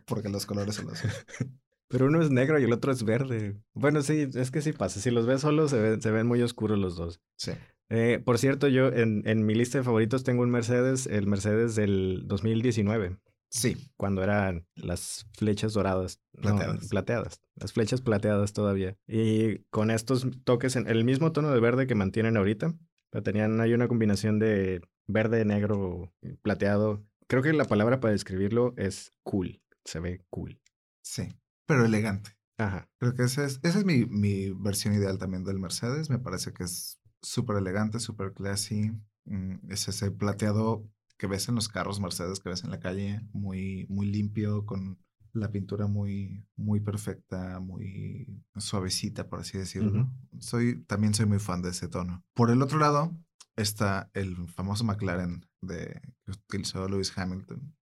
porque 0.06 0.30
los 0.30 0.46
colores 0.46 0.76
son 0.76 0.88
los 0.88 1.04
Pero 1.88 2.08
uno 2.08 2.22
es 2.22 2.32
negro 2.32 2.60
y 2.60 2.64
el 2.64 2.74
otro 2.74 2.92
es 2.92 3.04
verde. 3.04 3.58
Bueno, 3.74 4.02
sí, 4.02 4.28
es 4.34 4.52
que 4.52 4.62
sí 4.62 4.72
pasa. 4.72 5.00
Si 5.00 5.12
los 5.12 5.26
ves 5.26 5.42
solos, 5.42 5.72
se 5.72 5.80
ven, 5.80 6.02
se 6.02 6.12
ven 6.12 6.28
muy 6.28 6.42
oscuros 6.42 6.80
los 6.80 6.96
dos. 6.96 7.20
Sí. 7.38 7.52
Eh, 7.90 8.22
por 8.24 8.38
cierto, 8.38 8.68
yo 8.68 8.88
en, 8.88 9.22
en, 9.26 9.46
mi 9.46 9.54
lista 9.54 9.78
de 9.78 9.84
favoritos 9.84 10.24
tengo 10.24 10.42
un 10.44 10.50
Mercedes, 10.50 11.06
el 11.08 11.28
Mercedes 11.28 11.76
del 11.76 12.24
2019. 12.26 13.18
Sí. 13.50 13.78
Cuando 13.96 14.24
eran 14.24 14.68
las 14.76 15.28
flechas 15.34 15.74
doradas. 15.74 16.20
Plateadas. 16.34 16.90
plateadas. 16.90 17.42
Las 17.56 17.74
flechas 17.74 18.02
plateadas 18.02 18.54
todavía. 18.54 18.98
Y 19.08 19.60
con 19.70 19.92
estos 19.92 20.28
toques 20.44 20.76
en 20.76 20.88
el 20.88 21.06
mismo 21.06 21.32
tono 21.32 21.52
de 21.52 21.60
verde 21.60 21.88
que 21.88 21.96
mantienen 21.96 22.38
ahorita. 22.38 22.74
Pero 23.12 23.24
tenían 23.24 23.62
hay 23.62 23.74
una 23.74 23.88
combinación 23.88 24.40
de 24.40 24.82
verde, 25.08 25.46
negro, 25.46 26.14
plateado. 26.42 27.06
Creo 27.28 27.42
que 27.42 27.54
la 27.54 27.66
palabra 27.66 28.00
para 28.00 28.12
describirlo 28.12 28.74
es 28.78 29.14
cool. 29.24 29.62
Se 29.86 30.00
ve 30.00 30.22
cool. 30.30 30.60
Sí, 31.02 31.30
pero 31.66 31.86
elegante. 31.86 32.32
Ajá. 32.58 32.90
Creo 32.98 33.14
que 33.14 33.24
esa 33.24 33.46
es, 33.46 33.60
esa 33.64 33.80
es 33.80 33.86
mi, 33.86 34.06
mi 34.06 34.52
versión 34.52 34.94
ideal 34.96 35.18
también 35.18 35.44
del 35.44 35.60
Mercedes. 35.60 36.10
Me 36.10 36.20
parece 36.20 36.52
que 36.52 36.64
es 36.64 37.00
súper 37.26 37.58
elegante, 37.58 38.00
súper 38.00 38.34
classy. 38.34 38.92
Mm, 39.26 39.72
es 39.72 39.88
ese 39.88 40.12
plateado 40.12 40.88
que 41.18 41.28
ves 41.28 41.48
en 41.50 41.56
los 41.56 41.70
carros 41.70 42.00
Mercedes 42.00 42.40
que 42.40 42.50
ves 42.50 42.64
en 42.64 42.72
la 42.72 42.80
calle, 42.80 43.22
muy, 43.34 43.86
muy 43.90 44.08
limpio, 44.08 44.66
con 44.66 45.00
la 45.34 45.52
pintura 45.52 45.88
muy, 45.88 46.46
muy 46.56 46.80
perfecta, 46.80 47.60
muy 47.60 48.42
suavecita, 48.58 49.28
por 49.28 49.42
así 49.42 49.58
decirlo. 49.58 50.10
soy, 50.40 50.84
también 50.86 51.14
soy 51.14 51.26
muy 51.26 51.40
fan 51.40 51.62
de 51.62 51.70
ese 51.70 51.88
tono. 51.88 52.24
Por 52.34 52.52
el 52.52 52.62
otro 52.62 52.80
lado 52.80 53.12
está 53.56 54.10
el 54.14 54.48
famoso 54.50 54.84
McLaren 54.84 55.46
de, 55.62 56.02
que 56.26 56.32
utilizó 56.32 56.88
Lewis 56.88 57.18
Hamilton. 57.18 57.76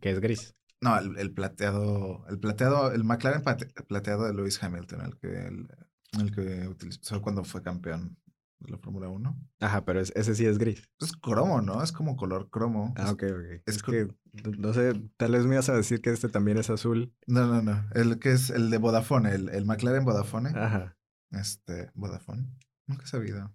Que 0.00 0.10
es 0.10 0.20
gris. 0.20 0.54
No, 0.80 0.98
el, 0.98 1.32
plateado, 1.32 2.26
el 2.28 2.38
plateado, 2.38 2.92
el 2.92 3.04
McLaren 3.04 3.42
plateado 3.88 4.24
de 4.24 4.34
Lewis 4.34 4.62
Hamilton, 4.62 5.00
el 5.00 5.16
que, 5.16 5.46
el, 5.46 5.68
el 6.20 6.30
que 6.30 6.68
utilizó 6.68 7.22
cuando 7.22 7.42
fue 7.44 7.62
campeón 7.62 8.18
de 8.60 8.70
la 8.70 8.78
Fórmula 8.78 9.08
1. 9.08 9.38
Ajá, 9.60 9.84
pero 9.84 10.00
ese 10.00 10.34
sí 10.34 10.46
es 10.46 10.58
gris. 10.58 10.88
Es 11.00 11.12
cromo, 11.12 11.60
¿no? 11.60 11.82
Es 11.82 11.92
como 11.92 12.16
color 12.16 12.50
cromo. 12.50 12.94
Ah, 12.96 13.10
ok, 13.10 13.22
ok. 13.22 13.62
Es, 13.66 13.82
que, 13.82 14.08
no 14.58 14.72
sé, 14.72 14.94
tal 15.16 15.32
vez 15.32 15.44
me 15.46 15.54
ibas 15.54 15.68
a 15.68 15.74
decir 15.74 16.00
que 16.00 16.10
este 16.10 16.28
también 16.28 16.58
es 16.58 16.70
azul. 16.70 17.14
No, 17.26 17.46
no, 17.46 17.62
no. 17.62 17.84
El 17.94 18.18
que 18.18 18.32
es 18.32 18.50
el 18.50 18.70
de 18.70 18.78
Vodafone, 18.78 19.34
el, 19.34 19.48
el 19.48 19.64
McLaren 19.64 20.04
Vodafone. 20.04 20.50
Ajá. 20.54 20.96
Este, 21.30 21.90
Vodafone. 21.94 22.48
Nunca 22.86 23.04
he 23.04 23.08
sabido. 23.08 23.54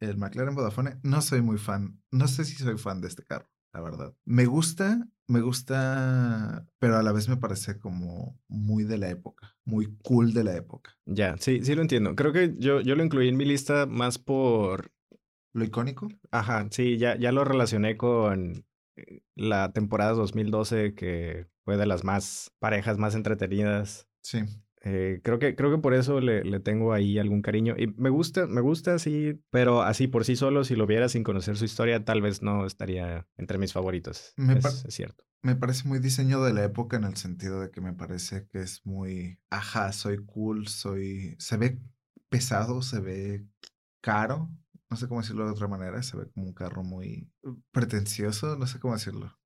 El 0.00 0.16
McLaren 0.16 0.54
Vodafone, 0.54 0.98
no 1.02 1.22
soy 1.22 1.42
muy 1.42 1.58
fan. 1.58 2.02
No 2.10 2.26
sé 2.26 2.44
si 2.44 2.56
soy 2.56 2.76
fan 2.76 3.00
de 3.00 3.08
este 3.08 3.22
carro 3.22 3.51
la 3.72 3.80
verdad. 3.80 4.14
Me 4.24 4.46
gusta, 4.46 5.08
me 5.26 5.40
gusta, 5.40 6.66
pero 6.78 6.96
a 6.96 7.02
la 7.02 7.12
vez 7.12 7.28
me 7.28 7.36
parece 7.36 7.78
como 7.78 8.38
muy 8.48 8.84
de 8.84 8.98
la 8.98 9.10
época, 9.10 9.56
muy 9.64 9.96
cool 10.02 10.32
de 10.34 10.44
la 10.44 10.56
época. 10.56 10.96
Ya, 11.06 11.36
sí, 11.38 11.64
sí 11.64 11.74
lo 11.74 11.82
entiendo. 11.82 12.14
Creo 12.14 12.32
que 12.32 12.54
yo, 12.58 12.80
yo 12.80 12.94
lo 12.94 13.04
incluí 13.04 13.28
en 13.28 13.36
mi 13.36 13.44
lista 13.44 13.86
más 13.86 14.18
por... 14.18 14.92
¿Lo 15.54 15.64
icónico? 15.64 16.08
Ajá, 16.30 16.66
sí, 16.70 16.96
ya, 16.96 17.16
ya 17.16 17.30
lo 17.30 17.44
relacioné 17.44 17.96
con 17.96 18.64
eh, 18.96 19.20
la 19.34 19.72
temporada 19.72 20.12
2012 20.12 20.94
que 20.94 21.46
fue 21.64 21.76
de 21.76 21.86
las 21.86 22.04
más 22.04 22.52
parejas 22.58 22.98
más 22.98 23.14
entretenidas. 23.14 24.08
Sí. 24.22 24.40
Eh, 24.84 25.20
creo, 25.22 25.38
que, 25.38 25.54
creo 25.54 25.70
que 25.70 25.78
por 25.78 25.94
eso 25.94 26.20
le, 26.20 26.42
le, 26.42 26.58
tengo 26.58 26.92
ahí 26.92 27.18
algún 27.18 27.40
cariño. 27.40 27.74
Y 27.78 27.86
me 27.86 28.10
gusta, 28.10 28.46
me 28.46 28.60
gusta 28.60 28.94
así, 28.94 29.40
pero 29.50 29.82
así 29.82 30.08
por 30.08 30.24
sí 30.24 30.34
solo, 30.34 30.64
si 30.64 30.74
lo 30.74 30.86
viera 30.86 31.08
sin 31.08 31.22
conocer 31.22 31.56
su 31.56 31.64
historia, 31.64 32.04
tal 32.04 32.20
vez 32.20 32.42
no 32.42 32.66
estaría 32.66 33.26
entre 33.36 33.58
mis 33.58 33.72
favoritos. 33.72 34.34
es, 34.36 34.84
cierto. 34.88 35.24
Me 35.42 35.54
parece 35.54 35.86
muy 35.86 36.00
diseño 36.00 36.42
de 36.42 36.52
la 36.52 36.64
época 36.64 36.96
en 36.96 37.04
el 37.04 37.16
sentido 37.16 37.60
de 37.60 37.70
que 37.70 37.80
me 37.80 37.92
parece 37.92 38.46
que 38.48 38.60
es 38.60 38.84
muy, 38.84 39.38
ajá, 39.50 39.92
soy 39.92 40.24
cool, 40.24 40.66
soy, 40.66 41.36
se 41.38 41.56
ve 41.56 41.80
pesado, 42.28 42.82
se 42.82 43.00
ve 43.00 43.46
caro, 44.00 44.50
no 44.90 44.96
sé 44.96 45.06
cómo 45.06 45.20
decirlo 45.20 45.44
de 45.44 45.52
otra 45.52 45.68
manera, 45.68 46.02
se 46.02 46.16
ve 46.16 46.28
como 46.32 46.46
un 46.46 46.54
carro 46.54 46.82
muy 46.82 47.30
pretencioso, 47.70 48.56
no 48.56 48.66
sé 48.66 48.80
cómo 48.80 48.94
decirlo. 48.94 49.38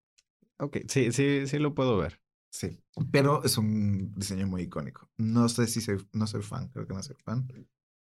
Ok, 0.58 0.78
sí, 0.88 1.12
sí, 1.12 1.46
sí 1.46 1.58
lo 1.58 1.74
puedo 1.74 1.98
ver. 1.98 2.20
Sí, 2.56 2.80
pero 3.12 3.44
es 3.44 3.58
un 3.58 4.14
diseño 4.14 4.46
muy 4.46 4.62
icónico. 4.62 5.10
No 5.18 5.46
sé 5.50 5.66
si 5.66 5.82
soy, 5.82 5.98
no 6.14 6.26
soy 6.26 6.40
fan, 6.40 6.68
creo 6.68 6.86
que 6.86 6.94
no 6.94 7.02
soy 7.02 7.16
fan, 7.22 7.46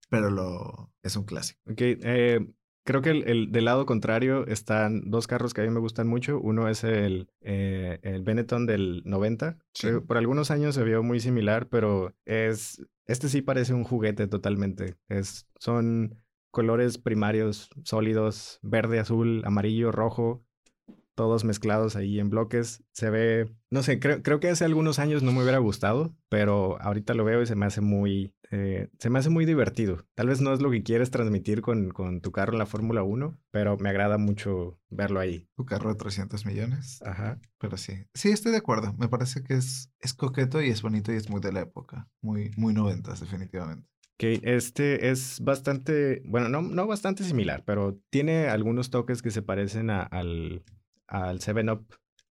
pero 0.09 0.29
lo, 0.29 0.93
es 1.03 1.17
un 1.17 1.25
clásico. 1.25 1.59
Ok, 1.69 1.81
eh, 1.81 2.39
creo 2.85 3.01
que 3.01 3.09
el, 3.09 3.51
del 3.51 3.65
lado 3.65 3.85
contrario 3.85 4.47
están 4.47 5.11
dos 5.11 5.27
carros 5.27 5.53
que 5.53 5.59
a 5.59 5.65
mí 5.65 5.71
me 5.71 5.81
gustan 5.81 6.07
mucho. 6.07 6.39
Uno 6.39 6.69
es 6.69 6.85
el, 6.85 7.29
eh, 7.41 7.99
el 8.03 8.23
Benetton 8.23 8.65
del 8.65 9.01
90. 9.03 9.57
por 10.07 10.15
algunos 10.15 10.51
años 10.51 10.73
se 10.75 10.85
vio 10.85 11.03
muy 11.03 11.19
similar, 11.19 11.67
pero 11.67 12.15
es, 12.23 12.81
este 13.07 13.27
sí 13.27 13.41
parece 13.41 13.73
un 13.73 13.83
juguete 13.83 14.27
totalmente. 14.27 14.95
Es, 15.09 15.49
son 15.59 16.23
colores 16.49 16.97
primarios 16.97 17.69
sólidos, 17.83 18.59
verde, 18.61 18.99
azul, 18.99 19.41
amarillo, 19.43 19.91
rojo 19.91 20.44
todos 21.15 21.43
mezclados 21.43 21.95
ahí 21.95 22.19
en 22.19 22.29
bloques. 22.29 22.83
Se 22.91 23.09
ve, 23.09 23.51
no 23.71 23.81
sé, 23.81 23.99
creo, 23.99 24.21
creo 24.21 24.39
que 24.39 24.49
hace 24.49 24.65
algunos 24.65 24.99
años 24.99 25.23
no 25.23 25.31
me 25.31 25.41
hubiera 25.41 25.57
gustado, 25.57 26.15
pero 26.29 26.79
ahorita 26.81 27.13
lo 27.13 27.23
veo 27.23 27.41
y 27.41 27.47
se 27.47 27.55
me 27.55 27.65
hace 27.65 27.81
muy, 27.81 28.33
eh, 28.51 28.89
se 28.99 29.09
me 29.09 29.19
hace 29.19 29.29
muy 29.29 29.45
divertido. 29.45 30.05
Tal 30.13 30.27
vez 30.27 30.41
no 30.41 30.53
es 30.53 30.61
lo 30.61 30.69
que 30.69 30.83
quieres 30.83 31.11
transmitir 31.11 31.61
con, 31.61 31.89
con 31.89 32.21
tu 32.21 32.31
carro 32.31 32.53
en 32.53 32.59
la 32.59 32.65
Fórmula 32.65 33.03
1, 33.03 33.37
pero 33.51 33.77
me 33.77 33.89
agrada 33.89 34.17
mucho 34.17 34.79
verlo 34.89 35.19
ahí. 35.19 35.47
Tu 35.55 35.65
carro 35.65 35.89
de 35.89 35.95
300 35.95 36.45
millones. 36.45 37.01
Ajá. 37.03 37.39
Pero 37.59 37.77
sí, 37.77 37.93
sí, 38.13 38.29
estoy 38.29 38.51
de 38.51 38.59
acuerdo. 38.59 38.93
Me 38.97 39.07
parece 39.07 39.43
que 39.43 39.55
es, 39.55 39.91
es 39.99 40.13
coqueto 40.13 40.61
y 40.61 40.69
es 40.69 40.81
bonito 40.81 41.11
y 41.11 41.15
es 41.15 41.29
muy 41.29 41.41
de 41.41 41.53
la 41.53 41.61
época. 41.61 42.09
Muy, 42.21 42.51
muy 42.57 42.73
noventas, 42.73 43.21
definitivamente. 43.21 43.87
Que 44.17 44.39
este 44.43 45.09
es 45.09 45.41
bastante, 45.41 46.21
bueno, 46.25 46.47
no, 46.47 46.61
no 46.61 46.87
bastante 46.87 47.25
similar, 47.25 47.63
pero 47.65 47.99
tiene 48.09 48.47
algunos 48.47 48.89
toques 48.89 49.21
que 49.21 49.29
se 49.29 49.41
parecen 49.41 49.89
al, 49.89 50.63
al 51.07 51.39
7-Up 51.39 51.85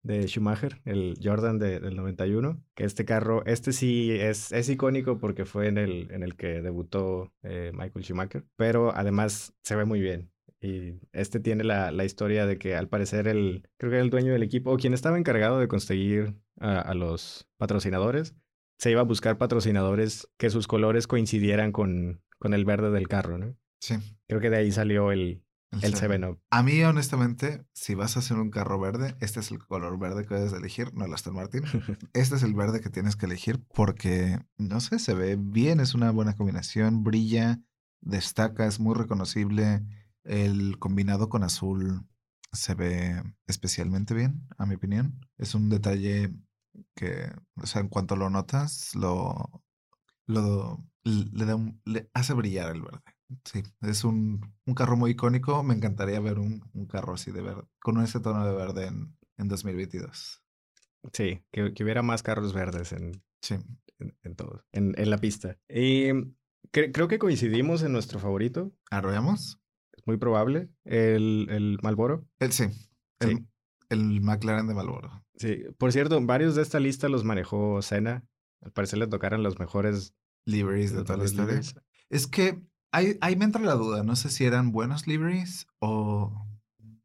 de 0.05 0.27
Schumacher, 0.27 0.81
el 0.85 1.17
Jordan 1.21 1.57
del 1.57 1.95
91, 1.95 2.61
que 2.75 2.83
este 2.83 3.05
carro, 3.05 3.43
este 3.45 3.73
sí 3.73 4.11
es, 4.11 4.51
es 4.51 4.69
icónico 4.69 5.17
porque 5.17 5.45
fue 5.45 5.67
en 5.67 5.77
el, 5.77 6.11
en 6.11 6.21
el 6.21 6.35
que 6.35 6.61
debutó 6.61 7.33
eh, 7.41 7.71
Michael 7.73 8.05
Schumacher, 8.05 8.45
pero 8.55 8.95
además 8.95 9.53
se 9.63 9.75
ve 9.75 9.85
muy 9.85 9.99
bien. 9.99 10.31
Y 10.61 10.99
este 11.11 11.39
tiene 11.39 11.63
la, 11.63 11.91
la, 11.91 12.05
historia 12.05 12.45
de 12.45 12.57
que 12.57 12.75
al 12.75 12.87
parecer 12.87 13.27
el, 13.27 13.67
creo 13.77 13.91
que 13.91 13.99
el 13.99 14.09
dueño 14.09 14.31
del 14.31 14.43
equipo, 14.43 14.71
o 14.71 14.77
quien 14.77 14.93
estaba 14.93 15.17
encargado 15.17 15.59
de 15.59 15.67
conseguir 15.67 16.35
a, 16.59 16.79
a 16.79 16.93
los 16.93 17.47
patrocinadores, 17.57 18.35
se 18.77 18.91
iba 18.91 19.01
a 19.01 19.05
buscar 19.05 19.37
patrocinadores 19.37 20.27
que 20.37 20.49
sus 20.49 20.67
colores 20.67 21.07
coincidieran 21.07 21.71
con, 21.71 22.21
con 22.39 22.53
el 22.53 22.65
verde 22.65 22.91
del 22.91 23.07
carro, 23.07 23.37
¿no? 23.37 23.55
Sí. 23.79 23.95
Creo 24.27 24.39
que 24.39 24.49
de 24.49 24.57
ahí 24.57 24.71
salió 24.71 25.11
el, 25.11 25.44
el 25.81 25.95
7-Up. 25.95 26.39
A 26.49 26.63
mí, 26.63 26.81
honestamente, 26.83 27.65
si 27.73 27.95
vas 27.95 28.15
a 28.15 28.19
hacer 28.19 28.37
un 28.37 28.49
carro 28.49 28.79
verde, 28.79 29.15
este 29.19 29.39
es 29.39 29.51
el 29.51 29.59
color 29.59 29.97
verde 29.99 30.25
que 30.25 30.35
debes 30.35 30.53
elegir, 30.53 30.93
no 30.93 31.05
el 31.05 31.13
Aston 31.13 31.35
Martin. 31.35 31.63
este 32.13 32.35
es 32.35 32.43
el 32.43 32.53
verde 32.53 32.81
que 32.81 32.89
tienes 32.89 33.15
que 33.15 33.25
elegir 33.25 33.63
porque, 33.73 34.39
no 34.57 34.79
sé, 34.81 34.99
se 34.99 35.13
ve 35.13 35.37
bien, 35.39 35.79
es 35.79 35.93
una 35.93 36.11
buena 36.11 36.35
combinación, 36.35 37.03
brilla, 37.03 37.61
destaca, 38.01 38.65
es 38.65 38.79
muy 38.79 38.95
reconocible. 38.95 39.83
El 40.23 40.79
combinado 40.79 41.29
con 41.29 41.43
azul 41.43 42.07
se 42.51 42.73
ve 42.73 43.21
especialmente 43.47 44.13
bien, 44.13 44.47
a 44.57 44.65
mi 44.65 44.75
opinión. 44.75 45.19
Es 45.37 45.55
un 45.55 45.69
detalle 45.69 46.33
que, 46.95 47.31
o 47.55 47.67
sea, 47.67 47.81
en 47.81 47.89
cuanto 47.89 48.15
lo 48.15 48.29
notas, 48.29 48.95
lo, 48.95 49.63
lo 50.25 50.83
le, 51.03 51.45
da 51.45 51.57
le 51.85 52.09
hace 52.13 52.33
brillar 52.33 52.75
el 52.75 52.81
verde. 52.81 53.01
Sí, 53.43 53.63
es 53.81 54.03
un, 54.03 54.53
un, 54.65 54.75
carro 54.75 54.97
muy 54.97 55.11
icónico. 55.11 55.63
Me 55.63 55.73
encantaría 55.73 56.19
ver 56.19 56.39
un, 56.39 56.63
un, 56.73 56.85
carro 56.85 57.13
así 57.13 57.31
de 57.31 57.41
verde, 57.41 57.63
con 57.79 58.01
ese 58.01 58.19
tono 58.19 58.45
de 58.45 58.53
verde 58.53 58.87
en, 58.87 59.17
en 59.37 59.47
2022. 59.47 60.43
Sí, 61.13 61.41
que, 61.51 61.73
que, 61.73 61.83
hubiera 61.83 62.01
más 62.01 62.23
carros 62.23 62.53
verdes 62.53 62.91
en, 62.91 63.23
sí. 63.41 63.55
en, 63.99 64.17
en 64.23 64.35
todo, 64.35 64.63
en, 64.71 64.93
en, 64.97 65.09
la 65.09 65.17
pista. 65.17 65.57
Y 65.67 66.11
cre 66.71 66.91
creo 66.91 67.07
que 67.07 67.19
coincidimos 67.19 67.83
en 67.83 67.93
nuestro 67.93 68.19
favorito. 68.19 68.71
¿Arrollamos? 68.91 69.59
Es 69.93 70.05
muy 70.05 70.17
probable. 70.17 70.69
El, 70.83 71.47
el 71.49 71.79
Malboro. 71.81 72.27
El, 72.39 72.51
sí, 72.51 72.65
el, 73.19 73.29
Sí. 73.37 73.47
el 73.89 74.21
McLaren 74.21 74.67
de 74.67 74.73
Malboro. 74.73 75.25
Sí, 75.37 75.63
por 75.77 75.91
cierto, 75.91 76.19
varios 76.21 76.55
de 76.55 76.61
esta 76.61 76.79
lista 76.79 77.09
los 77.09 77.23
manejó 77.23 77.81
Senna. 77.81 78.23
Al 78.61 78.71
parecer 78.71 78.99
le 78.99 79.07
tocaron 79.07 79.43
los 79.43 79.59
mejores 79.59 80.15
Liveries 80.45 80.93
de 80.93 81.03
toda 81.03 81.17
la 81.17 81.25
historia. 81.25 81.59
Es 82.09 82.27
que 82.27 82.61
ahí, 82.95 83.17
ahí 83.21 83.35
me 83.35 83.45
entra 83.45 83.61
la 83.61 83.75
duda. 83.75 84.03
No 84.03 84.15
sé 84.15 84.29
si 84.29 84.45
eran 84.45 84.71
buenos 84.71 85.07
liveries 85.07 85.67
o, 85.79 86.47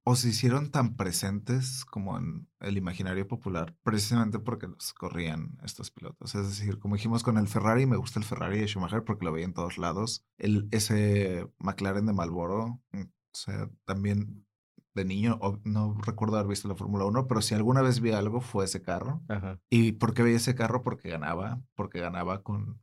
o 0.04 0.16
se 0.16 0.28
hicieron 0.28 0.70
tan 0.70 0.96
presentes 0.96 1.84
como 1.84 2.16
en 2.16 2.48
el 2.60 2.76
imaginario 2.76 3.26
popular, 3.26 3.76
precisamente 3.82 4.38
porque 4.38 4.68
los 4.68 4.92
corrían 4.94 5.58
estos 5.64 5.90
pilotos. 5.90 6.34
Es 6.34 6.46
decir, 6.48 6.78
como 6.78 6.94
dijimos 6.94 7.22
con 7.22 7.36
el 7.38 7.48
Ferrari, 7.48 7.86
me 7.86 7.96
gusta 7.96 8.20
el 8.20 8.24
Ferrari 8.24 8.60
de 8.60 8.66
Schumacher 8.66 9.04
porque 9.04 9.24
lo 9.24 9.32
veía 9.32 9.46
en 9.46 9.54
todos 9.54 9.78
lados. 9.78 10.24
El, 10.38 10.68
ese 10.70 11.48
McLaren 11.58 12.06
de 12.06 12.12
Marlboro, 12.12 12.80
mm, 12.92 13.02
o 13.02 13.36
sea, 13.36 13.68
también 13.84 14.46
de 14.94 15.04
niño, 15.04 15.38
no 15.62 15.96
recuerdo 16.04 16.36
haber 16.36 16.48
visto 16.48 16.66
la 16.66 16.74
Fórmula 16.74 17.04
1, 17.04 17.28
pero 17.28 17.42
si 17.42 17.54
alguna 17.54 17.80
vez 17.80 18.00
vi 18.00 18.10
algo 18.10 18.40
fue 18.40 18.64
ese 18.64 18.82
carro. 18.82 19.22
Ajá. 19.28 19.60
¿Y 19.70 19.92
por 19.92 20.14
qué 20.14 20.24
veía 20.24 20.36
ese 20.36 20.56
carro? 20.56 20.82
Porque 20.82 21.08
ganaba, 21.08 21.62
porque 21.76 22.00
ganaba 22.00 22.42
con, 22.42 22.80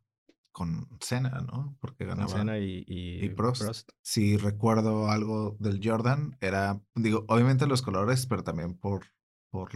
con 0.58 0.88
Senna, 1.01 1.39
¿no? 1.41 1.78
Porque 1.80 2.03
ganaba. 2.03 2.30
Senna 2.30 2.58
y, 2.58 2.84
y, 2.88 3.24
y 3.24 3.30
Prost. 3.30 3.91
Si 4.01 4.38
recuerdo 4.38 5.08
algo 5.08 5.55
del 5.60 5.80
Jordan, 5.84 6.36
era, 6.41 6.82
digo, 6.95 7.26
obviamente 7.28 7.68
los 7.68 7.84
colores, 7.84 8.26
pero 8.26 8.43
también 8.43 8.74
por, 8.74 9.05
por 9.51 9.70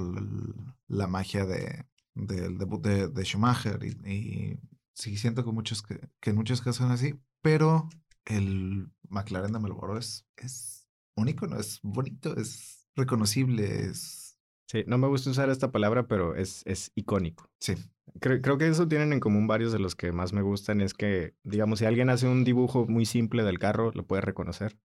la 0.87 1.05
magia 1.05 1.45
de, 1.45 1.85
del 2.15 2.57
debut 2.57 2.81
de, 2.83 3.09
de 3.09 3.23
Schumacher. 3.23 3.79
Y, 3.83 4.09
y 4.11 4.59
sí 4.95 5.17
siento 5.17 5.45
que, 5.45 5.51
muchos 5.51 5.83
que, 5.83 6.09
que 6.19 6.31
en 6.31 6.35
muchos 6.35 6.61
casos 6.61 6.77
son 6.77 6.89
así, 6.89 7.13
pero 7.43 7.87
el 8.25 8.91
McLaren 9.07 9.51
de 9.51 9.59
Marlboro 9.59 9.99
es, 9.99 10.25
es 10.35 10.87
único, 11.15 11.45
¿no? 11.45 11.59
Es 11.59 11.79
bonito, 11.83 12.35
es 12.37 12.89
reconocible, 12.95 13.85
es... 13.85 14.39
Sí, 14.65 14.83
no 14.87 14.97
me 14.97 15.07
gusta 15.07 15.29
usar 15.29 15.51
esta 15.51 15.69
palabra, 15.71 16.07
pero 16.07 16.33
es, 16.35 16.63
es 16.65 16.91
icónico. 16.95 17.51
Sí, 17.59 17.75
Creo, 18.19 18.41
creo 18.41 18.57
que 18.57 18.67
eso 18.67 18.87
tienen 18.87 19.13
en 19.13 19.19
común 19.19 19.47
varios 19.47 19.71
de 19.71 19.79
los 19.79 19.95
que 19.95 20.11
más 20.11 20.33
me 20.33 20.41
gustan, 20.41 20.81
es 20.81 20.93
que, 20.93 21.33
digamos, 21.43 21.79
si 21.79 21.85
alguien 21.85 22.09
hace 22.09 22.27
un 22.27 22.43
dibujo 22.43 22.85
muy 22.87 23.05
simple 23.05 23.43
del 23.43 23.59
carro, 23.59 23.91
lo 23.93 24.05
puede 24.05 24.21
reconocer, 24.21 24.77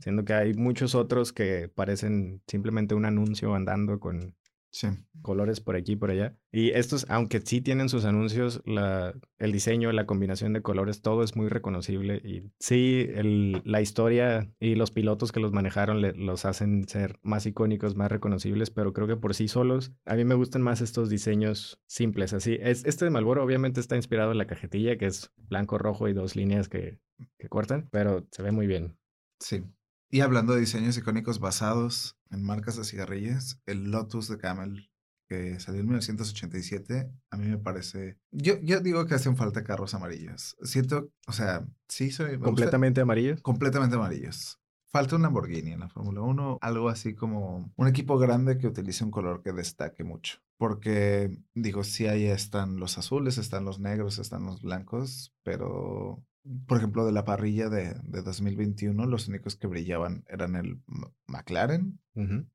siendo 0.00 0.24
que 0.24 0.34
hay 0.34 0.54
muchos 0.54 0.94
otros 0.94 1.32
que 1.32 1.68
parecen 1.68 2.42
simplemente 2.46 2.94
un 2.94 3.04
anuncio 3.04 3.54
andando 3.54 3.98
con 3.98 4.36
sí. 4.70 4.88
colores 5.22 5.60
por 5.60 5.76
aquí 5.76 5.92
y 5.92 5.96
por 5.96 6.10
allá. 6.10 6.36
Y 6.52 6.70
estos, 6.70 7.06
aunque 7.08 7.40
sí 7.40 7.60
tienen 7.60 7.88
sus 7.88 8.04
anuncios, 8.04 8.62
la, 8.64 9.14
el 9.38 9.52
diseño, 9.52 9.92
la 9.92 10.06
combinación 10.06 10.52
de 10.52 10.62
colores, 10.62 11.02
todo 11.02 11.22
es 11.22 11.36
muy 11.36 11.48
reconocible. 11.48 12.16
Y 12.24 12.50
sí, 12.58 13.06
el- 13.14 13.62
la 13.64 13.80
historia 13.80 14.50
y 14.60 14.74
los 14.74 14.90
pilotos 14.90 15.32
que 15.32 15.40
los 15.40 15.52
manejaron 15.52 16.00
le- 16.00 16.12
los 16.14 16.44
hacen 16.44 16.86
ser 16.88 17.18
más 17.22 17.46
icónicos, 17.46 17.96
más 17.96 18.10
reconocibles, 18.10 18.70
pero 18.70 18.92
creo 18.92 19.06
que 19.06 19.16
por 19.16 19.34
sí 19.34 19.48
solos, 19.48 19.92
a 20.04 20.14
mí 20.14 20.24
me 20.24 20.34
gustan 20.34 20.62
más 20.62 20.80
estos 20.80 21.10
diseños 21.10 21.80
simples. 21.86 22.32
Así, 22.32 22.58
es, 22.60 22.84
este 22.84 23.04
de 23.04 23.10
Marlboro 23.10 23.42
obviamente 23.44 23.80
está 23.80 23.96
inspirado 23.96 24.32
en 24.32 24.38
la 24.38 24.46
cajetilla, 24.46 24.96
que 24.96 25.06
es 25.06 25.32
blanco, 25.36 25.78
rojo 25.78 26.08
y 26.08 26.12
dos 26.12 26.36
líneas 26.36 26.68
que, 26.68 26.98
que 27.38 27.48
cortan, 27.48 27.88
pero 27.90 28.26
se 28.30 28.42
ve 28.42 28.52
muy 28.52 28.66
bien. 28.66 28.96
Sí. 29.40 29.62
Y 30.10 30.20
hablando 30.20 30.54
de 30.54 30.60
diseños 30.60 30.96
icónicos 30.96 31.38
basados 31.40 32.16
en 32.30 32.42
marcas 32.42 32.76
de 32.76 32.84
cigarrillas, 32.84 33.60
el 33.66 33.90
Lotus 33.90 34.28
de 34.28 34.38
Camel 34.38 34.90
que 35.28 35.60
salió 35.60 35.80
en 35.82 35.86
1987, 35.88 37.10
a 37.30 37.36
mí 37.36 37.48
me 37.48 37.58
parece... 37.58 38.16
Yo, 38.30 38.58
yo 38.62 38.80
digo 38.80 39.04
que 39.04 39.14
hacen 39.14 39.36
falta 39.36 39.62
carros 39.62 39.92
amarillos. 39.92 40.56
Siento, 40.62 41.10
o 41.26 41.32
sea, 41.32 41.66
sí 41.86 42.10
soy... 42.10 42.30
gusta- 42.36 42.44
Completamente 42.46 43.00
amarillo. 43.02 43.36
completamente 43.42 43.96
amarillos. 43.96 44.58
Falta 44.90 45.16
un 45.16 45.22
Lamborghini 45.22 45.72
en 45.72 45.80
la 45.80 45.90
Fórmula 45.90 46.22
1, 46.22 46.58
algo 46.62 46.88
así 46.88 47.14
como 47.14 47.70
un 47.76 47.88
equipo 47.88 48.16
grande 48.18 48.56
que 48.56 48.66
utilice 48.68 49.04
un 49.04 49.10
color 49.10 49.42
que 49.42 49.52
destaque 49.52 50.02
mucho. 50.02 50.38
Porque, 50.56 51.36
digo, 51.54 51.84
sí, 51.84 52.06
ahí 52.06 52.24
están 52.24 52.78
los 52.80 52.96
azules, 52.96 53.36
están 53.36 53.66
los 53.66 53.78
negros, 53.80 54.18
están 54.18 54.46
los 54.46 54.62
blancos, 54.62 55.34
pero, 55.42 56.24
por 56.66 56.78
ejemplo, 56.78 57.04
de 57.06 57.12
la 57.12 57.24
parrilla 57.24 57.68
de, 57.68 57.94
de 58.04 58.22
2021, 58.22 59.06
los 59.06 59.28
únicos 59.28 59.56
que 59.56 59.66
brillaban 59.66 60.24
eran 60.28 60.56
el 60.56 60.80
McLaren, 61.26 62.00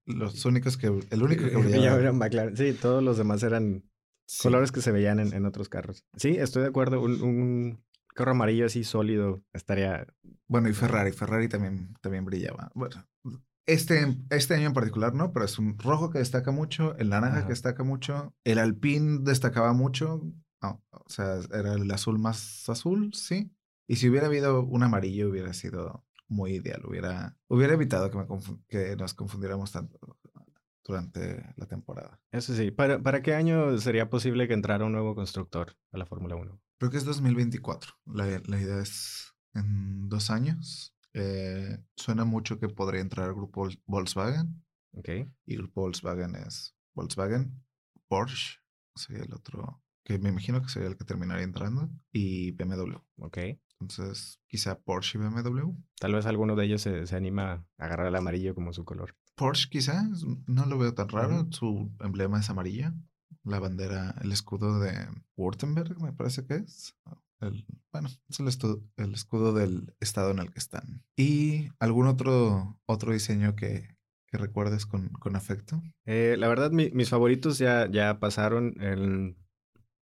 los 0.05 0.45
únicos 0.45 0.77
que, 0.77 0.87
el 0.87 1.23
único 1.23 1.43
que 1.47 1.55
brillaba. 1.57 1.99
era 1.99 2.11
McLaren. 2.11 2.57
Sí, 2.57 2.73
todos 2.73 3.03
los 3.03 3.17
demás 3.17 3.43
eran 3.43 3.83
Sí. 4.25 4.43
colores 4.43 4.71
que 4.71 4.81
se 4.81 4.91
veían 4.93 5.19
en, 5.19 5.33
en 5.33 5.45
otros 5.45 5.67
carros. 5.67 6.05
Sí, 6.15 6.29
estoy 6.37 6.63
de 6.63 6.69
acuerdo. 6.69 7.01
Un, 7.01 7.21
un 7.21 7.83
carro 8.15 8.31
amarillo 8.31 8.65
así 8.65 8.85
sólido 8.85 9.43
estaría. 9.51 10.07
Bueno, 10.47 10.69
y 10.69 10.73
Ferrari, 10.73 11.11
Ferrari 11.11 11.49
también, 11.49 11.93
también 12.01 12.23
brillaba. 12.23 12.71
Bueno, 12.73 13.05
este, 13.65 14.15
este 14.29 14.55
año 14.55 14.67
en 14.67 14.73
particular 14.73 15.13
no, 15.13 15.33
pero 15.33 15.43
es 15.45 15.59
un 15.59 15.77
rojo 15.77 16.09
que 16.09 16.19
destaca 16.19 16.51
mucho, 16.51 16.95
el 16.97 17.09
naranja 17.09 17.39
Ajá. 17.39 17.47
que 17.47 17.51
destaca 17.53 17.83
mucho, 17.83 18.33
el 18.45 18.59
Alpine 18.59 19.19
destacaba 19.23 19.73
mucho, 19.73 20.21
no, 20.61 20.81
o 20.91 21.09
sea, 21.09 21.39
era 21.53 21.73
el 21.73 21.91
azul 21.91 22.17
más 22.17 22.67
azul, 22.69 23.13
sí. 23.13 23.51
Y 23.87 23.97
si 23.97 24.09
hubiera 24.09 24.27
habido 24.27 24.63
un 24.63 24.83
amarillo 24.83 25.29
hubiera 25.29 25.53
sido 25.53 26.05
muy 26.27 26.55
ideal, 26.55 26.83
hubiera, 26.85 27.37
hubiera 27.47 27.73
evitado 27.73 28.09
que, 28.09 28.17
me 28.17 28.25
que 28.67 28.95
nos 28.95 29.13
confundiéramos 29.13 29.71
tanto 29.71 29.99
durante 30.85 31.53
la 31.55 31.65
temporada. 31.67 32.19
Eso 32.31 32.55
sí. 32.55 32.71
¿Para, 32.71 33.01
¿Para 33.01 33.21
qué 33.21 33.35
año 33.35 33.77
sería 33.77 34.09
posible 34.09 34.47
que 34.47 34.53
entrara 34.53 34.85
un 34.85 34.91
nuevo 34.91 35.15
constructor 35.15 35.75
a 35.91 35.97
la 35.97 36.05
Fórmula 36.05 36.35
1? 36.35 36.59
Creo 36.77 36.91
que 36.91 36.97
es 36.97 37.05
2024. 37.05 37.93
La, 38.05 38.25
la 38.45 38.59
idea 38.61 38.79
es 38.81 39.33
en 39.53 40.09
dos 40.09 40.29
años. 40.29 40.95
Eh, 41.13 41.77
suena 41.95 42.25
mucho 42.25 42.59
que 42.59 42.67
podría 42.69 43.01
entrar 43.01 43.27
el 43.29 43.35
grupo 43.35 43.65
Vol- 43.65 43.81
Volkswagen. 43.85 44.63
Ok. 44.93 45.09
Y 45.45 45.53
el 45.53 45.59
grupo 45.59 45.81
Volkswagen 45.81 46.35
es 46.35 46.75
Volkswagen, 46.95 47.63
Porsche, 48.07 48.59
sería 48.95 49.23
el 49.23 49.33
otro, 49.33 49.81
que 50.03 50.19
me 50.19 50.29
imagino 50.29 50.61
que 50.61 50.69
sería 50.69 50.89
el 50.89 50.97
que 50.97 51.05
terminaría 51.05 51.43
entrando, 51.43 51.89
y 52.11 52.51
BMW. 52.51 52.97
Ok. 53.17 53.37
Entonces, 53.83 54.39
quizá 54.47 54.79
Porsche 54.79 55.17
y 55.17 55.21
BMW. 55.21 55.71
Tal 55.99 56.13
vez 56.13 56.25
alguno 56.25 56.55
de 56.55 56.65
ellos 56.65 56.81
se, 56.81 57.05
se 57.05 57.15
anima 57.15 57.65
a 57.77 57.85
agarrar 57.85 58.07
el 58.07 58.15
amarillo 58.15 58.55
como 58.55 58.73
su 58.73 58.85
color. 58.85 59.15
Porsche 59.35 59.67
quizá, 59.69 60.07
no 60.47 60.65
lo 60.65 60.77
veo 60.77 60.93
tan 60.93 61.09
raro, 61.09 61.47
su 61.51 61.91
emblema 61.99 62.39
es 62.39 62.49
amarillo, 62.49 62.93
la 63.43 63.59
bandera, 63.59 64.15
el 64.21 64.31
escudo 64.31 64.79
de 64.79 64.93
Württemberg 65.35 65.99
me 66.01 66.13
parece 66.13 66.45
que 66.45 66.55
es. 66.55 66.95
El, 67.41 67.65
bueno, 67.91 68.09
es 68.29 68.39
el 68.39 69.13
escudo 69.13 69.53
del 69.53 69.93
estado 69.99 70.31
en 70.31 70.39
el 70.39 70.49
que 70.51 70.59
están. 70.59 71.03
¿Y 71.17 71.69
algún 71.79 72.07
otro, 72.07 72.79
otro 72.85 73.11
diseño 73.11 73.55
que, 73.55 73.97
que 74.27 74.37
recuerdes 74.37 74.85
con, 74.85 75.09
con 75.09 75.35
afecto? 75.35 75.81
Eh, 76.05 76.35
la 76.37 76.47
verdad, 76.47 76.71
mi- 76.71 76.91
mis 76.91 77.09
favoritos 77.09 77.57
ya, 77.57 77.89
ya 77.91 78.19
pasaron. 78.19 78.75
El, 78.81 79.35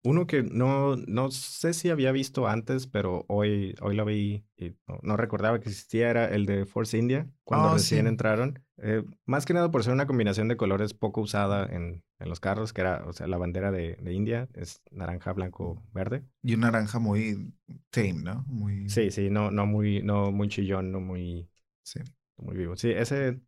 Uno 0.03 0.27
que 0.27 0.43
no, 0.43 0.95
no 0.95 1.31
sé 1.31 1.73
si 1.73 1.89
había 1.89 2.11
visto 2.11 2.47
antes, 2.47 2.87
pero 2.87 3.25
hoy, 3.27 3.75
hoy 3.81 3.95
lo 3.95 4.05
vi 4.05 4.45
y 4.55 4.75
no, 5.01 5.17
recordaba 5.17 5.59
que 5.59 5.69
existía, 5.69 6.09
era 6.09 6.25
el 6.25 6.45
de 6.45 6.65
Force 6.65 6.97
India, 6.97 7.29
cuando 7.43 7.69
oh, 7.69 7.73
recién 7.73 8.07
entraron. 8.07 8.63
Eh, 8.77 9.03
más 9.25 9.45
que 9.45 9.53
nada 9.53 9.71
por 9.71 9.83
ser 9.83 9.93
una 9.93 10.07
combinación 10.07 10.47
de 10.47 10.55
colores 10.55 10.93
poco 10.93 11.21
usada 11.21 11.65
en, 11.65 12.03
en 12.19 12.29
los 12.29 12.39
carros, 12.39 12.73
que 12.73 12.81
era, 12.81 13.03
o 13.05 13.13
sea, 13.13 13.27
la 13.27 13.37
bandera 13.37 13.71
de, 13.71 13.95
de, 13.95 14.13
India 14.13 14.47
es 14.53 14.81
naranja, 14.91 15.33
blanco, 15.33 15.83
verde. 15.93 16.23
Y 16.43 16.53
un 16.53 16.61
naranja 16.61 16.99
muy 16.99 17.53
tame, 17.89 18.21
¿no? 18.23 18.45
Muy... 18.47 18.89
Sí, 18.89 19.11
sí, 19.11 19.29
no, 19.29 19.51
no, 19.51 19.65
muy, 19.65 20.01
no 20.03 20.31
muy 20.31 20.47
chillón, 20.47 20.91
no 20.91 20.99
muy, 20.99 21.49
sí. 21.83 21.99
muy 22.37 22.55
vivo. 22.55 22.75
Sí, 22.77 22.91
ese 22.91 23.41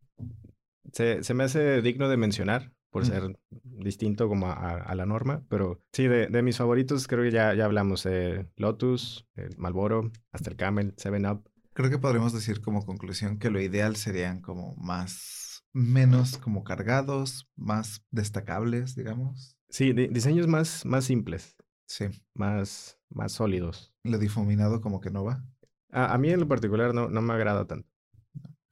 se, 0.92 1.22
se 1.22 1.34
me 1.34 1.44
hace 1.44 1.82
digno 1.82 2.08
de 2.08 2.16
mencionar 2.16 2.72
por 2.90 3.06
ser 3.06 3.38
distinto 3.62 4.28
como 4.28 4.48
a, 4.48 4.94
la 4.94 5.06
norma, 5.06 5.44
pero 5.48 5.80
sí, 5.92 6.08
de, 6.08 6.26
de, 6.26 6.42
mis 6.42 6.56
favoritos 6.56 7.06
creo 7.06 7.22
que 7.22 7.30
ya, 7.30 7.54
ya 7.54 7.64
hablamos, 7.64 8.04
eh, 8.06 8.48
Lotus, 8.56 9.26
el 9.36 9.56
Malboro, 9.56 10.10
hasta 10.32 10.50
el 10.50 10.56
Camel, 10.56 10.94
Seven 10.96 11.26
Up. 11.26 11.48
Creo 11.72 11.88
que 11.88 11.98
podríamos 11.98 12.32
decir 12.32 12.60
como 12.60 12.84
conclusión 12.84 13.38
que 13.38 13.50
lo 13.50 13.60
ideal 13.60 13.96
serían 13.96 14.40
como 14.40 14.74
más, 14.76 15.64
menos 15.72 16.36
como 16.36 16.64
cargados, 16.64 17.48
más 17.56 18.04
destacables, 18.10 18.96
digamos. 18.96 19.56
Sí, 19.68 19.92
diseños 19.92 20.48
más, 20.48 20.84
más 20.84 21.04
simples. 21.04 21.56
Sí. 21.86 22.06
Más, 22.34 22.98
más 23.08 23.32
sólidos. 23.32 23.92
Lo 24.02 24.18
difuminado 24.18 24.80
como 24.80 25.00
que 25.00 25.10
no 25.10 25.24
va. 25.24 25.44
A, 25.90 26.14
a 26.14 26.18
mí 26.18 26.30
en 26.30 26.40
lo 26.40 26.48
particular 26.48 26.94
no, 26.94 27.08
no 27.08 27.22
me 27.22 27.34
agrada 27.34 27.66
tanto. 27.66 27.89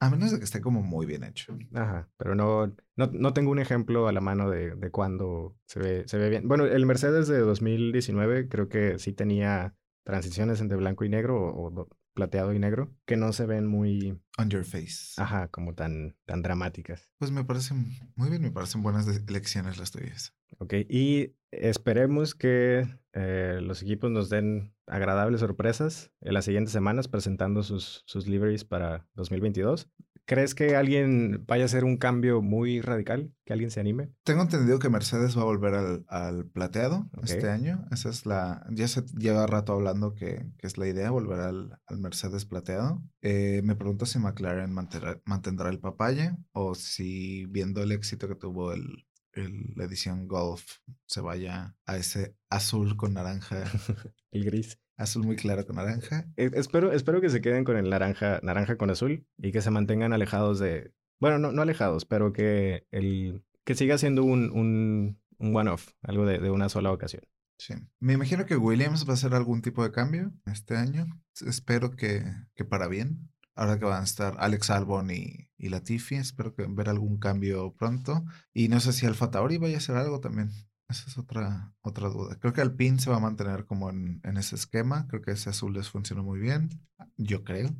A 0.01 0.09
menos 0.09 0.31
de 0.31 0.37
que 0.37 0.45
esté 0.45 0.61
como 0.61 0.81
muy 0.81 1.05
bien 1.05 1.23
hecho. 1.23 1.57
Ajá, 1.73 2.09
pero 2.17 2.33
no, 2.33 2.73
no, 2.95 3.33
tengo 3.33 3.51
un 3.51 3.59
ejemplo 3.59 4.07
a 4.07 4.13
la 4.13 4.21
mano 4.21 4.49
de, 4.49 4.75
de 4.75 4.91
cuando 4.91 5.57
se 5.65 5.79
ve, 5.79 6.03
se 6.07 6.17
ve 6.17 6.29
bien. 6.29 6.47
Bueno, 6.47 6.65
el 6.65 6.85
Mercedes 6.85 7.27
de 7.27 7.39
2019 7.39 8.47
creo 8.47 8.69
que 8.69 8.97
sí 8.97 9.11
tenía 9.11 9.75
transiciones 10.05 10.61
entre 10.61 10.77
blanco 10.77 11.03
y 11.03 11.09
negro 11.09 11.37
o, 11.37 11.87
plateado 12.13 12.53
y 12.53 12.59
negro 12.59 12.93
que 13.05 13.15
no 13.15 13.31
se 13.31 13.45
ven 13.45 13.67
muy... 13.67 14.19
On 14.37 14.49
your 14.49 14.65
face. 14.65 15.21
Ajá, 15.21 15.47
como 15.49 15.73
tan, 15.75 16.17
tan 16.25 16.41
dramáticas. 16.41 17.09
Pues 17.17 17.31
me 17.31 17.45
parecen 17.45 17.93
muy 18.15 18.29
bien, 18.29 18.41
me 18.41 18.51
parecen 18.51 18.81
buenas 18.81 19.07
elecciones 19.07 19.77
las 19.77 19.91
tuyas. 19.91 20.33
Ok, 20.57 20.73
y 20.89 21.35
esperemos 21.51 22.35
que 22.35 22.87
eh, 23.13 23.59
los 23.61 23.81
equipos 23.81 24.11
nos 24.11 24.29
den 24.29 24.73
agradables 24.87 25.41
sorpresas 25.41 26.11
en 26.21 26.33
las 26.33 26.45
siguientes 26.45 26.73
semanas 26.73 27.07
presentando 27.07 27.63
sus, 27.63 28.03
sus 28.05 28.27
liveries 28.27 28.65
para 28.65 29.07
2022. 29.15 29.89
¿Crees 30.29 30.53
que 30.53 30.75
alguien 30.75 31.43
vaya 31.47 31.63
a 31.63 31.65
hacer 31.65 31.83
un 31.83 31.97
cambio 31.97 32.43
muy 32.43 32.81
radical? 32.81 33.33
¿Que 33.45 33.53
alguien 33.53 33.71
se 33.71 33.79
anime? 33.79 34.11
Tengo 34.23 34.43
entendido 34.43 34.77
que 34.77 34.87
Mercedes 34.87 35.35
va 35.35 35.41
a 35.41 35.45
volver 35.45 35.73
al, 35.73 36.05
al 36.07 36.45
plateado 36.45 37.09
este 37.23 37.49
año. 37.49 37.87
Esa 37.89 38.09
es 38.09 38.27
la. 38.27 38.63
Ya 38.69 38.87
se 38.87 39.03
lleva 39.17 39.47
rato 39.47 39.73
hablando 39.73 40.13
que, 40.13 40.45
que 40.59 40.67
es 40.67 40.77
la 40.77 40.87
idea, 40.87 41.09
volver 41.09 41.39
al, 41.39 41.79
al 41.87 41.97
Mercedes 41.97 42.45
plateado. 42.45 43.01
Eh, 43.21 43.61
me 43.63 43.75
pregunto 43.75 44.05
si 44.05 44.19
McLaren 44.19 44.71
mantendrá, 44.71 45.19
mantendrá 45.25 45.71
el 45.71 45.79
papaya 45.79 46.37
o 46.51 46.75
si, 46.75 47.47
viendo 47.47 47.81
el 47.81 47.91
éxito 47.91 48.27
que 48.27 48.35
tuvo 48.35 48.71
el, 48.71 49.07
la 49.33 49.85
edición 49.85 50.27
Golf 50.27 50.77
se 51.05 51.21
vaya 51.21 51.75
a 51.85 51.97
ese 51.97 52.35
azul 52.49 52.97
con 52.97 53.13
naranja. 53.13 53.63
el 54.31 54.45
gris. 54.45 54.79
Azul 54.97 55.25
muy 55.25 55.37
claro 55.37 55.65
con 55.65 55.77
naranja. 55.77 56.27
E, 56.35 56.51
espero, 56.55 56.91
espero 56.91 57.21
que 57.21 57.29
se 57.29 57.41
queden 57.41 57.63
con 57.63 57.77
el 57.77 57.89
naranja, 57.89 58.39
naranja 58.43 58.77
con 58.77 58.89
azul 58.89 59.25
y 59.37 59.51
que 59.51 59.61
se 59.61 59.71
mantengan 59.71 60.13
alejados 60.13 60.59
de. 60.59 60.91
Bueno, 61.19 61.37
no, 61.37 61.51
no 61.51 61.61
alejados, 61.61 62.05
pero 62.05 62.33
que 62.33 62.85
el. 62.91 63.43
que 63.63 63.75
siga 63.75 63.97
siendo 63.97 64.23
un, 64.23 64.51
un, 64.51 65.21
un 65.37 65.55
one-off, 65.55 65.91
algo 66.01 66.25
de, 66.25 66.39
de 66.39 66.49
una 66.49 66.67
sola 66.69 66.91
ocasión. 66.91 67.23
Sí. 67.57 67.73
Me 67.99 68.13
imagino 68.13 68.45
que 68.45 68.55
Williams 68.55 69.05
va 69.05 69.11
a 69.11 69.13
hacer 69.15 69.33
algún 69.33 69.61
tipo 69.61 69.83
de 69.83 69.91
cambio 69.91 70.33
este 70.45 70.75
año. 70.75 71.05
Espero 71.45 71.91
que, 71.91 72.23
que 72.55 72.65
para 72.65 72.87
bien 72.87 73.29
ahora 73.59 73.77
que 73.77 73.83
van 73.83 74.01
a 74.01 74.05
estar 74.05 74.35
Alex 74.39 74.69
Albon 74.69 75.11
y, 75.11 75.49
y 75.57 75.67
Latifi, 75.67 76.15
espero 76.15 76.55
que 76.55 76.65
ver 76.65 76.87
algún 76.87 77.19
cambio 77.19 77.75
pronto. 77.75 78.23
Y 78.53 78.69
no 78.69 78.79
sé 78.79 78.93
si 78.93 79.05
Alfa 79.05 79.31
Tauri 79.31 79.57
vaya 79.57 79.75
a 79.75 79.79
hacer 79.79 79.97
algo 79.97 80.21
también. 80.21 80.49
Esa 80.87 81.09
es 81.09 81.17
otra, 81.17 81.73
otra 81.81 82.07
duda. 82.07 82.37
Creo 82.39 82.53
que 82.53 82.61
Alpine 82.61 82.99
se 82.99 83.09
va 83.09 83.17
a 83.17 83.19
mantener 83.19 83.65
como 83.65 83.89
en, 83.89 84.21
en 84.23 84.37
ese 84.37 84.55
esquema. 84.55 85.07
Creo 85.09 85.21
que 85.21 85.31
ese 85.31 85.49
azul 85.49 85.73
les 85.73 85.89
funcionó 85.89 86.23
muy 86.23 86.39
bien. 86.39 86.69
Yo 87.17 87.43
creo. 87.43 87.75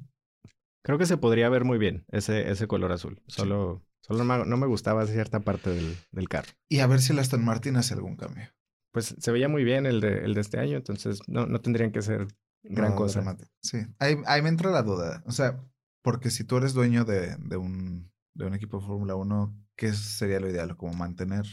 Creo 0.84 0.97
que 0.97 1.05
se 1.05 1.17
podría 1.17 1.47
ver 1.47 1.63
muy 1.63 1.77
bien 1.77 2.03
ese, 2.09 2.51
ese 2.51 2.67
color 2.67 2.91
azul. 2.91 3.21
Solo, 3.27 3.82
solo 4.01 4.25
no, 4.25 4.57
me, 4.57 4.67
gustaba 4.67 5.07
cierta 5.07 5.39
parte 5.39 5.69
del, 5.69 5.95
del, 6.11 6.27
carro. 6.27 6.49
Y 6.67 6.80
a 6.80 6.88
ver 6.88 6.99
si 6.99 7.13
el 7.13 7.19
Aston 7.19 7.43
Martin 7.43 7.77
hace 7.77 7.93
algún 7.93 8.17
cambio. 8.17 8.49
Pues 8.91 9.15
se 9.17 9.32
veía 9.32 9.47
muy 9.47 9.63
bien 9.63 9.86
el 9.86 10.01
de, 10.01 10.25
el 10.25 10.34
de 10.34 10.41
este 10.41 10.59
año, 10.59 10.75
entonces 10.75 11.21
no, 11.27 11.45
no 11.45 11.61
tendrían 11.61 11.91
que 11.91 12.01
ser 12.01 12.27
gran 12.63 12.95
cosa. 12.95 13.38
Sí, 13.61 13.77
ahí, 13.99 14.17
ahí, 14.25 14.41
me 14.41 14.49
entra 14.49 14.71
la 14.71 14.84
duda. 14.84 15.23
O 15.25 15.32
sea, 15.32 15.63
porque 16.01 16.29
si 16.29 16.43
tú 16.43 16.57
eres 16.57 16.73
dueño 16.73 17.05
de, 17.05 17.35
un, 17.57 18.11
de 18.33 18.45
un 18.45 18.53
equipo 18.53 18.79
de 18.79 18.85
Fórmula 18.85 19.15
1, 19.15 19.55
¿qué 19.75 19.93
sería 19.93 20.39
lo 20.39 20.49
ideal? 20.49 20.75
¿Como 20.77 20.93
mantener 20.93 21.45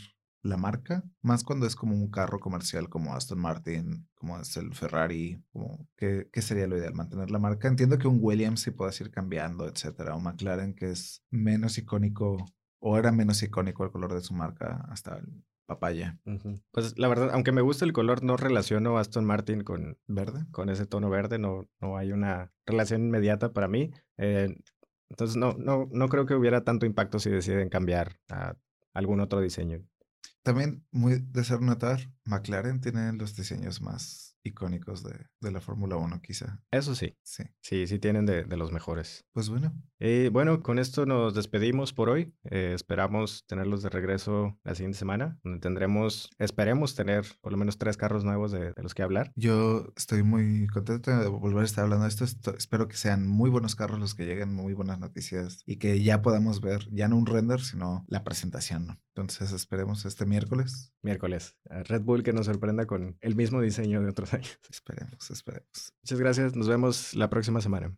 la 0.43 0.57
marca? 0.57 1.03
Más 1.23 1.45
cuando 1.45 1.67
es 1.67 1.75
como 1.75 1.95
un 1.95 2.11
carro 2.11 2.39
comercial 2.39 2.89
como 2.89 3.15
Aston 3.15 3.39
Martin, 3.39 4.09
como 4.15 4.39
es 4.39 4.57
el 4.57 4.75
Ferrari, 4.75 5.43
como, 5.53 5.89
¿qué, 5.97 6.29
¿qué, 6.33 6.43
sería 6.43 6.67
lo 6.67 6.79
ideal? 6.79 6.95
¿Mantener 6.95 7.31
la 7.31 7.39
marca? 7.39 7.69
Entiendo 7.69 7.99
que 7.99 8.09
un 8.09 8.19
Williams 8.21 8.61
sí 8.61 8.71
puede 8.71 8.93
ir 9.01 9.11
cambiando, 9.11 9.69
etcétera, 9.69 10.15
o 10.15 10.21
McLaren 10.21 10.75
que 10.75 10.91
es 10.91 11.23
menos 11.31 11.79
icónico 11.79 12.37
o 12.79 12.99
era 12.99 13.11
menos 13.11 13.43
icónico 13.43 13.85
el 13.85 13.91
color 13.91 14.15
de 14.15 14.21
su 14.21 14.35
marca 14.35 14.87
hasta 14.91 15.17
el 15.17 15.45
papaya. 15.67 16.19
Pues 16.71 16.99
la 16.99 17.09
verdad, 17.09 17.31
aunque 17.33 17.53
me 17.53 17.61
gusta 17.61 17.85
el 17.85 17.93
color, 17.93 18.23
no 18.23 18.37
relaciono 18.37 18.99
Aston 18.99 19.25
Martin 19.25 19.63
con 19.63 19.99
verde, 20.07 20.47
con 20.51 20.71
ese 20.71 20.87
tono 20.87 21.11
verde, 21.11 21.39
no, 21.39 21.69
no 21.81 21.97
hay 21.97 22.13
una 22.13 22.53
relación 22.65 23.03
inmediata 23.03 23.53
para 23.53 23.69
mí. 23.69 23.91
Eh, 24.17 24.57
entonces 25.11 25.37
no, 25.37 25.55
no, 25.59 25.89
no 25.93 26.09
creo 26.09 26.27
que 26.27 26.35
hubiera 26.35 26.65
tanto 26.65 26.87
impacto 26.87 27.19
si 27.19 27.31
deciden 27.31 27.69
cambiar 27.69 28.19
a 28.29 28.57
algún 28.95 29.21
otro 29.21 29.41
diseño. 29.41 29.85
También 30.43 30.85
muy 30.91 31.19
de 31.19 31.45
ser 31.45 31.61
notar, 31.61 32.01
McLaren 32.25 32.81
tiene 32.81 33.13
los 33.13 33.35
diseños 33.35 33.83
más 33.83 34.26
icónicos 34.47 35.03
de, 35.03 35.27
de 35.41 35.51
la 35.51 35.61
Fórmula 35.61 35.97
1, 35.97 36.21
quizá. 36.23 36.63
Eso 36.71 36.95
sí. 36.95 37.17
Sí. 37.23 37.45
Sí, 37.61 37.87
sí 37.87 37.99
tienen 37.99 38.27
de, 38.27 38.45
de 38.45 38.57
los 38.57 38.73
mejores. 38.73 39.25
Pues 39.33 39.49
bueno. 39.49 39.73
Eh, 39.99 40.31
bueno, 40.33 40.63
con 40.63 40.79
esto 40.79 41.07
nos 41.07 41.35
despedimos 41.35 41.93
por 41.93 42.09
hoy. 42.09 42.35
Eh, 42.51 42.73
esperamos 42.75 43.45
tenerlos 43.47 43.83
de 43.83 43.89
regreso 43.89 44.59
la 44.63 44.75
siguiente 44.75 44.99
semana, 44.99 45.39
donde 45.43 45.61
tendremos, 45.61 46.31
esperemos 46.39 46.95
tener 46.95 47.25
por 47.41 47.53
lo 47.53 47.59
menos 47.59 47.79
tres 47.79 47.97
carros 47.97 48.25
nuevos 48.25 48.53
de, 48.53 48.73
de 48.73 48.83
los 48.83 48.95
que 48.95 49.03
hablar. 49.03 49.33
Yo 49.37 49.93
estoy 49.97 50.23
muy 50.23 50.67
contento 50.69 51.17
de 51.17 51.29
volver 51.29 51.63
a 51.63 51.67
estar 51.67 51.85
hablando 51.85 52.05
de 52.05 52.11
esto. 52.11 52.55
espero 52.57 52.89
que 52.89 52.97
sean 52.97 53.27
muy 53.27 53.51
buenos 53.51 53.75
carros 53.75 53.99
los 53.99 54.15
que 54.15 54.27
lleguen, 54.27 54.53
muy 54.53 54.75
buenas 54.75 54.99
noticias 54.99 55.63
y 55.67 55.77
que 55.77 56.03
ya 56.03 56.23
podamos 56.23 56.61
ver, 56.61 56.89
ya 56.91 57.09
no 57.09 57.17
un 57.17 57.27
render, 57.27 57.61
sino 57.61 58.05
la 58.09 58.25
presentación. 58.25 58.87
¿no? 58.87 59.01
Entonces 59.17 59.53
esperemos 59.53 60.05
este 60.05 60.27
miércoles. 60.27 60.93
Miércoles. 61.03 61.57
Red 61.65 62.03
Bull 62.03 62.23
que 62.23 62.35
nos 62.35 62.47
sorprenda 62.47 62.87
con 62.87 63.17
el 63.21 63.35
mismo 63.35 63.63
diseño 63.63 64.03
de 64.03 64.11
otros 64.11 64.35
Esperemos, 64.71 65.31
esperemos. 65.31 65.93
Muchas 66.03 66.19
gracias. 66.19 66.57
Nos 66.57 66.69
vemos 66.69 67.15
la 67.15 67.29
próxima 67.29 67.61
semana. 67.61 67.97